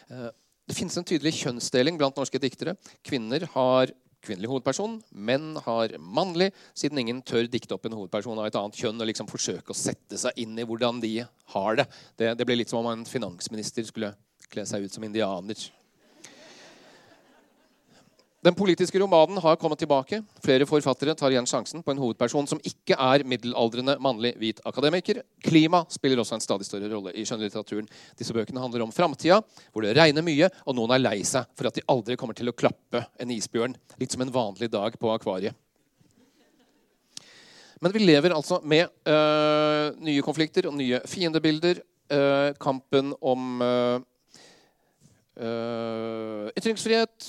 Eh, 0.10 0.28
det 0.68 0.76
finnes 0.76 0.98
en 1.00 1.08
tydelig 1.08 1.38
kjønnsdeling 1.40 1.96
blant 1.98 2.20
norske 2.20 2.42
diktere. 2.42 2.76
Kvinner 3.06 3.46
har 3.56 3.94
kvinnelig 4.26 4.50
hovedperson, 4.52 4.98
menn 5.16 5.54
har 5.64 5.94
mannlig, 6.04 6.50
siden 6.76 7.00
ingen 7.00 7.22
tør 7.24 7.48
dikte 7.48 7.78
opp 7.78 7.88
en 7.88 7.96
hovedperson 7.96 8.42
av 8.42 8.50
et 8.50 8.58
annet 8.60 8.80
kjønn 8.82 9.00
og 9.00 9.08
liksom 9.08 9.30
forsøke 9.32 9.72
å 9.72 9.78
sette 9.78 10.20
seg 10.20 10.42
inn 10.44 10.60
i 10.60 10.68
hvordan 10.68 11.00
de 11.00 11.14
har 11.54 11.80
det. 11.80 11.88
Det, 12.20 12.34
det 12.36 12.50
blir 12.50 12.60
litt 12.60 12.74
som 12.74 12.84
om 12.84 12.92
en 12.92 13.08
finansminister 13.08 13.88
skulle 13.88 14.12
kle 14.52 14.66
seg 14.68 14.84
ut 14.84 14.94
som 14.94 15.06
indianer. 15.08 15.70
Den 18.40 18.56
politiske 18.56 19.00
romanen 19.00 19.38
har 19.44 19.58
kommet 19.60 19.82
tilbake. 19.82 20.22
Flere 20.40 20.64
forfattere 20.64 21.12
tar 21.20 21.34
igjen 21.34 21.48
sjansen 21.50 21.82
på 21.84 21.92
en 21.92 22.00
hovedperson 22.00 22.48
som 22.48 22.62
ikke 22.64 22.96
er 22.96 23.26
middelaldrende 23.28 23.98
mannlig 24.00 24.32
hvit 24.40 24.62
akademiker. 24.70 25.20
Klima 25.44 25.82
spiller 25.92 26.22
også 26.24 26.38
en 26.38 26.46
stadig 26.46 26.70
større 26.70 26.88
rolle 26.94 27.12
i 27.20 27.26
skjønnlitteraturen. 27.28 27.90
Disse 28.16 28.36
bøkene 28.36 28.64
handler 28.64 28.86
om 28.86 28.96
framtida, 28.96 29.42
hvor 29.74 29.84
det 29.84 29.92
regner 30.00 30.24
mye, 30.24 30.48
og 30.64 30.80
noen 30.80 30.96
er 30.96 31.04
lei 31.04 31.18
seg 31.28 31.52
for 31.60 31.68
at 31.68 31.76
de 31.76 31.84
aldri 31.92 32.16
kommer 32.16 32.40
til 32.40 32.48
å 32.48 32.56
klappe 32.56 33.04
en 33.20 33.36
isbjørn. 33.36 33.76
Litt 34.00 34.16
som 34.16 34.24
en 34.24 34.32
vanlig 34.40 34.72
dag 34.72 34.96
på 34.96 35.12
akvariet. 35.12 35.60
Men 37.84 37.92
vi 37.92 38.08
lever 38.08 38.32
altså 38.36 38.64
med 38.64 38.88
øh, 39.08 40.00
nye 40.00 40.24
konflikter 40.24 40.72
og 40.72 40.80
nye 40.80 41.04
fiendebilder. 41.08 41.84
Øh, 42.10 42.56
kampen 42.60 43.12
om 43.20 43.62
øh, 43.62 44.00
ytringsfrihet 46.56 47.28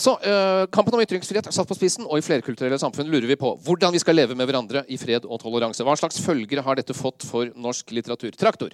så 0.00 0.14
uh, 0.16 0.64
Kampen 0.72 0.96
om 0.96 1.02
ytringsfrihet 1.02 1.50
er 1.50 1.54
satt 1.54 1.68
på 1.68 1.76
spissen, 1.76 2.06
og 2.08 2.20
i 2.20 2.24
flerkulturelle 2.24 2.78
samfunn 2.80 3.10
lurer 3.12 3.28
vi 3.28 3.38
på 3.40 3.52
hvordan 3.66 3.92
vi 3.92 4.00
skal 4.00 4.16
leve 4.16 4.36
med 4.38 4.48
hverandre 4.48 4.84
i 4.88 4.96
fred 5.00 5.26
og 5.26 5.42
toleranse. 5.42 5.84
Hva 5.84 5.96
slags 6.00 6.20
følger 6.24 6.62
har 6.64 6.78
dette 6.78 6.96
fått 6.96 7.26
for 7.28 7.50
norsk 7.52 7.92
litteratur? 7.92 8.32
Traktor. 8.40 8.72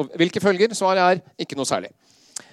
Og 0.00 0.10
hvilke 0.18 0.42
følger? 0.42 0.74
Svaret 0.74 1.02
er 1.04 1.44
ikke 1.44 1.58
noe 1.58 1.68
særlig. 1.68 1.92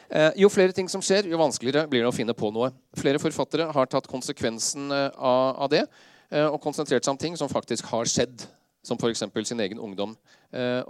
Uh, 0.07 0.29
jo 0.37 0.51
flere 0.53 0.75
ting 0.75 0.89
som 0.91 1.01
skjer, 1.03 1.31
jo 1.31 1.39
vanskeligere 1.41 1.87
blir 1.89 2.05
det 2.05 2.11
å 2.11 2.15
finne 2.15 2.35
på 2.37 2.51
noe. 2.53 2.69
Flere 2.97 3.21
forfattere 3.21 3.71
har 3.73 3.89
tatt 3.89 4.09
konsekvensen 4.11 4.93
uh, 4.93 5.09
av 5.17 5.73
det 5.73 5.87
og 6.27 6.57
konsentrert 6.59 7.05
seg 7.05 7.13
om 7.13 7.19
ting 7.21 7.37
som 7.39 7.47
faktisk 7.47 7.85
har 7.87 8.09
skjedd. 8.11 8.41
Som 8.83 8.99
f.eks. 8.99 9.21
sin 9.47 9.61
egen 9.63 9.79
ungdom. 9.79 10.17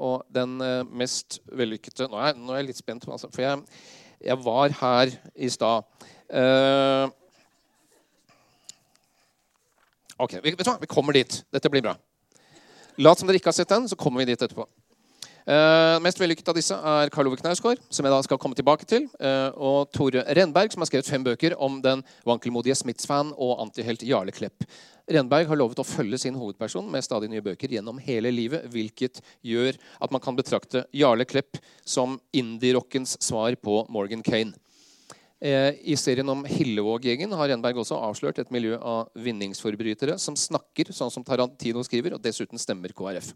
og 0.02 0.24
den 0.34 0.56
mest 0.98 1.38
vellykkede 1.46 2.08
Nå 2.10 2.18
er, 2.18 2.34
nå 2.34 2.54
er 2.54 2.64
jeg 2.64 2.68
litt 2.72 2.80
spent, 2.82 3.06
altså, 3.06 3.30
for 3.30 3.46
jeg, 3.46 3.62
jeg 4.26 4.38
var 4.42 4.74
her 4.82 5.14
i 5.36 5.50
stad. 5.54 5.86
Uh, 6.28 7.08
ok, 10.18 10.40
vi, 10.44 10.52
vet 10.52 10.66
du 10.66 10.72
hva? 10.72 10.80
vi 10.82 10.92
kommer 10.92 11.16
dit. 11.16 11.40
Dette 11.54 11.72
blir 11.72 11.86
bra. 11.86 11.96
Lat 12.98 13.20
som 13.20 13.30
dere 13.30 13.40
ikke 13.40 13.52
har 13.52 13.60
sett 13.60 13.72
den, 13.72 13.88
så 13.88 13.98
kommer 14.00 14.24
vi 14.24 14.32
dit 14.32 14.42
etterpå. 14.42 14.66
Uh, 15.48 15.96
mest 16.04 16.20
vellykket 16.20 16.50
av 16.52 16.58
disse 16.58 16.76
er 16.76 17.08
Karl 17.14 17.30
Ove 17.30 17.38
Knausgård, 17.40 17.80
som 17.88 18.04
jeg 18.04 18.12
da 18.12 18.20
skal 18.26 18.40
komme 18.42 18.58
tilbake 18.58 18.84
til. 18.90 19.06
Uh, 19.16 19.48
og 19.56 19.94
Tore 19.96 20.26
Renberg, 20.36 20.74
som 20.74 20.84
har 20.84 20.90
skrevet 20.90 21.08
fem 21.08 21.24
bøker 21.24 21.56
om 21.64 21.78
den 21.84 22.02
vankelmodige 22.28 22.76
Smiths-fan 22.76 23.32
og 23.32 23.62
antihelt 23.64 24.04
Jarle 24.04 24.36
Klepp. 24.36 24.66
Renberg 25.08 25.48
har 25.48 25.56
lovet 25.62 25.80
å 25.80 25.88
følge 25.88 26.20
sin 26.20 26.36
hovedperson 26.36 26.90
med 26.92 27.06
stadig 27.06 27.30
nye 27.32 27.46
bøker 27.46 27.72
gjennom 27.78 28.02
hele 28.04 28.34
livet, 28.34 28.66
hvilket 28.74 29.22
gjør 29.40 29.80
at 30.04 30.12
man 30.12 30.24
kan 30.26 30.36
betrakte 30.36 30.84
Jarle 30.92 31.24
Klepp 31.24 31.62
som 31.88 32.20
indie-rockens 32.36 33.16
svar 33.24 33.56
på 33.56 33.86
Morgan 33.88 34.26
Kane. 34.28 34.52
Eh, 35.38 35.76
I 35.86 35.96
serien 36.00 36.30
om 36.34 36.42
Hillevåg-gjengen 36.50 37.34
har 37.38 37.52
Renberg 37.52 37.78
også 37.84 38.00
avslørt 38.02 38.40
et 38.42 38.50
miljø 38.54 38.80
av 38.82 39.12
vinningsforbrytere 39.22 40.16
som 40.18 40.34
snakker 40.34 40.90
sånn 40.90 41.14
som 41.14 41.26
Tarantino 41.26 41.84
skriver, 41.86 42.16
og 42.18 42.24
dessuten 42.24 42.58
stemmer 42.58 42.94
KrF. 42.98 43.36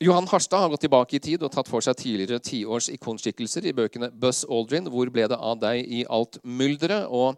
Johan 0.00 0.28
Harstad 0.28 0.60
har 0.60 0.72
gått 0.72 0.82
tilbake 0.84 1.16
i 1.16 1.22
tid 1.24 1.44
og 1.44 1.52
tatt 1.52 1.68
for 1.68 1.84
seg 1.84 1.96
tidligere 1.96 2.40
tiårs 2.44 2.90
ikonskikkelser 2.92 3.64
i 3.68 3.72
bøkene 3.76 4.10
Buzz 4.12 4.44
Aldrin, 4.44 4.88
Hvor 4.92 5.08
ble 5.12 5.24
det 5.28 5.36
av 5.40 5.58
deg 5.60 5.84
i 5.88 6.04
alt 6.08 6.36
mylderet? 6.44 7.08
og 7.08 7.36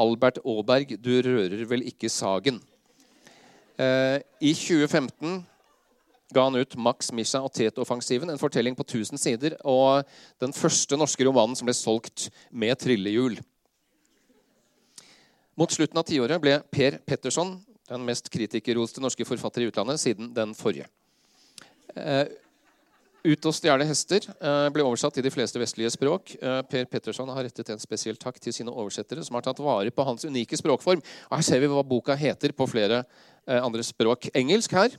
Albert 0.00 0.38
Aaberg, 0.44 0.96
Du 1.00 1.20
rører 1.20 1.64
vel 1.68 1.84
ikke 1.84 2.08
sagen? 2.08 2.60
Eh, 3.78 4.20
I 4.40 4.52
2015 4.52 5.44
ga 6.34 6.46
han 6.46 6.58
ut 6.58 6.76
Max 6.78 7.10
Misha 7.16 7.40
og 7.44 7.52
Tet-offensiven, 7.56 8.30
en 8.30 8.40
fortelling 8.40 8.76
på 8.78 8.86
1000 8.86 9.20
sider, 9.20 9.56
og 9.66 10.06
den 10.42 10.54
første 10.56 10.98
norske 10.98 11.26
romanen 11.26 11.58
som 11.58 11.68
ble 11.68 11.74
solgt 11.76 12.28
med 12.50 12.78
trillehjul. 12.80 13.40
Mot 15.60 15.72
slutten 15.74 15.98
av 16.00 16.06
tiåret 16.08 16.40
ble 16.40 16.60
Per 16.72 17.00
Petterson 17.04 17.58
den 17.90 18.06
mest 18.06 18.30
kritikerroste 18.30 19.02
norske 19.02 19.26
forfatter 19.26 19.64
i 19.64 19.70
utlandet 19.70 20.00
siden 20.02 20.30
den 20.34 20.54
forrige. 20.54 20.86
Uh, 21.96 22.24
ut 23.26 23.48
og 23.50 23.52
stjele 23.52 23.84
hester 23.88 24.24
uh, 24.38 24.68
ble 24.72 24.84
oversatt 24.86 25.16
til 25.18 25.26
de 25.26 25.32
fleste 25.34 25.60
vestlige 25.60 25.90
språk. 25.96 26.36
Uh, 26.38 26.60
per 26.70 26.86
Petterson 26.90 27.32
har 27.34 27.48
rettet 27.48 27.72
en 27.74 27.82
spesiell 27.82 28.18
takk 28.20 28.38
til 28.40 28.54
sine 28.54 28.72
oversettere, 28.72 29.24
som 29.26 29.36
har 29.36 29.44
tatt 29.44 29.62
vare 29.64 29.90
på 29.90 30.06
hans 30.06 30.24
unike 30.24 30.58
språkform. 30.60 31.02
Og 31.02 31.36
her 31.36 31.46
ser 31.46 31.62
vi 31.62 31.70
hva 31.72 31.82
boka 31.86 32.16
heter 32.18 32.54
på 32.54 32.68
flere 32.70 33.04
andre 33.50 33.82
språk. 33.82 34.28
Engelsk 34.36 34.76
her. 34.76 34.94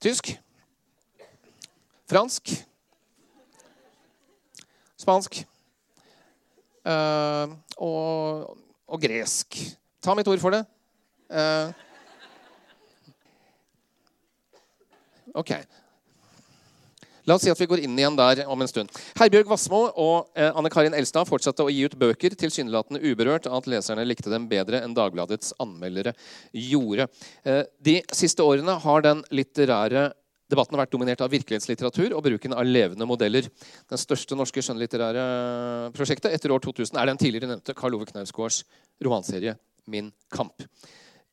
Tysk. 0.00 0.40
Fransk. 2.10 2.66
Spansk. 4.96 5.42
Uh, 6.86 7.56
og, 7.76 8.56
og, 8.86 9.00
gresk. 9.02 9.58
Ta 10.02 10.14
mitt 10.14 10.28
ord 10.30 10.38
for 10.38 10.54
det. 10.54 10.62
Uh, 11.28 11.74
ok. 15.34 15.52
La 17.28 17.36
oss 17.36 17.44
si 17.44 17.50
at 17.52 17.60
vi 17.60 17.66
går 17.68 17.82
inn 17.84 17.98
igjen 17.98 18.16
der 18.16 18.40
om 18.48 18.62
en 18.64 18.70
stund. 18.70 18.88
Herbjørg 19.18 19.50
Wassmo 19.50 19.82
og 20.00 20.30
eh, 20.32 20.48
Anne 20.48 20.70
Karin 20.72 20.94
Elstad 20.96 21.28
fortsatte 21.28 21.66
å 21.66 21.68
gi 21.68 21.82
ut 21.84 21.96
bøker, 22.00 22.32
tilsynelatende 22.40 23.02
uberørt 23.04 23.50
av 23.50 23.58
at 23.60 23.68
leserne 23.68 24.06
likte 24.06 24.32
dem 24.32 24.46
bedre 24.48 24.80
enn 24.80 24.94
Dagbladets 24.96 25.52
anmeldere 25.60 26.14
gjorde. 26.56 27.10
Eh, 27.44 27.66
de 27.84 27.98
siste 28.16 28.46
årene 28.46 28.78
har 28.80 29.04
den 29.04 29.20
litterære 29.28 30.06
debatten 30.48 30.80
vært 30.80 30.94
dominert 30.94 31.20
av 31.20 31.28
virkelighetslitteratur 31.34 32.14
og 32.16 32.24
bruken 32.24 32.56
av 32.56 32.64
levende 32.64 33.04
modeller. 33.04 33.50
Den 33.92 34.00
største 34.00 34.38
norske 34.38 34.64
skjønnlitterære 34.64 35.26
prosjektet 35.96 36.32
etter 36.32 36.54
år 36.54 36.64
2000 36.64 36.96
er 36.96 37.12
den 37.12 37.20
tidligere 37.20 37.52
nevnte 37.52 37.76
Karl 37.76 37.98
Ove 37.98 38.08
Knausgårds 38.08 38.62
romanserie 39.04 39.58
Min 39.88 40.08
kamp. 40.32 40.64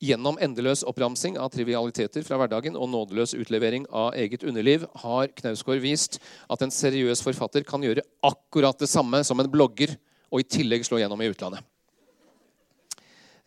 Gjennom 0.03 0.35
endeløs 0.43 0.81
oppramsing 0.83 1.37
av 1.39 1.53
trivialiteter 1.53 2.25
fra 2.27 2.35
hverdagen 2.41 2.75
og 2.75 2.89
nådeløs 2.91 3.31
utlevering 3.37 3.85
av 3.95 4.17
eget 4.19 4.43
underliv 4.43 4.83
har 5.05 5.31
Knausgård 5.39 5.79
vist 5.79 6.19
at 6.51 6.65
en 6.65 6.73
seriøs 6.73 7.23
forfatter 7.23 7.63
kan 7.63 7.83
gjøre 7.85 8.03
akkurat 8.27 8.81
det 8.81 8.91
samme 8.91 9.23
som 9.23 9.39
en 9.39 9.51
blogger, 9.51 9.95
og 10.33 10.43
i 10.43 10.49
tillegg 10.57 10.83
slå 10.83 10.99
gjennom 10.99 11.23
i 11.23 11.29
utlandet. 11.31 11.63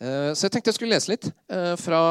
Eh, 0.00 0.32
så 0.32 0.46
jeg 0.46 0.54
tenkte 0.54 0.72
jeg 0.72 0.78
skulle 0.78 0.96
lese 0.96 1.10
litt 1.10 1.28
eh, 1.52 1.74
fra, 1.76 2.02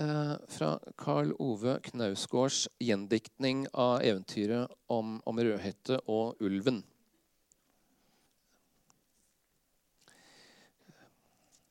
eh, 0.00 0.34
fra 0.56 0.72
Karl 0.96 1.34
Ove 1.42 1.76
Knausgårds 1.90 2.64
gjendiktning 2.80 3.66
av 3.74 4.00
eventyret 4.06 4.72
om, 4.88 5.18
om 5.28 5.42
Rødhette 5.42 6.00
og 6.06 6.40
ulven. 6.40 6.80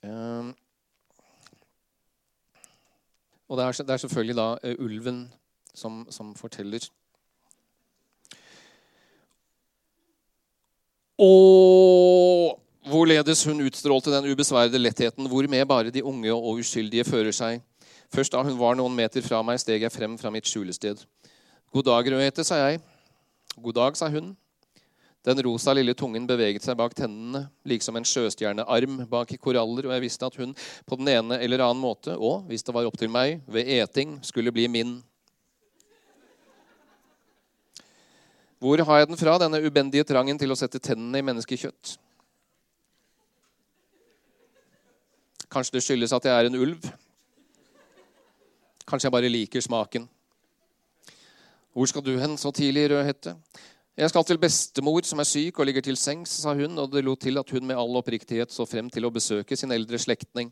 Um, 0.01 0.53
og 3.51 3.57
det 3.59 3.65
er, 3.65 3.83
det 3.83 3.93
er 3.93 4.01
selvfølgelig 4.05 4.35
da 4.37 4.47
uh, 4.55 4.75
ulven 4.79 5.25
som, 5.75 6.05
som 6.09 6.31
forteller. 6.39 6.85
Og 11.19 12.55
hvorledes 12.87 13.43
hun 13.45 13.61
utstrålte 13.67 14.13
den 14.15 14.31
ubesværede 14.31 14.79
lettheten 14.79 15.27
hvormed 15.27 15.65
bare 15.67 15.91
de 15.91 16.03
unge 16.03 16.31
og 16.33 16.63
uskyldige 16.63 17.03
fører 17.03 17.35
seg. 17.35 17.59
Først 18.11 18.31
da 18.31 18.41
hun 18.43 18.55
var 18.59 18.79
noen 18.79 18.95
meter 18.95 19.23
fra 19.23 19.43
meg, 19.43 19.59
steg 19.59 19.83
jeg 19.83 19.91
frem 19.91 20.17
fra 20.19 20.31
mitt 20.31 20.47
skjulested. 20.47 21.03
God 21.71 21.83
dag, 21.87 22.07
Rødhette, 22.11 22.43
sa 22.47 22.57
jeg. 22.63 22.79
God 23.59 23.75
dag, 23.77 23.99
sa 23.99 24.09
hun. 24.11 24.33
Den 25.21 25.37
rosa 25.45 25.73
lille 25.77 25.93
tungen 25.93 26.25
beveget 26.25 26.65
seg 26.65 26.77
bak 26.79 26.95
tennene, 26.97 27.43
liksom 27.69 27.99
en 27.99 28.07
sjøstjernearm 28.09 29.03
bak 29.09 29.29
koraller, 29.37 29.85
og 29.85 29.93
jeg 29.93 30.01
visste 30.01 30.25
at 30.25 30.37
hun 30.41 30.55
på 30.89 30.97
den 30.97 31.11
ene 31.13 31.37
eller 31.45 31.61
annen 31.61 31.81
måte, 31.83 32.15
og 32.17 32.47
hvis 32.49 32.65
det 32.65 32.73
var 32.73 32.89
opp 32.89 32.97
til 32.97 33.11
meg, 33.13 33.43
ved 33.45 33.69
eting, 33.69 34.17
skulle 34.25 34.53
bli 34.53 34.65
min. 34.71 34.95
Hvor 38.61 38.81
har 38.85 39.01
jeg 39.01 39.09
den 39.11 39.17
fra, 39.17 39.37
denne 39.41 39.61
ubendige 39.61 40.05
trangen 40.09 40.41
til 40.41 40.53
å 40.53 40.57
sette 40.57 40.81
tennene 40.81 41.21
i 41.21 41.25
menneskekjøtt? 41.25 41.95
Kanskje 45.51 45.75
det 45.75 45.83
skyldes 45.85 46.13
at 46.17 46.25
jeg 46.25 46.33
er 46.33 46.49
en 46.49 46.57
ulv? 46.57 46.85
Kanskje 48.89 49.09
jeg 49.09 49.13
bare 49.13 49.29
liker 49.29 49.61
smaken? 49.61 50.09
Hvor 51.73 51.89
skal 51.89 52.05
du 52.05 52.15
hen 52.17 52.33
så 52.41 52.49
tidlig, 52.55 52.89
Rødhette? 52.89 53.35
Jeg 53.99 54.07
skal 54.07 54.23
til 54.23 54.39
bestemor 54.39 55.03
som 55.03 55.19
er 55.19 55.27
syk 55.27 55.57
og 55.59 55.67
ligger 55.67 55.83
til 55.83 55.97
sengs, 55.99 56.31
sa 56.43 56.53
hun, 56.55 56.77
og 56.79 56.93
det 56.93 57.03
lot 57.03 57.19
til 57.19 57.37
at 57.41 57.49
hun 57.51 57.65
med 57.67 57.75
all 57.75 57.97
oppriktighet 57.99 58.53
så 58.53 58.63
frem 58.65 58.87
til 58.89 59.03
å 59.03 59.11
besøke 59.11 59.57
sin 59.59 59.71
eldre 59.75 59.99
slektning. 59.99 60.51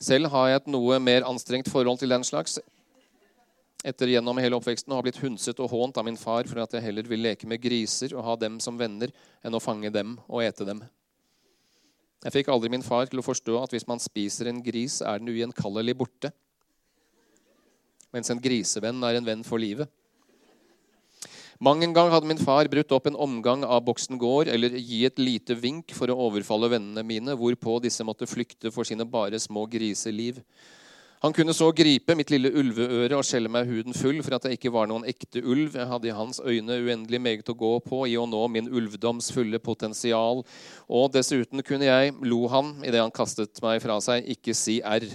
Selv 0.00 0.28
har 0.32 0.50
jeg 0.50 0.60
et 0.60 0.68
noe 0.74 0.98
mer 1.00 1.24
anstrengt 1.24 1.70
forhold 1.72 2.02
til 2.02 2.12
den 2.12 2.24
slags. 2.24 2.58
etter 3.86 4.08
gjennom 4.10 4.38
hele 4.42 4.56
oppveksten 4.56 4.90
å 4.90 4.96
ha 4.98 5.02
blitt 5.04 5.20
hundset 5.22 5.60
og 5.62 5.70
hånt 5.70 5.98
av 6.00 6.04
min 6.04 6.16
far 6.18 6.48
for 6.50 6.58
at 6.58 6.72
jeg 6.74 6.82
heller 6.82 7.06
vil 7.06 7.20
leke 7.22 7.46
med 7.46 7.60
griser 7.62 8.16
og 8.16 8.24
ha 8.24 8.34
dem 8.40 8.56
som 8.58 8.74
venner 8.78 9.12
enn 9.44 9.54
å 9.54 9.60
fange 9.62 9.92
dem 9.94 10.16
og 10.26 10.42
ete 10.42 10.64
dem. 10.66 10.80
Jeg 12.24 12.34
fikk 12.34 12.48
aldri 12.50 12.72
min 12.72 12.82
far 12.82 13.06
til 13.06 13.20
å 13.20 13.22
forstå 13.22 13.60
at 13.60 13.70
hvis 13.70 13.86
man 13.86 14.02
spiser 14.02 14.50
en 14.50 14.58
gris, 14.64 14.98
er 15.04 15.20
den 15.20 15.30
ugjenkallelig 15.30 15.94
borte, 15.94 16.32
mens 18.10 18.32
en 18.32 18.42
grisevenn 18.42 19.04
er 19.06 19.20
en 19.20 19.28
venn 19.28 19.44
for 19.46 19.62
livet. 19.62 19.86
Mang 21.58 21.80
en 21.80 21.94
gang 21.96 22.10
hadde 22.12 22.28
min 22.28 22.40
far 22.40 22.68
brutt 22.68 22.90
opp 22.92 23.06
en 23.08 23.16
omgang 23.16 23.62
av 23.64 23.80
Boksen 23.86 24.18
gård 24.20 24.50
eller 24.52 24.74
gi 24.76 25.06
et 25.08 25.20
lite 25.20 25.54
vink 25.56 25.94
for 25.96 26.12
å 26.12 26.16
overfalle 26.26 26.68
vennene 26.68 27.04
mine, 27.06 27.32
hvorpå 27.32 27.78
disse 27.80 28.04
måtte 28.04 28.28
flykte 28.28 28.72
for 28.74 28.84
sine 28.84 29.06
bare 29.08 29.40
små 29.40 29.64
griseliv. 29.72 30.42
Han 31.22 31.32
kunne 31.32 31.54
så 31.56 31.70
gripe 31.72 32.12
mitt 32.14 32.28
lille 32.28 32.50
ulveøre 32.52 33.16
og 33.16 33.24
skjelle 33.24 33.48
meg 33.48 33.70
huden 33.70 33.96
full 33.96 34.18
for 34.20 34.36
at 34.36 34.44
jeg 34.44 34.58
ikke 34.58 34.72
var 34.74 34.90
noen 34.90 35.06
ekte 35.08 35.40
ulv. 35.40 35.78
Jeg 35.78 35.88
hadde 35.88 36.10
i 36.10 36.14
hans 36.14 36.42
øyne 36.44 36.76
uendelig 36.76 37.20
meget 37.24 37.48
å 37.48 37.56
gå 37.56 37.70
på 37.86 38.02
i 38.04 38.18
å 38.20 38.26
nå 38.28 38.42
min 38.52 38.68
ulvdoms 38.68 39.30
fulle 39.32 39.58
potensial. 39.58 40.44
Og 40.92 41.08
dessuten 41.14 41.64
kunne 41.64 41.88
jeg, 41.88 42.12
lo 42.20 42.42
han 42.52 42.74
idet 42.84 43.00
han 43.00 43.14
kastet 43.16 43.64
meg 43.64 43.80
fra 43.80 43.96
seg, 44.04 44.28
ikke 44.36 44.52
si 44.54 44.76
R. 44.84 45.08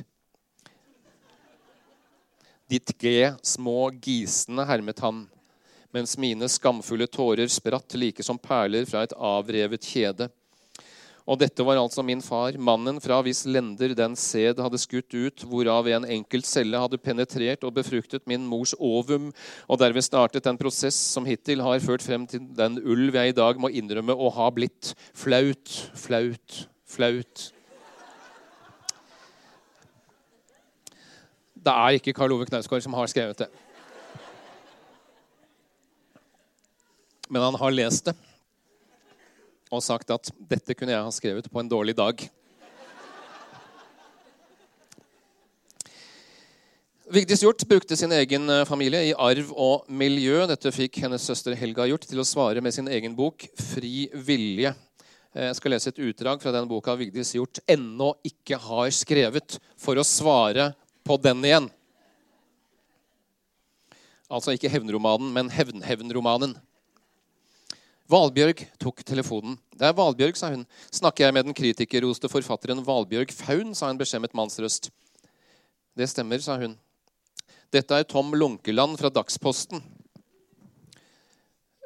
Ditt 2.71 2.95
G, 2.97 3.29
små 3.45 3.91
gisene, 4.01 4.65
hermet 4.65 5.05
han, 5.05 5.27
mens 5.95 6.17
mine 6.19 6.49
skamfulle 6.49 7.07
tårer 7.11 7.51
spratt 7.51 7.95
like 7.99 8.23
som 8.23 8.39
perler 8.39 8.87
fra 8.89 9.03
et 9.05 9.15
avrevet 9.17 9.85
kjede. 9.85 10.29
Og 11.29 11.37
dette 11.39 11.63
var 11.63 11.77
altså 11.77 12.03
min 12.03 12.21
far, 12.25 12.57
mannen 12.57 12.97
fra 12.99 13.19
hvis 13.23 13.43
lender 13.45 13.93
den 13.95 14.15
sæd 14.17 14.59
hadde 14.59 14.79
skutt 14.81 15.13
ut, 15.13 15.45
hvorav 15.45 15.87
en 15.91 16.07
enkelt 16.17 16.49
celle 16.49 16.81
hadde 16.81 16.99
penetrert 16.99 17.63
og 17.67 17.75
befruktet 17.77 18.25
min 18.27 18.47
mors 18.49 18.73
ovum, 18.79 19.29
og 19.69 19.79
derved 19.79 20.03
startet 20.03 20.49
en 20.49 20.59
prosess 20.59 20.97
som 21.13 21.27
hittil 21.29 21.61
har 21.63 21.79
ført 21.83 22.03
frem 22.03 22.25
til 22.27 22.43
den 22.57 22.81
ulv 22.81 23.15
jeg 23.15 23.31
i 23.31 23.37
dag 23.37 23.61
må 23.61 23.69
innrømme 23.69 24.17
å 24.17 24.33
ha 24.33 24.49
blitt. 24.51 24.95
Flaut, 25.13 25.77
flaut, 25.93 26.61
flaut. 26.89 27.47
Det 31.61 31.73
er 31.85 31.99
ikke 31.99 32.17
Karl 32.17 32.33
Ove 32.33 32.49
Knausgård 32.49 32.81
som 32.81 32.97
har 32.97 33.09
skrevet 33.11 33.45
det. 33.45 33.51
Men 37.31 37.45
han 37.47 37.55
har 37.55 37.71
lest 37.71 38.09
det 38.11 38.17
og 39.71 39.79
sagt 39.79 40.09
at 40.11 40.27
dette 40.51 40.75
kunne 40.75 40.91
jeg 40.91 41.03
ha 41.05 41.11
skrevet 41.15 41.45
på 41.47 41.61
en 41.61 41.69
dårlig 41.71 41.93
dag. 41.95 42.25
Vigdis 47.11 47.43
Hjort 47.43 47.63
brukte 47.67 47.95
sin 47.99 48.11
egen 48.15 48.51
eh, 48.51 48.65
familie 48.67 49.01
i 49.09 49.13
arv 49.15 49.49
og 49.55 49.87
miljø. 49.87 50.45
Dette 50.47 50.71
fikk 50.75 50.99
hennes 51.05 51.23
søster 51.27 51.55
Helga 51.59 51.83
Hjort 51.87 52.03
til 52.07 52.19
å 52.19 52.27
svare 52.27 52.63
med 52.63 52.75
sin 52.75 52.87
egen 52.91 53.15
bok 53.15 53.47
'Fri 53.55 54.09
vilje'. 54.11 54.73
Eh, 55.31 55.45
jeg 55.49 55.57
skal 55.59 55.75
lese 55.75 55.91
et 55.91 55.99
utdrag 56.03 56.43
fra 56.43 56.51
den 56.55 56.67
boka 56.67 56.95
Vigdis 56.99 57.31
Hjort 57.35 57.59
ennå 57.63 58.13
ikke 58.27 58.59
har 58.59 58.91
skrevet, 58.95 59.55
for 59.79 59.95
å 59.95 60.07
svare 60.07 60.73
på 61.07 61.15
den 61.19 61.43
igjen. 61.47 61.71
Altså 64.31 64.55
ikke 64.55 64.71
hevnromanen, 64.71 65.31
men 65.35 65.51
hevn-hevnromanen. 65.51 66.55
Valbjørg 68.11 68.65
tok 68.81 69.05
telefonen. 69.07 69.55
Det 69.77 69.87
er 69.87 69.95
Valbjørg, 69.95 70.35
sa 70.35 70.49
hun. 70.51 70.65
Snakker 70.91 71.25
jeg 71.25 71.35
med 71.35 71.47
den 71.47 71.55
kritikerroste 71.55 72.27
forfatteren 72.31 72.83
Valbjørg 72.83 73.31
Faun, 73.31 73.71
sa 73.77 73.87
en 73.87 73.99
beskjemmet 73.99 74.35
mannsrøst. 74.35 74.89
Det 75.95 76.09
stemmer, 76.11 76.41
sa 76.43 76.57
hun. 76.59 76.75
Dette 77.71 77.95
er 77.95 78.07
Tom 78.07 78.33
Lunkeland 78.35 78.97
fra 78.99 79.11
Dagsposten. 79.13 79.79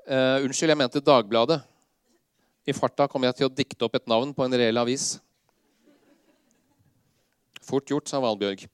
Uh, 0.05 0.41
unnskyld, 0.45 0.73
jeg 0.73 0.79
mente 0.79 1.01
Dagbladet. 1.01 1.59
I 2.65 2.73
farta 2.73 3.05
kom 3.09 3.25
jeg 3.27 3.37
til 3.37 3.45
å 3.49 3.53
dikte 3.53 3.85
opp 3.85 3.97
et 3.99 4.09
navn 4.09 4.31
på 4.33 4.45
en 4.45 4.57
reell 4.57 4.81
avis. 4.81 5.19
Fort 7.65 7.85
gjort, 7.89 8.09
sa 8.09 8.21
Valbjørg. 8.23 8.65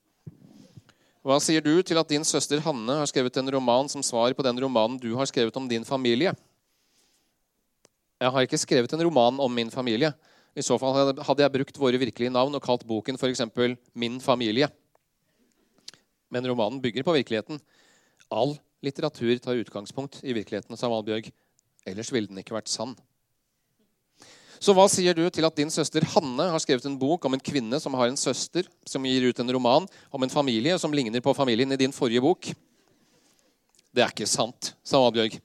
Hva 1.22 1.36
sier 1.40 1.60
du 1.64 1.74
til 1.84 2.00
at 2.00 2.08
din 2.08 2.24
søster 2.26 2.64
Hanne 2.64 2.96
har 2.98 3.12
skrevet 3.12 3.36
en 3.38 3.52
roman 3.54 3.92
som 3.92 4.02
svar 4.04 4.32
på 4.32 4.44
den 4.46 4.56
romanen 4.64 4.96
du 5.00 5.12
har 5.20 5.28
skrevet 5.28 5.56
om 5.60 5.68
din 5.68 5.84
familie? 5.84 6.32
Jeg 8.22 8.30
har 8.30 8.44
ikke 8.46 8.60
skrevet 8.60 8.92
en 8.94 9.02
roman 9.02 9.40
om 9.42 9.50
min 9.50 9.70
familie. 9.72 10.12
I 10.54 10.62
så 10.62 10.76
fall 10.78 11.16
hadde 11.18 11.42
jeg 11.42 11.54
brukt 11.56 11.78
våre 11.80 11.98
virkelige 11.98 12.30
navn 12.30 12.54
og 12.54 12.62
kalt 12.62 12.84
boken 12.86 13.16
f.eks. 13.18 13.42
'Min 13.94 14.20
familie'. 14.20 14.70
Men 16.30 16.46
romanen 16.46 16.80
bygger 16.80 17.02
på 17.02 17.16
virkeligheten. 17.16 17.58
All 18.30 18.58
litteratur 18.82 19.38
tar 19.38 19.58
utgangspunkt 19.58 20.20
i 20.22 20.32
virkeligheten, 20.32 20.76
sa 20.76 20.88
Valbjørg. 20.88 21.32
Ellers 21.86 22.12
ville 22.12 22.28
den 22.28 22.38
ikke 22.38 22.54
vært 22.54 22.70
sann. 22.70 22.94
Så 24.62 24.70
hva 24.70 24.86
sier 24.86 25.16
du 25.18 25.24
til 25.30 25.44
at 25.44 25.56
din 25.58 25.70
søster 25.70 26.04
Hanne 26.14 26.46
har 26.52 26.60
skrevet 26.62 26.84
en 26.86 26.98
bok 26.98 27.24
om 27.26 27.34
en 27.34 27.42
kvinne 27.42 27.80
som 27.82 27.94
har 27.98 28.06
en 28.06 28.16
søster 28.20 28.68
som 28.86 29.02
gir 29.02 29.26
ut 29.26 29.40
en 29.42 29.50
roman 29.50 29.88
om 30.14 30.22
en 30.22 30.30
familie 30.30 30.78
som 30.78 30.94
ligner 30.94 31.20
på 31.20 31.34
familien 31.34 31.74
i 31.74 31.80
din 31.80 31.92
forrige 31.92 32.22
bok? 32.22 32.52
Det 33.90 34.04
er 34.04 34.14
ikke 34.14 34.30
sant, 34.30 34.76
sa 34.86 35.02
Valbjørg. 35.02 35.40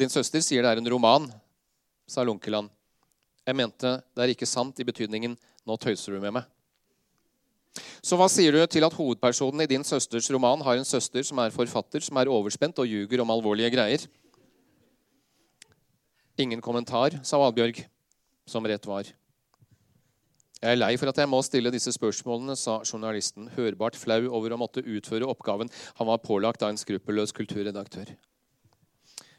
Din 0.00 0.08
søster 0.08 0.40
sier 0.40 0.64
det 0.64 0.72
er 0.72 0.80
en 0.80 0.90
roman, 0.90 1.28
sa 2.08 2.24
Lunkeland. 2.24 2.70
Jeg 3.46 3.56
mente 3.56 3.98
det 4.16 4.24
er 4.24 4.32
ikke 4.34 4.48
sant 4.48 4.80
i 4.80 4.84
betydningen 4.88 5.36
'nå 5.36 5.76
tøyser 5.76 6.12
du 6.12 6.20
med 6.20 6.32
meg'. 6.32 6.48
Så 8.02 8.16
hva 8.18 8.28
sier 8.30 8.52
du 8.52 8.66
til 8.66 8.84
at 8.84 8.94
hovedpersonen 8.96 9.62
i 9.62 9.70
din 9.70 9.84
søsters 9.84 10.30
roman 10.32 10.62
har 10.64 10.78
en 10.78 10.88
søster 10.88 11.22
som 11.22 11.38
er 11.38 11.54
forfatter, 11.54 12.00
som 12.00 12.16
er 12.16 12.30
overspent 12.32 12.78
og 12.78 12.86
ljuger 12.86 13.20
om 13.20 13.30
alvorlige 13.30 13.70
greier? 13.74 14.06
Ingen 16.38 16.60
kommentar, 16.62 17.18
sa 17.22 17.38
Valbjørg, 17.38 17.84
som 18.46 18.64
rett 18.64 18.86
var. 18.86 19.10
Jeg 20.58 20.74
er 20.74 20.78
lei 20.78 20.96
for 20.98 21.10
at 21.10 21.18
jeg 21.18 21.30
må 21.30 21.38
stille 21.46 21.70
disse 21.70 21.92
spørsmålene, 21.94 22.56
sa 22.58 22.80
journalisten, 22.82 23.50
hørbart 23.54 23.98
flau 23.98 24.24
over 24.34 24.54
å 24.54 24.58
måtte 24.58 24.82
utføre 24.82 25.26
oppgaven 25.26 25.70
han 26.00 26.08
var 26.08 26.22
pålagt 26.24 26.64
av 26.66 26.72
en 26.72 26.80
skruppelløs 26.80 27.34
kulturredaktør. 27.34 28.10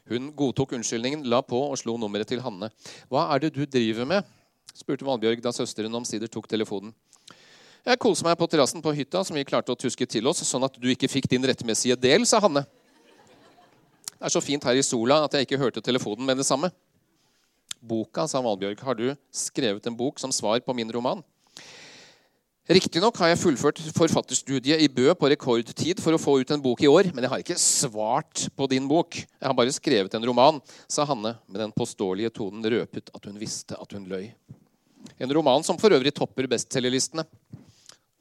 Hun 0.08 0.32
godtok 0.36 0.72
unnskyldningen, 0.72 1.24
la 1.28 1.42
på 1.42 1.58
og 1.70 1.78
slo 1.78 1.96
nummeret 2.00 2.28
til 2.28 2.40
Hanne. 2.40 2.70
'Hva 3.10 3.34
er 3.34 3.38
det 3.38 3.54
du 3.54 3.64
driver 3.66 4.04
med?' 4.04 4.24
spurte 4.74 5.04
Valbjørg 5.04 5.42
da 5.42 5.52
søsteren 5.52 5.94
omsider 5.94 6.26
tok 6.28 6.48
telefonen. 6.48 6.94
'Jeg 7.84 7.98
koser 7.98 8.24
meg 8.24 8.38
på 8.38 8.46
terrassen 8.46 8.82
på 8.82 8.94
hytta, 8.94 9.24
som 9.24 9.36
vi 9.36 9.44
klarte 9.44 9.72
å 9.72 9.78
tuske 9.78 10.06
til 10.06 10.26
oss, 10.26 10.42
sånn 10.44 10.64
at 10.64 10.74
du 10.80 10.88
ikke 10.88 11.08
fikk 11.08 11.28
din 11.28 11.44
rettmessige 11.44 11.96
del', 11.96 12.26
sa 12.26 12.40
Hanne. 12.40 12.64
'Det 12.64 14.26
er 14.26 14.28
så 14.28 14.40
fint 14.40 14.64
her 14.64 14.76
i 14.76 14.82
sola 14.82 15.24
at 15.24 15.32
jeg 15.32 15.46
ikke 15.46 15.58
hørte 15.58 15.80
telefonen 15.80 16.26
med 16.26 16.36
det 16.36 16.46
samme.' 16.46 16.72
'Boka', 17.82 18.28
sa 18.28 18.40
Valbjørg. 18.40 18.80
'Har 18.80 18.94
du 18.94 19.16
skrevet 19.32 19.86
en 19.86 19.96
bok 19.96 20.18
som 20.18 20.32
svar 20.32 20.60
på 20.60 20.74
min 20.74 20.92
roman?' 20.92 21.24
Riktignok 22.70 23.16
har 23.18 23.32
jeg 23.32 23.38
fullført 23.40 23.80
forfatterstudiet 23.96 24.78
i 24.78 24.86
Bø 24.86 25.10
på 25.18 25.26
rekordtid 25.32 25.98
for 25.98 26.14
å 26.14 26.20
få 26.22 26.36
ut 26.38 26.52
en 26.54 26.60
bok 26.62 26.84
i 26.84 26.86
år, 26.86 27.08
men 27.10 27.24
jeg 27.26 27.32
har 27.32 27.42
ikke 27.42 27.56
svart 27.58 28.44
på 28.54 28.68
din 28.70 28.86
bok. 28.86 29.16
Jeg 29.18 29.42
har 29.42 29.56
bare 29.58 29.74
skrevet 29.74 30.14
en 30.14 30.26
roman, 30.30 30.60
sa 30.86 31.02
Hanne 31.08 31.32
med 31.50 31.58
den 31.58 31.74
påståelige 31.74 32.30
tonen 32.38 32.62
røpet 32.62 33.10
at 33.10 33.26
hun 33.26 33.42
visste 33.42 33.74
at 33.74 33.96
hun 33.96 34.06
løy. 34.06 34.30
En 35.18 35.34
roman 35.34 35.66
som 35.66 35.82
for 35.82 35.90
øvrig 35.90 36.14
topper 36.14 36.46
bestselgerlistene. 36.52 37.26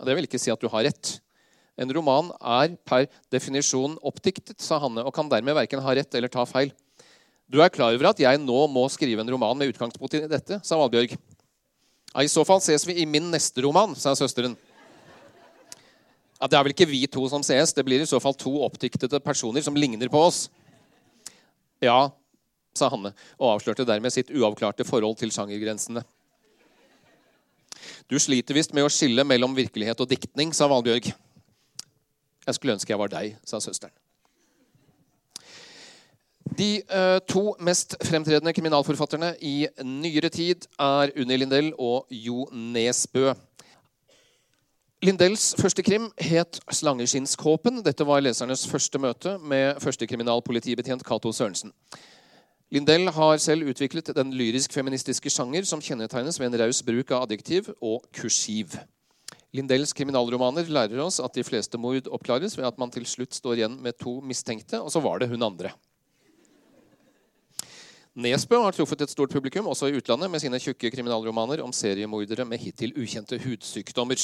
Det 0.01 0.17
vil 0.17 0.25
ikke 0.25 0.41
si 0.41 0.49
at 0.49 0.65
du 0.65 0.65
har 0.73 0.87
rett. 0.89 1.19
En 1.77 1.93
roman 1.93 2.33
er 2.41 2.73
per 2.89 3.05
definisjon 3.29 3.99
oppdiktet, 4.01 4.57
sa 4.65 4.81
Hanne, 4.81 5.05
og 5.05 5.13
kan 5.13 5.29
dermed 5.29 5.61
verken 5.61 5.85
ha 5.85 5.93
rett 5.93 6.17
eller 6.17 6.33
ta 6.33 6.49
feil. 6.49 6.73
Du 7.45 7.61
er 7.61 7.69
klar 7.69 7.93
over 7.93 8.15
at 8.15 8.25
jeg 8.25 8.41
nå 8.41 8.63
må 8.73 8.89
skrive 8.89 9.21
en 9.21 9.29
roman 9.29 9.61
med 9.61 9.75
utgangspunkt 9.75 10.17
i 10.17 10.25
dette, 10.25 10.57
sa 10.65 10.81
Valbjørg. 10.81 11.19
Ja, 12.13 12.23
I 12.23 12.31
så 12.31 12.43
fall 12.47 12.61
ses 12.63 12.87
vi 12.87 12.97
i 13.01 13.05
min 13.05 13.29
neste 13.31 13.61
roman, 13.61 13.95
sa 13.95 14.15
søsteren. 14.17 14.57
Ja, 16.39 16.47
Det 16.47 16.57
er 16.57 16.63
vel 16.63 16.73
ikke 16.73 16.89
vi 16.89 17.05
to 17.07 17.27
som 17.29 17.43
ses, 17.43 17.73
det 17.73 17.85
blir 17.85 18.01
i 18.01 18.07
så 18.07 18.19
fall 18.19 18.33
to 18.33 18.53
oppdiktede 18.63 19.19
personer 19.19 19.61
som 19.61 19.75
ligner 19.75 20.09
på 20.09 20.21
oss. 20.29 20.47
Ja, 21.83 22.09
sa 22.73 22.89
Hanne 22.89 23.13
og 23.37 23.55
avslørte 23.55 23.85
dermed 23.87 24.13
sitt 24.13 24.31
uavklarte 24.31 24.87
forhold 24.87 25.17
til 25.19 25.31
sjangergrensene. 25.31 26.03
Du 28.09 28.17
sliter 28.19 28.57
visst 28.57 28.73
med 28.73 28.87
å 28.87 28.91
skille 28.91 29.23
mellom 29.23 29.53
virkelighet 29.55 29.99
og 30.01 30.09
diktning, 30.09 30.53
sa 30.53 30.67
Valbjørg. 30.67 31.11
Jeg 32.47 32.55
skulle 32.57 32.73
ønske 32.73 32.91
jeg 32.91 32.99
var 32.99 33.11
deg, 33.13 33.35
sa 33.45 33.59
søsteren. 33.61 33.93
De 36.59 36.81
uh, 36.91 37.19
to 37.23 37.53
mest 37.63 37.93
fremtredende 38.03 38.51
kriminalforfatterne 38.51 39.29
i 39.39 39.67
nyere 39.85 40.27
tid 40.33 40.65
er 40.75 41.13
Unni 41.15 41.37
Lindell 41.37 41.69
og 41.79 42.09
Jo 42.11 42.49
Nesbø. 42.51 43.31
Lindells 45.05 45.53
første 45.55 45.83
krim 45.83 46.09
het 46.19 46.59
'Slangeskinnskåpen'. 46.67 47.79
Dette 47.85 48.03
var 48.03 48.19
lesernes 48.19 48.67
første 48.67 48.99
møte 48.99 49.37
med 49.39 49.79
førstekriminalpolitibetjent 49.79 51.05
Cato 51.07 51.31
Sørensen. 51.31 51.71
Lindell 52.71 53.07
har 53.09 53.37
selv 53.37 53.69
utviklet 53.69 54.11
den 54.15 54.33
lyrisk-feministiske 54.33 55.29
sjanger 55.31 55.63
som 55.63 55.79
kjennetegnes 55.81 56.39
ved 56.39 56.51
en 56.51 56.59
raus 56.59 56.83
bruk 56.83 57.11
av 57.11 57.23
adjektiv 57.23 57.71
og 57.81 58.03
kursiv. 58.11 58.75
Lindells 59.53 59.93
kriminalromaner 59.93 60.67
lærer 60.67 60.99
oss 60.99 61.21
at 61.23 61.33
de 61.33 61.43
fleste 61.43 61.77
mord 61.77 62.07
oppklares 62.11 62.57
ved 62.57 62.67
at 62.67 62.77
man 62.77 62.91
til 62.91 63.05
slutt 63.05 63.33
står 63.33 63.53
igjen 63.53 63.81
med 63.81 63.97
to 63.97 64.19
mistenkte, 64.19 64.81
og 64.81 64.91
så 64.91 64.99
var 64.99 65.19
det 65.19 65.29
hun 65.29 65.43
andre. 65.43 65.71
Nesbø 68.17 68.57
har 68.63 68.73
truffet 68.73 69.03
et 69.05 69.11
stort 69.11 69.29
publikum, 69.29 69.67
også 69.69 69.87
i 69.89 69.97
utlandet, 69.99 70.31
med 70.31 70.41
sine 70.41 70.57
tjukke 70.59 70.89
kriminalromaner 70.89 71.61
om 71.61 71.73
seriemordere 71.75 72.45
med 72.45 72.57
hittil 72.57 72.95
ukjente 72.97 73.37
hudsykdommer. 73.43 74.17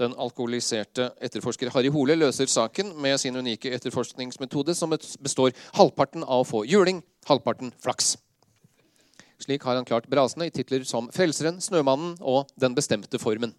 Den 0.00 0.14
alkoholiserte 0.18 1.10
etterforsker 1.22 1.70
Harry 1.70 1.92
Hole 1.92 2.16
løser 2.16 2.48
saken 2.50 2.94
med 2.98 3.18
sin 3.20 3.36
unike 3.36 3.70
etterforskningsmetode, 3.76 4.74
som 4.74 4.96
består 5.22 5.52
halvparten 5.76 6.24
av 6.24 6.42
å 6.42 6.48
få 6.48 6.64
juling, 6.66 7.02
halvparten 7.28 7.70
flaks. 7.84 8.16
Slik 9.44 9.62
har 9.68 9.76
han 9.76 9.86
klart 9.86 10.08
brasene 10.10 10.48
i 10.48 10.54
titler 10.54 10.84
som 10.88 11.10
'Frelseren', 11.12 11.60
'Snømannen' 11.60 12.16
og 12.22 12.48
'Den 12.58 12.74
bestemte 12.74 13.18
formen'. 13.18 13.52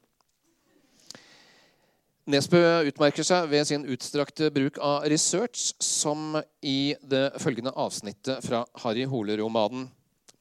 Nesbø 2.25 2.57
utmerker 2.89 3.21
seg 3.21 3.51
ved 3.51 3.67
sin 3.69 3.83
utstrakte 3.93 4.47
bruk 4.49 4.79
av 4.81 5.03
research, 5.11 5.75
som 5.77 6.39
i 6.65 6.95
det 7.05 7.35
følgende 7.37 7.73
avsnittet 7.77 8.41
fra 8.41 8.63
Harry 8.81 9.03
Hole-romanen 9.05 9.91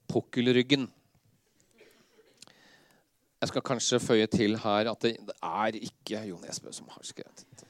'Pukkelryggen'. 0.09 0.89
Jeg 3.41 3.51
skal 3.51 3.67
kanskje 3.69 4.01
føye 4.01 4.27
til 4.33 4.57
her 4.57 4.89
at 4.89 5.03
det 5.05 5.13
er 5.43 5.77
ikke 5.77 6.25
Jo 6.31 6.41
Nesbø 6.41 6.73
som 6.73 6.89
har 6.89 7.05
skrevet 7.05 7.45
det. 7.45 7.69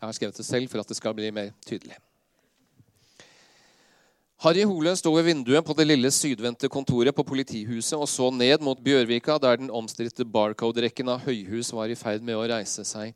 Jeg 0.00 0.06
har 0.06 0.12
skrevet 0.12 0.36
det 0.36 0.46
selv 0.46 0.68
for 0.72 0.80
at 0.80 0.88
det 0.88 0.96
skal 0.96 1.14
bli 1.14 1.30
mer 1.30 1.52
tydelig. 1.66 1.96
Harry 4.44 4.66
Hole 4.68 4.90
sto 5.00 5.08
ved 5.16 5.24
vinduet 5.30 5.64
på 5.64 5.72
det 5.72 5.86
lille 5.86 6.10
sydvendte 6.12 6.68
kontoret 6.68 7.16
på 7.16 7.24
politihuset 7.24 7.96
og 7.96 8.04
så 8.04 8.26
ned 8.28 8.60
mot 8.60 8.76
Bjørvika, 8.84 9.38
der 9.40 9.56
den 9.56 9.70
omstridte 9.72 10.26
Barcode-rekken 10.28 11.08
av 11.08 11.22
høyhus 11.24 11.70
var 11.72 11.88
i 11.88 11.96
ferd 11.96 12.20
med 12.20 12.36
å 12.36 12.42
reise 12.50 12.84
seg. 12.84 13.14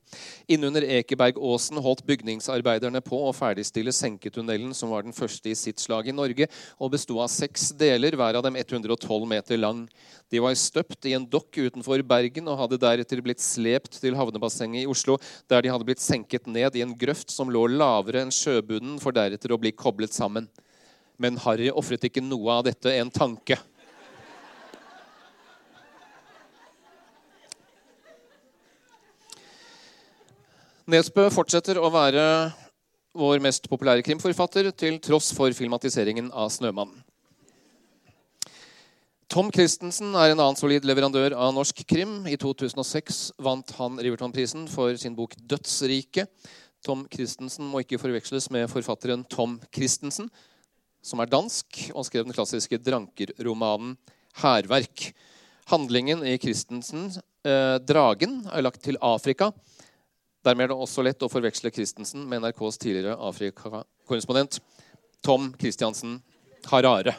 Innunder 0.48 0.86
Ekebergåsen 0.96 1.76
holdt 1.84 2.06
bygningsarbeiderne 2.08 3.02
på 3.04 3.20
å 3.26 3.34
ferdigstille 3.36 3.92
senketunnelen, 3.92 4.72
som 4.72 4.94
var 4.94 5.04
den 5.04 5.12
første 5.12 5.52
i 5.52 5.58
sitt 5.60 5.84
slag 5.84 6.08
i 6.08 6.14
Norge, 6.16 6.48
og 6.80 6.94
besto 6.96 7.20
av 7.20 7.28
seks 7.28 7.68
deler, 7.76 8.16
hver 8.16 8.40
av 8.40 8.46
dem 8.48 8.56
112 8.56 9.28
meter 9.28 9.60
lang. 9.60 9.84
De 10.32 10.40
var 10.40 10.56
støpt 10.56 11.04
i 11.04 11.12
en 11.18 11.28
dokk 11.28 11.60
utenfor 11.66 12.00
Bergen 12.00 12.48
og 12.48 12.62
hadde 12.62 12.80
deretter 12.80 13.20
blitt 13.20 13.44
slept 13.44 14.00
til 14.00 14.16
havnebassenget 14.16 14.86
i 14.86 14.88
Oslo, 14.88 15.20
der 15.52 15.60
de 15.60 15.76
hadde 15.76 15.90
blitt 15.92 16.00
senket 16.00 16.48
ned 16.48 16.80
i 16.80 16.86
en 16.88 16.96
grøft 16.96 17.28
som 17.28 17.52
lå 17.52 17.68
lavere 17.76 18.24
enn 18.24 18.32
sjøbunnen, 18.32 18.96
for 19.04 19.12
deretter 19.12 19.52
å 19.52 19.60
bli 19.60 19.76
koblet 19.76 20.16
sammen. 20.16 20.48
Men 21.20 21.36
Harry 21.44 21.68
ofret 21.68 22.06
ikke 22.08 22.22
noe 22.24 22.54
av 22.54 22.64
dette 22.70 22.94
en 22.96 23.10
tanke. 23.12 23.58
Nesbø 30.90 31.28
fortsetter 31.30 31.78
å 31.78 31.90
være 31.92 32.24
vår 33.14 33.42
mest 33.44 33.68
populære 33.70 34.02
krimforfatter 34.06 34.70
til 34.72 34.96
tross 35.02 35.28
for 35.36 35.52
filmatiseringen 35.54 36.32
av 36.32 36.48
'Snømannen'. 36.50 37.04
Tom 39.30 39.52
Christensen 39.54 40.16
er 40.18 40.32
en 40.32 40.40
annen 40.40 40.58
solid 40.58 40.82
leverandør 40.82 41.36
av 41.38 41.52
norsk 41.54 41.84
krim. 41.86 42.26
I 42.26 42.34
2006 42.34 43.30
vant 43.38 43.70
han 43.78 44.00
Riverton-prisen 44.02 44.66
for 44.66 44.96
sin 44.96 45.14
bok 45.14 45.36
'Dødsriket'. 45.36 46.26
Tom 46.82 47.06
Christensen 47.12 47.68
må 47.70 47.84
ikke 47.84 48.00
forveksles 48.00 48.50
med 48.50 48.66
forfatteren 48.72 49.22
Tom 49.28 49.60
Christensen, 49.70 50.30
som 51.02 51.20
er 51.20 51.30
dansk, 51.30 51.90
og 51.94 52.04
skrev 52.06 52.26
den 52.26 52.36
klassiske 52.36 52.78
drankerromanen 52.78 53.96
'Hærverk'. 54.36 55.12
Handlingen 55.66 56.22
i 56.26 56.38
Christensen, 56.38 57.10
eh, 57.44 57.78
'Dragen', 57.78 58.46
er 58.52 58.60
lagt 58.60 58.82
til 58.82 58.96
Afrika. 59.00 59.50
Dermed 60.44 60.64
er 60.64 60.68
det 60.68 60.76
også 60.76 61.02
lett 61.02 61.22
å 61.22 61.28
forveksle 61.28 61.70
Christensen 61.70 62.28
med 62.28 62.40
NRKs 62.40 62.78
tidligere 62.78 63.16
Afrika-korrespondent 63.16 64.60
Tom 65.22 65.54
Christiansen 65.58 66.22
Harare. 66.66 67.14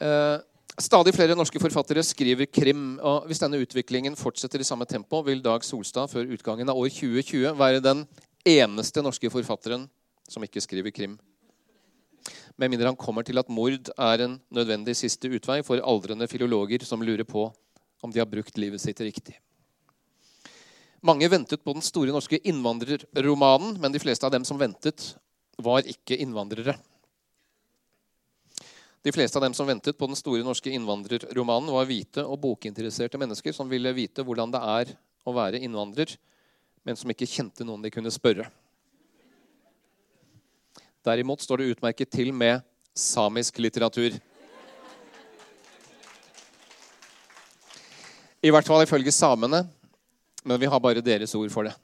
Eh, 0.00 0.38
stadig 0.78 1.14
flere 1.14 1.36
norske 1.36 1.60
forfattere 1.60 2.02
skriver 2.02 2.46
krim. 2.46 2.98
og 3.00 3.26
Hvis 3.26 3.38
denne 3.38 3.60
utviklingen 3.60 4.16
fortsetter 4.16 4.60
i 4.60 4.64
samme 4.64 4.84
tempo, 4.84 5.22
vil 5.22 5.42
Dag 5.42 5.62
Solstad 5.64 6.08
før 6.08 6.32
utgangen 6.32 6.68
av 6.68 6.76
år 6.76 6.88
2020 6.88 7.56
være 7.56 7.80
den 7.80 8.06
eneste 8.44 9.02
norske 9.02 9.30
forfatteren 9.30 9.88
som 10.28 10.42
ikke 10.42 10.60
skriver 10.60 10.90
krim 10.90 11.18
med 12.56 12.72
mindre 12.72 12.88
han 12.88 12.98
kommer 12.98 13.26
til 13.26 13.38
at 13.40 13.50
mord 13.52 13.90
er 13.92 14.22
en 14.24 14.38
nødvendig 14.54 14.96
siste 14.96 15.28
utvei 15.28 15.60
for 15.66 15.82
aldrende 15.84 16.28
filologer 16.30 16.84
som 16.88 17.04
lurer 17.04 17.26
på 17.28 17.50
om 18.04 18.12
de 18.12 18.20
har 18.20 18.28
brukt 18.28 18.56
livet 18.60 18.80
sitt 18.80 19.00
riktig. 19.00 19.36
Mange 21.04 21.28
ventet 21.28 21.62
på 21.62 21.74
den 21.76 21.84
store 21.84 22.12
norske 22.14 22.38
innvandrerromanen, 22.48 23.76
men 23.80 23.92
de 23.92 24.00
fleste 24.00 24.26
av 24.26 24.32
dem 24.32 24.44
som 24.48 24.58
ventet, 24.58 25.14
var 25.56 25.86
ikke 25.88 26.16
innvandrere. 26.20 26.74
De 29.06 29.12
fleste 29.14 29.38
av 29.38 29.44
dem 29.44 29.54
som 29.54 29.68
ventet 29.68 29.96
på 29.98 30.08
den 30.10 30.18
store 30.18 30.44
norske 30.44 30.72
innvandrerromanen, 30.74 31.70
var 31.72 31.86
hvite 31.88 32.24
og 32.26 32.40
bokinteresserte 32.42 33.20
mennesker 33.20 33.54
som 33.54 33.70
ville 33.70 33.92
vite 33.96 34.24
hvordan 34.26 34.52
det 34.52 34.62
er 34.66 34.94
å 35.26 35.34
være 35.36 35.60
innvandrer, 35.62 36.16
men 36.82 36.98
som 36.98 37.12
ikke 37.12 37.28
kjente 37.28 37.66
noen 37.66 37.84
de 37.84 37.92
kunne 37.94 38.10
spørre. 38.10 38.48
Derimot 41.06 41.42
står 41.44 41.62
det 41.62 41.72
utmerket 41.76 42.10
til 42.10 42.32
med 42.34 42.64
samisk 42.96 43.60
litteratur. 43.62 44.16
I 48.42 48.50
hvert 48.50 48.66
fall 48.66 48.82
ifølge 48.82 49.14
samene, 49.14 49.64
men 50.46 50.60
vi 50.60 50.70
har 50.70 50.82
bare 50.82 51.04
deres 51.04 51.34
ord 51.38 51.50
for 51.54 51.66
det. 51.66 51.74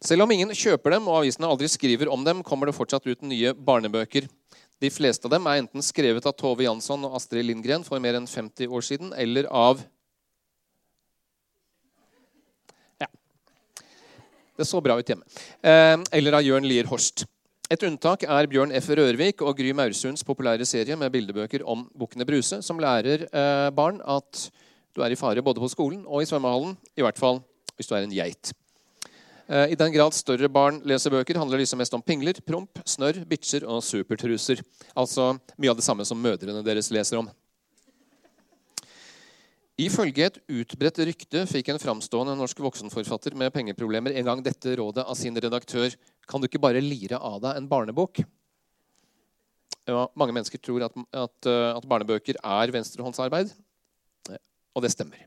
Selv 0.00 0.24
om 0.24 0.30
ingen 0.32 0.54
kjøper 0.56 0.94
dem 0.94 1.08
og 1.10 1.20
avisene 1.20 1.50
aldri 1.50 1.68
skriver 1.68 2.08
om 2.08 2.22
dem, 2.24 2.44
kommer 2.46 2.70
det 2.70 2.76
fortsatt 2.78 3.04
ut 3.10 3.26
nye 3.26 3.52
barnebøker. 3.52 4.30
De 4.80 4.88
fleste 4.88 5.26
av 5.28 5.34
dem 5.34 5.48
er 5.50 5.60
enten 5.60 5.84
skrevet 5.84 6.24
av 6.24 6.32
Tove 6.38 6.64
Jansson 6.64 7.04
og 7.04 7.18
Astrid 7.18 7.44
Lindgren 7.44 7.84
for 7.84 8.00
mer 8.00 8.16
enn 8.16 8.30
50 8.30 8.70
år 8.70 8.86
siden, 8.86 9.10
eller 9.12 9.50
av 9.50 9.82
Det 14.60 14.68
så 14.68 14.80
bra 14.84 14.98
ut 15.00 15.08
hjemme. 15.08 15.24
Eh, 15.64 15.96
eller 16.18 16.36
av 16.36 16.44
Jørn 16.44 16.66
Lier 16.68 16.88
Horst. 16.90 17.24
Et 17.70 17.84
unntak 17.86 18.26
er 18.26 18.48
Bjørn 18.50 18.74
F. 18.76 18.90
Rørvik 18.98 19.40
og 19.46 19.54
Gry 19.56 19.70
Maursunds 19.72 20.26
populære 20.26 20.66
serie 20.68 20.96
med 21.00 21.12
bildebøker 21.14 21.62
om 21.64 21.86
bukkene 21.96 22.26
Bruse, 22.28 22.58
som 22.66 22.80
lærer 22.82 23.24
eh, 23.30 23.68
barn 23.72 24.02
at 24.04 24.48
du 24.92 25.04
er 25.06 25.14
i 25.14 25.16
fare 25.16 25.44
både 25.46 25.62
på 25.62 25.70
skolen 25.70 26.02
og 26.04 26.20
i 26.20 26.28
svømmehallen. 26.28 26.74
I 26.98 27.06
hvert 27.06 27.20
fall 27.20 27.40
hvis 27.78 27.88
du 27.88 27.94
er 27.96 28.04
en 28.04 28.12
geit. 28.12 28.52
Eh, 29.48 29.72
I 29.72 29.78
den 29.80 29.94
grad 29.94 30.18
større 30.18 30.50
barn 30.52 30.82
leser 30.84 31.14
bøker, 31.14 31.40
handler 31.40 31.62
disse 31.62 31.78
mest 31.78 31.96
om 31.96 32.04
pingler, 32.04 32.36
promp, 32.44 32.82
snørr, 32.84 33.22
bitcher 33.30 33.64
og 33.64 33.80
supertruser. 33.86 34.60
Altså 34.92 35.32
mye 35.56 35.72
av 35.72 35.78
det 35.80 35.86
samme 35.86 36.04
som 36.04 36.20
mødrene 36.20 36.66
deres 36.66 36.92
leser 36.92 37.22
om. 37.22 37.32
Ifølge 39.80 40.26
et 40.26 40.36
utbredt 40.60 40.98
rykte 41.08 41.46
fikk 41.48 41.70
en 41.72 41.80
framstående 41.80 42.34
norsk 42.36 42.58
voksenforfatter 42.60 43.36
med 43.38 43.52
pengeproblemer 43.54 44.12
en 44.18 44.26
gang 44.26 44.42
dette 44.44 44.74
rådet 44.76 45.06
av 45.08 45.16
sin 45.16 45.36
redaktør 45.40 45.94
Kan 46.28 46.42
du 46.42 46.48
ikke 46.50 46.60
bare 46.60 46.82
lire 46.84 47.16
av 47.16 47.38
deg 47.40 47.56
en 47.56 47.68
barnebok? 47.70 48.20
Ja, 49.88 50.04
mange 50.14 50.34
mennesker 50.36 50.60
tror 50.60 50.84
at, 50.84 50.96
at, 51.16 51.48
eh, 51.48 51.70
at 51.72 51.86
barnebøker 51.88 52.36
er 52.38 52.72
venstrehåndsarbeid, 52.74 53.50
og 54.76 54.84
det 54.84 54.90
stemmer. 54.92 55.24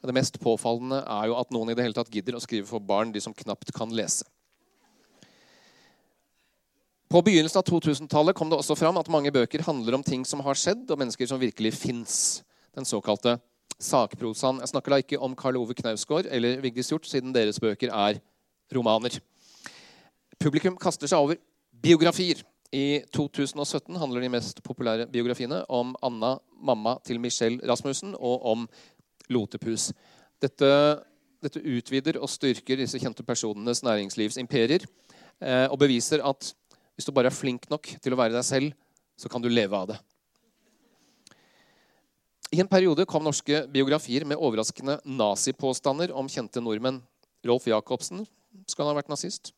Det 0.00 0.14
mest 0.16 0.38
påfallende 0.40 1.02
er 1.02 1.26
jo 1.28 1.36
at 1.36 1.50
noen 1.52 1.72
i 1.72 1.74
det 1.76 1.84
hele 1.84 1.96
tatt 1.98 2.12
gidder 2.12 2.38
å 2.38 2.40
skrive 2.40 2.68
for 2.70 2.80
barn 2.80 3.10
de 3.12 3.20
som 3.20 3.34
knapt 3.36 3.74
kan 3.76 3.90
lese. 3.92 4.24
På 7.10 7.20
begynnelsen 7.26 7.60
av 7.60 7.66
2000-tallet 7.68 8.38
kom 8.38 8.48
det 8.48 8.56
også 8.62 8.78
fram 8.78 8.96
at 9.02 9.10
mange 9.12 9.34
bøker 9.34 9.66
handler 9.66 9.98
om 9.98 10.06
ting 10.06 10.24
som 10.24 10.40
har 10.46 10.56
skjedd, 10.56 10.86
og 10.88 11.02
mennesker 11.02 11.28
som 11.28 11.42
virkelig 11.42 11.74
fins 11.76 12.20
den 12.76 12.86
såkalte 12.88 13.38
sakprosaen. 13.80 14.60
Jeg 14.60 14.72
snakker 14.72 14.94
da 14.94 15.00
ikke 15.02 15.20
om 15.20 15.34
Karl 15.38 15.58
Ove 15.60 15.74
Knausgård 15.76 16.28
eller 16.30 16.60
Vigdis 16.62 16.90
Hjorth, 16.92 17.08
siden 17.08 17.34
deres 17.34 17.60
bøker 17.62 17.92
er 17.92 18.20
romaner. 18.74 19.16
Publikum 20.40 20.78
kaster 20.80 21.10
seg 21.10 21.20
over 21.20 21.40
biografier. 21.82 22.42
I 22.70 23.02
2017 23.10 23.96
handler 23.98 24.22
de 24.22 24.30
mest 24.30 24.62
populære 24.62 25.08
biografiene 25.10 25.64
om 25.68 25.96
Anna, 26.06 26.36
mamma 26.62 26.94
til 27.04 27.18
Michelle 27.18 27.58
Rasmussen, 27.66 28.14
og 28.14 28.46
om 28.46 28.68
Lotepus. 29.30 29.90
Dette, 30.40 30.68
dette 31.42 31.62
utvider 31.64 32.20
og 32.20 32.30
styrker 32.30 32.78
disse 32.78 33.00
kjente 33.02 33.26
personenes 33.26 33.82
næringslivsimperier 33.82 34.86
eh, 34.86 35.66
og 35.66 35.80
beviser 35.82 36.22
at 36.22 36.52
hvis 36.94 37.08
du 37.08 37.12
bare 37.16 37.32
er 37.32 37.34
flink 37.34 37.66
nok 37.72 37.90
til 38.02 38.14
å 38.14 38.20
være 38.20 38.36
deg 38.36 38.46
selv, 38.46 38.72
så 39.18 39.28
kan 39.28 39.42
du 39.42 39.50
leve 39.50 39.76
av 39.76 39.90
det. 39.90 39.98
I 42.50 42.58
en 42.58 42.70
periode 42.70 43.06
kom 43.06 43.22
norske 43.22 43.62
biografier 43.70 44.24
med 44.26 44.40
overraskende 44.42 44.96
nazipåstander 45.06 46.10
om 46.18 46.26
kjente 46.30 46.58
nordmenn. 46.62 46.98
Rolf 47.46 47.68
Jacobsen 47.70 48.24
skal 48.66 48.90
ha 48.90 48.94
vært 48.96 49.10
nazist. 49.12 49.52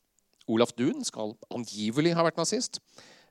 Olaf 0.50 0.74
Duun 0.76 1.00
skal 1.06 1.32
angivelig 1.54 2.12
ha 2.18 2.26
vært 2.26 2.36
nazist. 2.36 2.82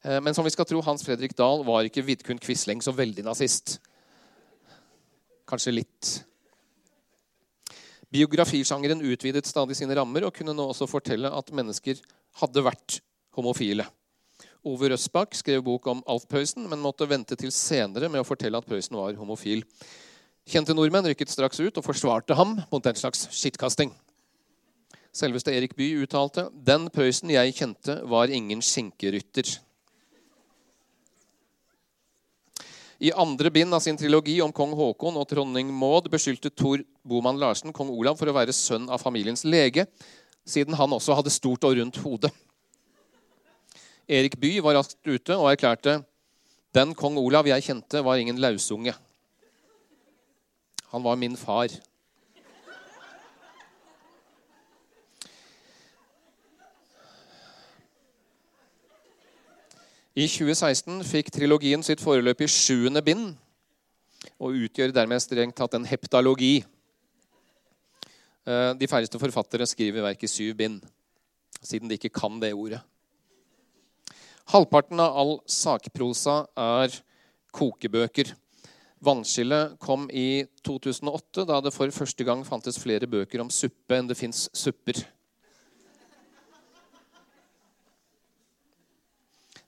Eh, 0.02 0.18
men 0.18 0.34
som 0.34 0.48
vi 0.48 0.54
skal 0.54 0.66
tro, 0.66 0.82
Hans 0.82 1.06
Fredrik 1.06 1.38
Dahl 1.38 1.62
var 1.68 1.86
ikke 1.86 2.02
Vidkun 2.08 2.42
Quisling 2.42 2.82
så 2.82 2.94
veldig 2.96 3.28
nazist. 3.28 3.78
Kanskje 5.46 5.76
litt. 5.78 6.12
Biografisjangeren 8.12 9.06
utvidet 9.14 9.46
stadig 9.48 9.78
sine 9.78 9.96
rammer 9.96 10.26
og 10.26 10.34
kunne 10.36 10.58
nå 10.58 10.72
også 10.72 10.90
fortelle 10.90 11.30
at 11.30 11.54
mennesker 11.54 12.02
hadde 12.42 12.66
vært 12.66 12.98
homofile. 13.38 13.86
Ove 14.62 14.92
Røsbakk 14.92 15.34
skrev 15.34 15.64
bok 15.66 15.88
om 15.90 16.04
Alf 16.10 16.28
Prøysen, 16.30 16.68
men 16.70 16.84
måtte 16.84 17.08
vente 17.10 17.34
til 17.40 17.50
senere 17.56 18.12
med 18.14 18.22
å 18.22 18.28
fortelle 18.28 18.60
at 18.62 18.68
Prøysen 18.70 18.98
var 19.00 19.18
homofil. 19.18 19.64
Kjente 20.46 20.76
nordmenn 20.78 21.08
rykket 21.10 21.34
straks 21.34 21.62
ut 21.62 21.80
og 21.80 21.86
forsvarte 21.86 22.38
ham 22.38 22.60
mot 22.70 22.84
den 22.86 22.98
slags 23.00 23.26
skittkasting. 23.34 23.94
Selveste 25.12 25.52
Erik 25.52 25.74
Bye 25.76 26.06
uttalte 26.06 26.46
den 26.54 26.86
Prøysen 26.94 27.34
jeg 27.34 27.56
kjente, 27.58 27.98
var 28.06 28.30
ingen 28.30 28.62
skinkerytter. 28.62 29.50
I 33.02 33.10
andre 33.18 33.50
bind 33.50 33.74
av 33.74 33.82
sin 33.82 33.98
trilogi 33.98 34.38
om 34.46 34.54
kong 34.54 34.76
Haakon 34.78 35.18
og 35.18 35.26
dronning 35.26 35.74
Maud 35.74 36.06
beskyldte 36.14 36.54
Tor 36.54 36.84
Boman 37.02 37.42
Larsen 37.42 37.74
kong 37.74 37.90
Olav 37.90 38.20
for 38.20 38.30
å 38.30 38.38
være 38.38 38.54
sønn 38.54 38.86
av 38.94 39.02
familiens 39.02 39.42
lege, 39.42 39.88
siden 40.46 40.78
han 40.78 40.94
også 40.94 41.18
hadde 41.18 41.34
stort 41.34 41.66
og 41.66 41.80
rundt 41.82 41.98
hode. 42.06 42.30
Erik 44.12 44.36
Bye 44.36 44.60
var 44.60 44.76
raskt 44.76 45.08
ute 45.08 45.38
og 45.40 45.48
erklærte 45.54 46.02
den 46.76 46.92
kong 47.00 47.16
Olav 47.20 47.48
jeg 47.48 47.64
kjente, 47.64 48.02
var 48.04 48.20
ingen 48.20 48.42
lausunge. 48.44 48.92
Han 50.92 51.04
var 51.04 51.16
min 51.16 51.38
far. 51.40 51.72
I 60.12 60.28
2016 60.28 61.06
fikk 61.08 61.32
trilogien 61.32 61.84
sitt 61.84 62.04
foreløpig 62.04 62.52
sjuende 62.52 63.00
bind 63.00 63.30
og 64.36 64.60
utgjør 64.60 64.92
dermed 64.92 65.24
strengt 65.24 65.56
tatt 65.56 65.80
en 65.80 65.88
heptalogi. 65.88 66.58
Eh, 68.44 68.72
de 68.76 68.92
færreste 68.92 69.20
forfattere 69.24 69.64
skriver 69.72 70.04
verk 70.04 70.28
i 70.28 70.28
syv 70.28 70.58
bind, 70.60 70.82
siden 71.64 71.88
de 71.88 71.96
ikke 71.96 72.12
kan 72.12 72.42
det 72.44 72.52
ordet. 72.52 72.84
Halvparten 74.50 75.00
av 75.00 75.18
all 75.18 75.34
sakprosa 75.46 76.48
er 76.58 76.96
kokebøker. 77.54 78.34
Vannskillet 79.02 79.78
kom 79.82 80.08
i 80.14 80.44
2008, 80.66 81.46
da 81.50 81.60
det 81.62 81.74
for 81.74 81.94
første 81.94 82.26
gang 82.26 82.44
fantes 82.46 82.78
flere 82.82 83.10
bøker 83.10 83.42
om 83.42 83.50
suppe 83.54 83.98
enn 83.98 84.10
det 84.10 84.18
fins 84.20 84.48
supper. 84.54 85.00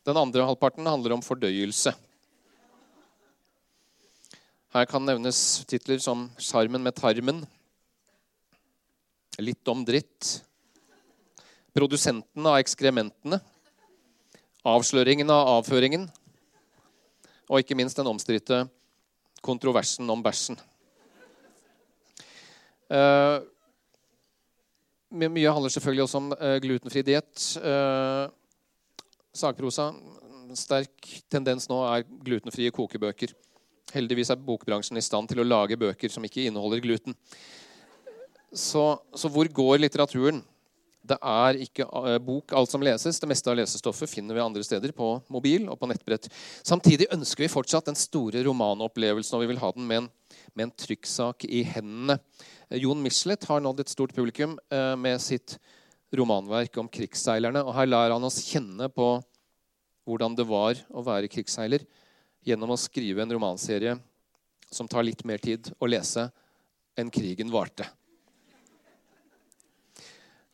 Den 0.04 0.20
andre 0.20 0.44
halvparten 0.44 0.86
handler 0.90 1.16
om 1.16 1.24
fordøyelse. 1.24 1.94
Her 4.74 4.86
kan 4.90 5.06
nevnes 5.06 5.64
titler 5.70 6.00
som 6.02 6.30
'Sjarmen 6.38 6.82
med 6.84 6.96
tarmen', 6.96 7.46
'Litt 9.40 9.68
om 9.68 9.86
dritt', 9.86 10.42
'Produsenten 11.74 12.46
av 12.46 12.58
ekskrementene', 12.58 13.40
'Avsløringen 14.64 15.28
av 15.28 15.50
avføringen' 15.60 16.08
og 17.50 17.60
ikke 17.60 17.76
minst 17.76 17.98
den 18.00 18.08
omstridte 18.08 18.64
kontroversen 19.44 20.08
om 20.10 20.22
bæsjen. 20.24 20.56
Uh, 22.88 23.44
mye 25.12 25.52
handler 25.52 25.74
selvfølgelig 25.74 26.06
også 26.06 26.22
om 26.22 26.32
uh, 26.32 26.56
glutenfri 26.64 27.04
diett. 27.04 27.44
Uh, 27.60 28.32
sakprosa. 29.36 29.90
Sterk 30.56 31.10
tendens 31.34 31.68
nå 31.68 31.82
er 31.90 32.08
glutenfrie 32.24 32.72
kokebøker. 32.72 33.34
Heldigvis 33.94 34.32
er 34.34 34.42
bokbransjen 34.42 34.98
i 34.98 35.04
stand 35.04 35.30
til 35.30 35.44
å 35.44 35.48
lage 35.48 35.78
bøker 35.78 36.12
som 36.14 36.24
ikke 36.26 36.48
inneholder 36.48 36.82
gluten. 36.84 37.18
Så, 38.54 38.86
så 39.18 39.30
hvor 39.34 39.50
går 39.50 39.82
litteraturen? 39.82 40.44
Det 41.04 41.18
er 41.20 41.60
ikke 41.66 41.84
uh, 41.92 42.16
bok 42.24 42.54
alt 42.56 42.72
som 42.72 42.84
leses. 42.84 43.20
Det 43.20 43.28
meste 43.28 43.52
av 43.52 43.58
lesestoffet 43.60 44.08
finner 44.08 44.38
vi 44.38 44.44
andre 44.44 44.64
steder, 44.64 44.94
på 44.96 45.18
mobil 45.34 45.68
og 45.68 45.76
på 45.82 45.90
nettbrett. 45.92 46.30
Samtidig 46.64 47.10
ønsker 47.12 47.44
vi 47.44 47.52
fortsatt 47.52 47.90
den 47.90 48.00
store 48.00 48.44
romanopplevelsen, 48.48 49.36
og 49.36 49.44
vi 49.44 49.50
vil 49.52 49.60
ha 49.60 49.72
den 49.76 49.88
med 49.90 50.04
en, 50.04 50.10
med 50.56 50.70
en 50.70 50.76
trykksak 50.86 51.44
i 51.50 51.66
hendene. 51.74 52.20
Uh, 52.72 52.78
Jon 52.80 53.04
Michelet 53.04 53.44
har 53.50 53.64
nådd 53.64 53.84
et 53.84 53.92
stort 53.92 54.16
publikum 54.16 54.56
uh, 54.72 54.94
med 54.96 55.20
sitt 55.24 55.58
romanverk 56.16 56.78
om 56.80 56.88
krigsseilerne. 56.88 57.66
Og 57.66 57.76
her 57.76 57.90
lar 57.90 58.14
han 58.16 58.30
oss 58.30 58.40
kjenne 58.48 58.88
på 58.94 59.18
hvordan 60.08 60.38
det 60.40 60.48
var 60.48 60.80
å 60.92 61.04
være 61.04 61.32
krigsseiler 61.32 61.84
gjennom 62.44 62.74
å 62.76 62.80
skrive 62.80 63.24
en 63.24 63.36
romanserie 63.36 63.98
som 64.74 64.88
tar 64.90 65.06
litt 65.06 65.24
mer 65.28 65.44
tid 65.44 65.70
å 65.80 65.88
lese 65.90 66.28
enn 67.00 67.12
krigen 67.14 67.52
varte. 67.52 67.88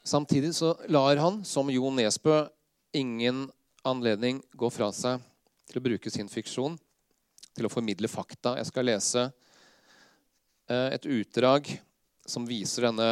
Samtidig 0.09 0.55
så 0.55 0.73
lar 0.89 1.19
han, 1.21 1.43
som 1.45 1.67
Jo 1.69 1.91
Nesbø, 1.93 2.47
ingen 2.97 3.43
anledning 3.85 4.39
gå 4.57 4.69
fra 4.73 4.87
seg 4.95 5.21
til 5.69 5.77
å 5.77 5.83
bruke 5.85 6.09
sin 6.09 6.31
fiksjon 6.31 6.79
til 7.53 7.67
å 7.67 7.69
formidle 7.69 8.09
fakta. 8.09 8.55
Jeg 8.57 8.69
skal 8.71 8.87
lese 8.89 9.27
eh, 10.65 10.95
et 10.95 11.05
utdrag 11.05 11.69
som 12.25 12.47
viser 12.49 12.87
denne 12.87 13.09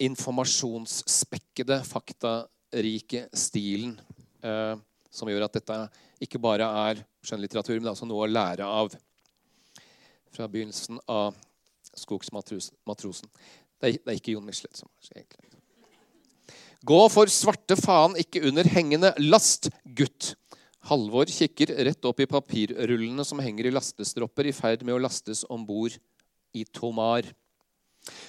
informasjonsspekkede, 0.00 1.82
faktarike 1.84 3.26
stilen 3.36 3.98
eh, 4.40 4.72
som 5.12 5.28
gjør 5.28 5.50
at 5.50 5.60
dette 5.60 5.78
ikke 6.24 6.40
bare 6.40 6.70
er 6.88 7.04
skjønnlitteratur, 7.20 7.76
men 7.76 7.90
det 7.90 7.92
er 7.92 7.98
også 7.98 8.08
noe 8.08 8.24
å 8.24 8.30
lære 8.32 8.72
av. 8.80 8.96
Fra 10.32 10.48
begynnelsen 10.48 11.02
av 11.12 11.36
Skogsmatrosen. 11.92 13.28
Det 13.78 13.92
er, 13.92 14.16
ikke 14.16 14.38
Jon 14.38 14.48
Michelet 14.48 14.80
som 14.80 14.88
er 15.10 15.26
egentlig. 15.26 15.47
Gå 16.86 16.98
for 17.10 17.26
svarte 17.26 17.74
faen 17.74 18.14
ikke 18.20 18.44
under 18.46 18.68
hengende 18.70 19.10
last, 19.18 19.66
gutt. 19.98 20.36
Halvor 20.86 21.26
kikker 21.26 21.72
rett 21.88 22.06
opp 22.06 22.20
i 22.22 22.28
papirrullene 22.30 23.24
som 23.26 23.40
henger 23.42 23.66
i 23.66 23.72
lastestropper, 23.74 24.46
i 24.46 24.54
ferd 24.54 24.84
med 24.86 24.94
å 24.94 25.02
lastes 25.02 25.42
om 25.50 25.64
bord 25.66 25.96
i 26.54 26.62
Tomar. 26.64 27.26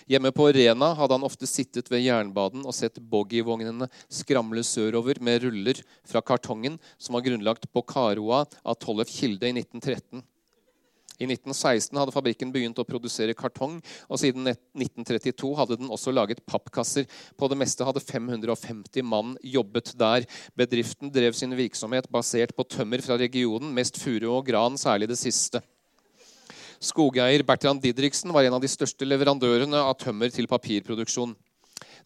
Hjemme 0.10 0.32
på 0.34 0.48
Rena 0.52 0.90
hadde 0.98 1.14
han 1.14 1.28
ofte 1.28 1.48
sittet 1.48 1.92
ved 1.94 2.02
jernbaden 2.04 2.66
og 2.66 2.74
sett 2.76 2.98
boggivognene 2.98 3.88
skramle 4.10 4.66
sørover 4.66 5.22
med 5.24 5.46
ruller 5.46 5.80
fra 6.10 6.24
kartongen 6.26 6.80
som 6.98 7.16
var 7.16 7.24
grunnlagt 7.30 7.70
på 7.72 7.86
Karoa 7.86 8.42
av 8.66 8.80
Tollef 8.82 9.14
Kilde 9.14 9.46
i 9.46 9.54
1913. 9.54 10.26
I 11.20 11.28
1916 11.28 11.98
hadde 12.00 12.14
fabrikken 12.16 12.52
begynt 12.54 12.80
å 12.80 12.86
produsere 12.88 13.36
kartong, 13.36 13.80
og 14.08 14.22
siden 14.22 14.48
1932 14.48 15.52
hadde 15.60 15.80
den 15.82 15.92
også 15.92 16.14
laget 16.16 16.40
pappkasser. 16.48 17.10
På 17.36 17.50
det 17.52 17.60
meste 17.60 17.84
hadde 17.88 18.04
550 18.04 19.04
mann 19.04 19.36
jobbet 19.44 19.92
der. 20.00 20.24
Bedriften 20.60 21.12
drev 21.12 21.36
sin 21.36 21.56
virksomhet 21.60 22.08
basert 22.12 22.56
på 22.56 22.68
tømmer 22.72 23.04
fra 23.04 23.20
regionen, 23.20 23.74
mest 23.76 24.00
furu 24.00 24.30
og 24.38 24.48
gran, 24.48 24.80
særlig 24.80 25.12
det 25.12 25.20
siste. 25.20 25.62
Skogeier 26.80 27.44
Bertrand 27.44 27.84
Didriksen 27.84 28.32
var 28.32 28.48
en 28.48 28.56
av 28.56 28.64
de 28.64 28.72
største 28.72 29.04
leverandørene 29.04 29.82
av 29.84 29.98
tømmer 30.00 30.32
til 30.32 30.48
papirproduksjon. 30.48 31.36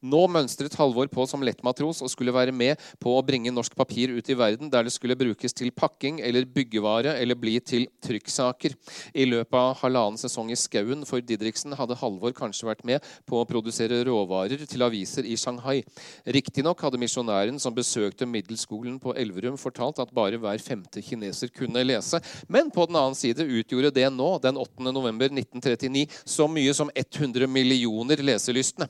Nå 0.04 0.26
mønstret 0.28 0.76
Halvor 0.76 1.08
på 1.08 1.24
som 1.30 1.44
lettmatros 1.46 2.02
og 2.04 2.12
skulle 2.12 2.34
være 2.36 2.52
med 2.52 2.82
på 3.00 3.14
å 3.16 3.24
bringe 3.24 3.54
norsk 3.54 3.76
papir 3.78 4.12
ut 4.12 4.30
i 4.30 4.36
verden, 4.36 4.68
der 4.72 4.84
det 4.84 4.92
skulle 4.92 5.16
brukes 5.16 5.56
til 5.56 5.72
pakking 5.72 6.20
eller 6.20 6.44
byggevare 6.44 7.14
eller 7.22 7.40
bli 7.40 7.56
til 7.64 7.86
trykksaker. 8.04 8.76
I 9.16 9.28
løpet 9.30 9.56
av 9.56 9.78
halvannen 9.80 10.20
sesong 10.20 10.52
i 10.52 10.58
Skauen 10.60 11.06
for 11.08 11.24
Didriksen 11.24 11.76
hadde 11.80 11.96
Halvor 12.02 12.36
kanskje 12.36 12.68
vært 12.68 12.84
med 12.88 13.06
på 13.30 13.40
å 13.40 13.48
produsere 13.48 14.02
råvarer 14.04 14.66
til 14.68 14.84
aviser 14.84 15.24
i 15.24 15.38
Shanghai. 15.40 15.80
Riktignok 16.28 16.84
hadde 16.84 17.00
misjonæren 17.00 17.62
som 17.64 17.76
besøkte 17.76 18.28
middelskolen 18.28 19.00
på 19.00 19.16
Elverum, 19.20 19.56
fortalt 19.62 20.02
at 20.04 20.12
bare 20.16 20.42
hver 20.42 20.60
femte 20.64 21.04
kineser 21.06 21.54
kunne 21.56 21.86
lese, 21.88 22.20
men 22.52 22.74
på 22.74 22.90
den 22.90 23.00
annen 23.00 23.16
side 23.18 23.48
utgjorde 23.48 23.94
det 23.96 24.10
nå, 24.12 24.34
den 24.44 24.60
8. 24.60 24.92
november 24.92 25.32
1939, 25.32 26.10
så 26.28 26.50
mye 26.52 26.76
som 26.76 26.92
100 26.92 27.48
millioner 27.48 28.20
leselystne. 28.20 28.90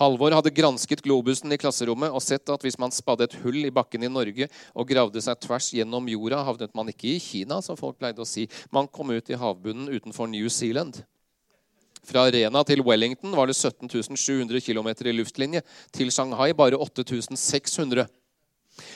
Halvor 0.00 0.34
hadde 0.34 0.50
gransket 0.54 1.02
globusen 1.04 1.54
i 1.54 1.58
klasserommet 1.60 2.10
og 2.10 2.22
sett 2.24 2.50
at 2.50 2.64
hvis 2.66 2.78
man 2.82 2.94
spadde 2.94 3.28
et 3.28 3.36
hull 3.44 3.60
i 3.62 3.72
bakken 3.74 4.02
i 4.02 4.10
Norge 4.10 4.48
og 4.74 4.88
gravde 4.90 5.22
seg 5.22 5.38
tvers 5.44 5.70
gjennom 5.76 6.08
jorda, 6.10 6.42
havnet 6.46 6.74
man 6.74 6.90
ikke 6.90 7.12
i 7.12 7.20
Kina, 7.22 7.60
som 7.62 7.78
folk 7.78 8.00
pleide 8.00 8.22
å 8.22 8.28
si. 8.28 8.48
Man 8.74 8.90
kom 8.90 9.14
ut 9.14 9.30
i 9.30 9.38
havbunnen 9.38 9.92
utenfor 9.94 10.30
New 10.30 10.50
Zealand. 10.50 11.04
Fra 12.04 12.26
Rena 12.28 12.60
til 12.68 12.82
Wellington 12.84 13.32
var 13.32 13.48
det 13.48 13.56
17 13.56 13.88
700 13.88 14.60
km 14.60 14.90
i 14.92 15.14
luftlinje. 15.14 15.62
Til 15.94 16.10
Shanghai 16.12 16.52
bare 16.52 16.76
8600 16.76 18.04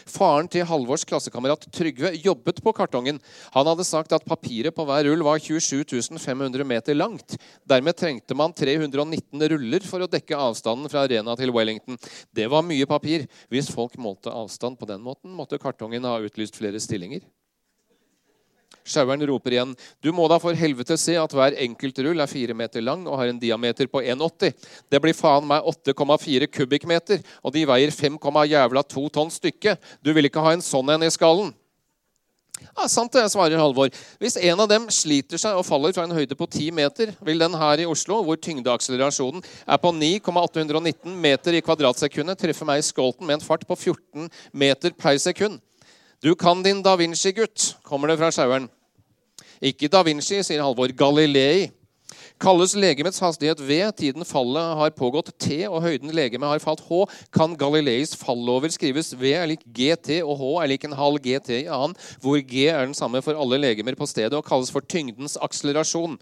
Faren 0.09 0.49
til 0.51 0.67
Halvors 0.69 1.05
klassekamerat 1.09 1.67
Trygve 1.75 2.13
jobbet 2.19 2.61
på 2.65 2.75
kartongen. 2.77 3.21
Han 3.55 3.71
hadde 3.71 3.87
sagt 3.87 4.13
at 4.17 4.27
papiret 4.29 4.75
på 4.75 4.87
hver 4.89 5.07
rull 5.09 5.25
var 5.27 5.41
27 5.43 6.19
500 6.19 6.67
meter 6.67 6.99
langt. 6.99 7.39
Dermed 7.69 7.99
trengte 7.99 8.37
man 8.39 8.55
319 8.57 9.49
ruller 9.55 9.87
for 9.87 10.05
å 10.05 10.11
dekke 10.11 10.39
avstanden 10.39 10.91
fra 10.91 11.07
Arena 11.07 11.37
til 11.39 11.55
Wellington. 11.55 11.99
Det 12.35 12.49
var 12.51 12.67
mye 12.67 12.89
papir. 12.91 13.29
Hvis 13.53 13.71
folk 13.73 13.99
målte 14.01 14.35
avstand 14.35 14.79
på 14.79 14.89
den 14.89 15.05
måten, 15.05 15.35
måtte 15.35 15.61
kartongen 15.63 16.07
ha 16.09 16.19
utlyst 16.25 16.59
flere 16.59 16.81
stillinger. 16.83 17.27
Sjaueren 18.89 19.27
roper 19.29 19.55
igjen. 19.55 19.77
Du 20.03 20.11
må 20.17 20.27
da 20.31 20.41
for 20.43 20.57
helvete 20.57 20.97
se 21.01 21.19
at 21.21 21.37
hver 21.37 21.57
enkelt 21.67 22.01
rull 22.07 22.25
er 22.25 22.31
fire 22.31 22.57
meter 22.57 22.85
lang 22.85 23.07
og 23.07 23.19
har 23.21 23.31
en 23.31 23.41
diameter 23.41 23.91
på 23.91 24.03
1,80. 24.03 24.57
Det 24.89 25.03
blir 25.05 25.17
faen 25.17 25.47
meg 25.49 25.69
8,4 25.69 26.49
kubikkmeter, 26.51 27.23
og 27.45 27.55
de 27.55 27.67
veier 27.69 27.95
5, 27.95 28.19
jævla 28.49 28.85
2 28.97 29.09
tonn 29.15 29.33
stykket. 29.33 29.81
Du 30.03 30.15
vil 30.17 30.31
ikke 30.31 30.45
ha 30.45 30.57
en 30.57 30.65
sånn 30.65 30.97
en 30.97 31.07
i 31.07 31.13
skallen? 31.13 31.55
Ja, 32.59 32.87
sant 32.91 33.15
det, 33.15 33.25
svarer 33.31 33.61
Halvor. 33.61 33.91
Hvis 34.23 34.37
en 34.41 34.63
av 34.63 34.69
dem 34.71 34.89
sliter 34.95 35.41
seg 35.41 35.59
og 35.59 35.67
faller 35.67 35.95
fra 35.95 36.05
en 36.07 36.15
høyde 36.15 36.37
på 36.39 36.47
10 36.47 36.73
meter, 36.75 37.13
vil 37.25 37.43
den 37.43 37.55
her 37.59 37.83
i 37.83 37.87
Oslo, 37.89 38.21
hvor 38.27 38.39
tyngdeakselerasjonen 38.43 39.45
er 39.45 39.81
på 39.83 39.93
9,819 39.95 41.15
meter 41.23 41.59
i 41.59 41.63
kvadratsekundet, 41.65 42.41
treffe 42.41 42.67
meg 42.69 42.83
i 42.83 42.87
skolten 42.87 43.29
med 43.29 43.39
en 43.39 43.47
fart 43.47 43.67
på 43.69 43.79
14 43.79 44.31
meter 44.53 44.95
per 44.99 45.19
sekund. 45.23 45.61
Du 46.23 46.33
kan 46.35 46.65
din 46.65 46.83
da 46.83 46.97
Vinci-gutt, 46.99 47.77
kommer 47.87 48.11
det 48.11 48.19
fra 48.19 48.33
sjaueren. 48.35 48.67
Ikke 49.59 49.91
da 49.91 50.05
Vinci, 50.07 50.39
sier 50.47 50.63
Halvor. 50.63 50.93
Galilei. 50.95 51.73
Kalles 52.39 52.77
legemets 52.79 53.19
hastighet 53.19 53.59
V, 53.67 53.81
tiden 53.99 54.23
fallet 54.27 54.77
har 54.79 54.93
pågått 54.95 55.33
T, 55.43 55.65
og 55.67 55.83
høyden 55.83 56.13
legemet 56.15 56.47
har 56.47 56.63
falt 56.63 56.85
H, 56.87 57.01
kan 57.35 57.57
Galileis 57.59 58.15
fallover 58.17 58.71
skrives 58.71 59.11
V 59.19 59.33
er 59.35 59.49
lik 59.51 59.65
GT, 59.75 60.21
og 60.23 60.39
H 60.39 60.53
er 60.63 60.71
lik 60.71 60.87
en 60.87 60.95
halv 60.95 61.19
GT 61.25 61.51
i 61.65 61.67
annen, 61.67 61.99
hvor 62.23 62.39
G 62.39 62.69
er 62.71 62.87
den 62.87 62.95
samme 62.95 63.23
for 63.27 63.35
alle 63.35 63.59
legemer 63.59 63.99
på 63.99 64.07
stedet 64.07 64.39
og 64.39 64.47
kalles 64.47 64.71
for 64.71 64.87
tyngdens 64.87 65.35
akselerasjon. 65.43 66.15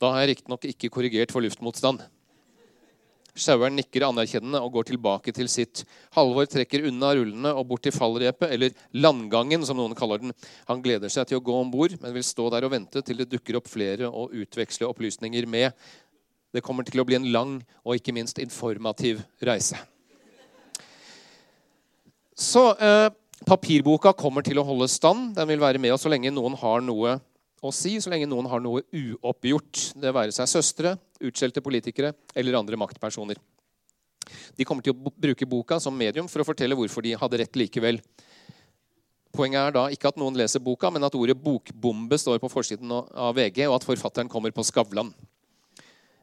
Da 0.00 0.14
har 0.14 0.24
jeg 0.24 0.32
riktignok 0.32 0.64
ikke 0.64 0.92
korrigert 0.96 1.32
for 1.32 1.44
luftmotstand. 1.44 2.00
Sjaueren 3.36 3.76
nikker 3.76 4.06
anerkjennende 4.06 4.62
og 4.64 4.72
går 4.78 4.88
tilbake 4.88 5.32
til 5.36 5.48
sitt. 5.52 5.82
Halvor 6.16 6.48
trekker 6.48 6.86
unna 6.88 7.10
rullene 7.18 7.52
og 7.52 7.66
bort 7.68 7.84
til 7.84 7.92
fallrepet, 7.92 8.48
eller 8.54 8.72
landgangen, 8.96 9.66
som 9.68 9.76
noen 9.76 9.96
kaller 9.98 10.22
den. 10.22 10.32
Han 10.70 10.80
gleder 10.84 11.12
seg 11.12 11.28
til 11.28 11.40
å 11.40 11.44
gå 11.44 11.56
om 11.60 11.70
bord, 11.72 11.98
men 12.00 12.14
vil 12.16 12.24
stå 12.24 12.48
der 12.54 12.64
og 12.64 12.72
vente 12.72 13.02
til 13.04 13.20
det 13.20 13.28
dukker 13.34 13.60
opp 13.60 13.68
flere 13.68 14.08
og 14.08 14.32
utveksle 14.36 14.88
opplysninger 14.88 15.48
med. 15.52 15.76
Det 16.56 16.64
kommer 16.64 16.88
til 16.88 17.02
å 17.02 17.04
bli 17.04 17.18
en 17.18 17.28
lang 17.34 17.58
og 17.84 17.98
ikke 17.98 18.14
minst 18.16 18.40
informativ 18.40 19.20
reise. 19.44 19.76
Så 22.36 22.70
eh, 22.80 23.08
papirboka 23.48 24.12
kommer 24.16 24.44
til 24.44 24.60
å 24.60 24.64
holde 24.64 24.88
stand. 24.92 25.34
Den 25.36 25.48
vil 25.52 25.60
være 25.60 25.80
med 25.80 25.92
oss 25.92 26.04
så 26.04 26.12
lenge 26.12 26.32
noen 26.32 26.56
har 26.60 26.84
noe 26.84 27.18
å 27.64 27.72
si, 27.72 27.96
så 28.00 28.12
lenge 28.12 28.28
noen 28.28 28.48
har 28.50 28.62
noe 28.64 28.84
uoppgjort. 28.92 29.90
Det 30.00 30.12
være 30.14 30.34
seg 30.36 30.48
søstre, 30.50 30.96
utskjelte 31.20 31.62
politikere 31.64 32.12
eller 32.34 32.58
andre 32.58 32.78
maktpersoner. 32.80 33.38
De 34.56 34.64
kommer 34.66 34.82
til 34.82 34.94
å 34.94 35.12
bruke 35.12 35.46
boka 35.46 35.78
som 35.82 35.96
medium 35.96 36.28
for 36.30 36.42
å 36.42 36.48
fortelle 36.48 36.76
hvorfor 36.78 37.04
de 37.04 37.14
hadde 37.18 37.40
rett 37.42 37.58
likevel. 37.58 38.00
Poenget 39.36 39.60
er 39.60 39.74
da 39.76 39.86
ikke 39.92 40.10
at 40.10 40.18
noen 40.20 40.36
leser 40.38 40.62
boka, 40.64 40.90
men 40.90 41.04
at 41.04 41.14
ordet 41.14 41.36
'bokbombe' 41.36 42.18
står 42.18 42.40
på 42.40 42.50
forsiden 42.50 42.92
av 42.92 43.34
VG, 43.36 43.66
og 43.68 43.76
at 43.76 43.84
forfatteren 43.84 44.30
kommer 44.32 44.50
på 44.50 44.64
Skavlan. 44.64 45.12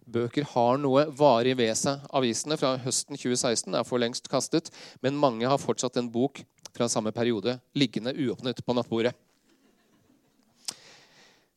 Bøker 0.10 0.44
har 0.44 0.78
noe 0.82 1.06
varig 1.16 1.56
ved 1.56 1.78
seg. 1.78 2.02
Avisene 2.12 2.58
fra 2.60 2.76
høsten 2.78 3.16
2016 3.16 3.76
er 3.78 3.86
for 3.88 4.02
lengst 4.02 4.28
kastet, 4.28 4.72
men 5.02 5.16
mange 5.16 5.48
har 5.48 5.62
fortsatt 5.62 5.98
en 5.98 6.10
bok 6.12 6.44
fra 6.74 6.90
samme 6.90 7.14
periode 7.16 7.60
liggende 7.78 8.12
uåpnet 8.18 8.60
på 8.66 8.76
nattbordet. 8.76 9.14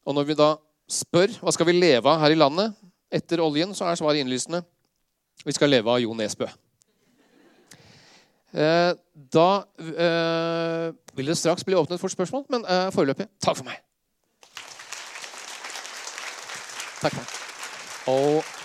Og 0.07 0.15
når 0.15 0.29
vi 0.29 0.39
da 0.39 0.51
spør 0.87 1.41
hva 1.41 1.53
skal 1.55 1.67
vi 1.67 1.81
leve 1.81 2.07
av 2.07 2.21
her 2.23 2.31
i 2.31 2.39
landet 2.39 2.77
etter 3.17 3.43
oljen, 3.43 3.75
så 3.75 3.89
er 3.89 3.99
svaret 3.99 4.23
innlysende. 4.23 4.63
Vi 5.45 5.55
skal 5.57 5.73
leve 5.73 5.93
av 5.93 6.01
Jo 6.03 6.15
Nesbø. 6.17 6.49
Eh, 8.57 8.93
da 9.35 9.49
eh, 9.77 10.95
vil 11.17 11.29
det 11.29 11.37
straks 11.37 11.65
bli 11.67 11.77
åpnet 11.77 12.01
for 12.01 12.13
spørsmål, 12.13 12.47
men 12.53 12.65
eh, 12.65 12.89
foreløpig 12.95 13.27
takk 13.45 13.59
for 13.59 13.69
meg. 13.69 13.83
Takk 17.03 17.19
for. 17.19 17.35
Og 18.15 18.56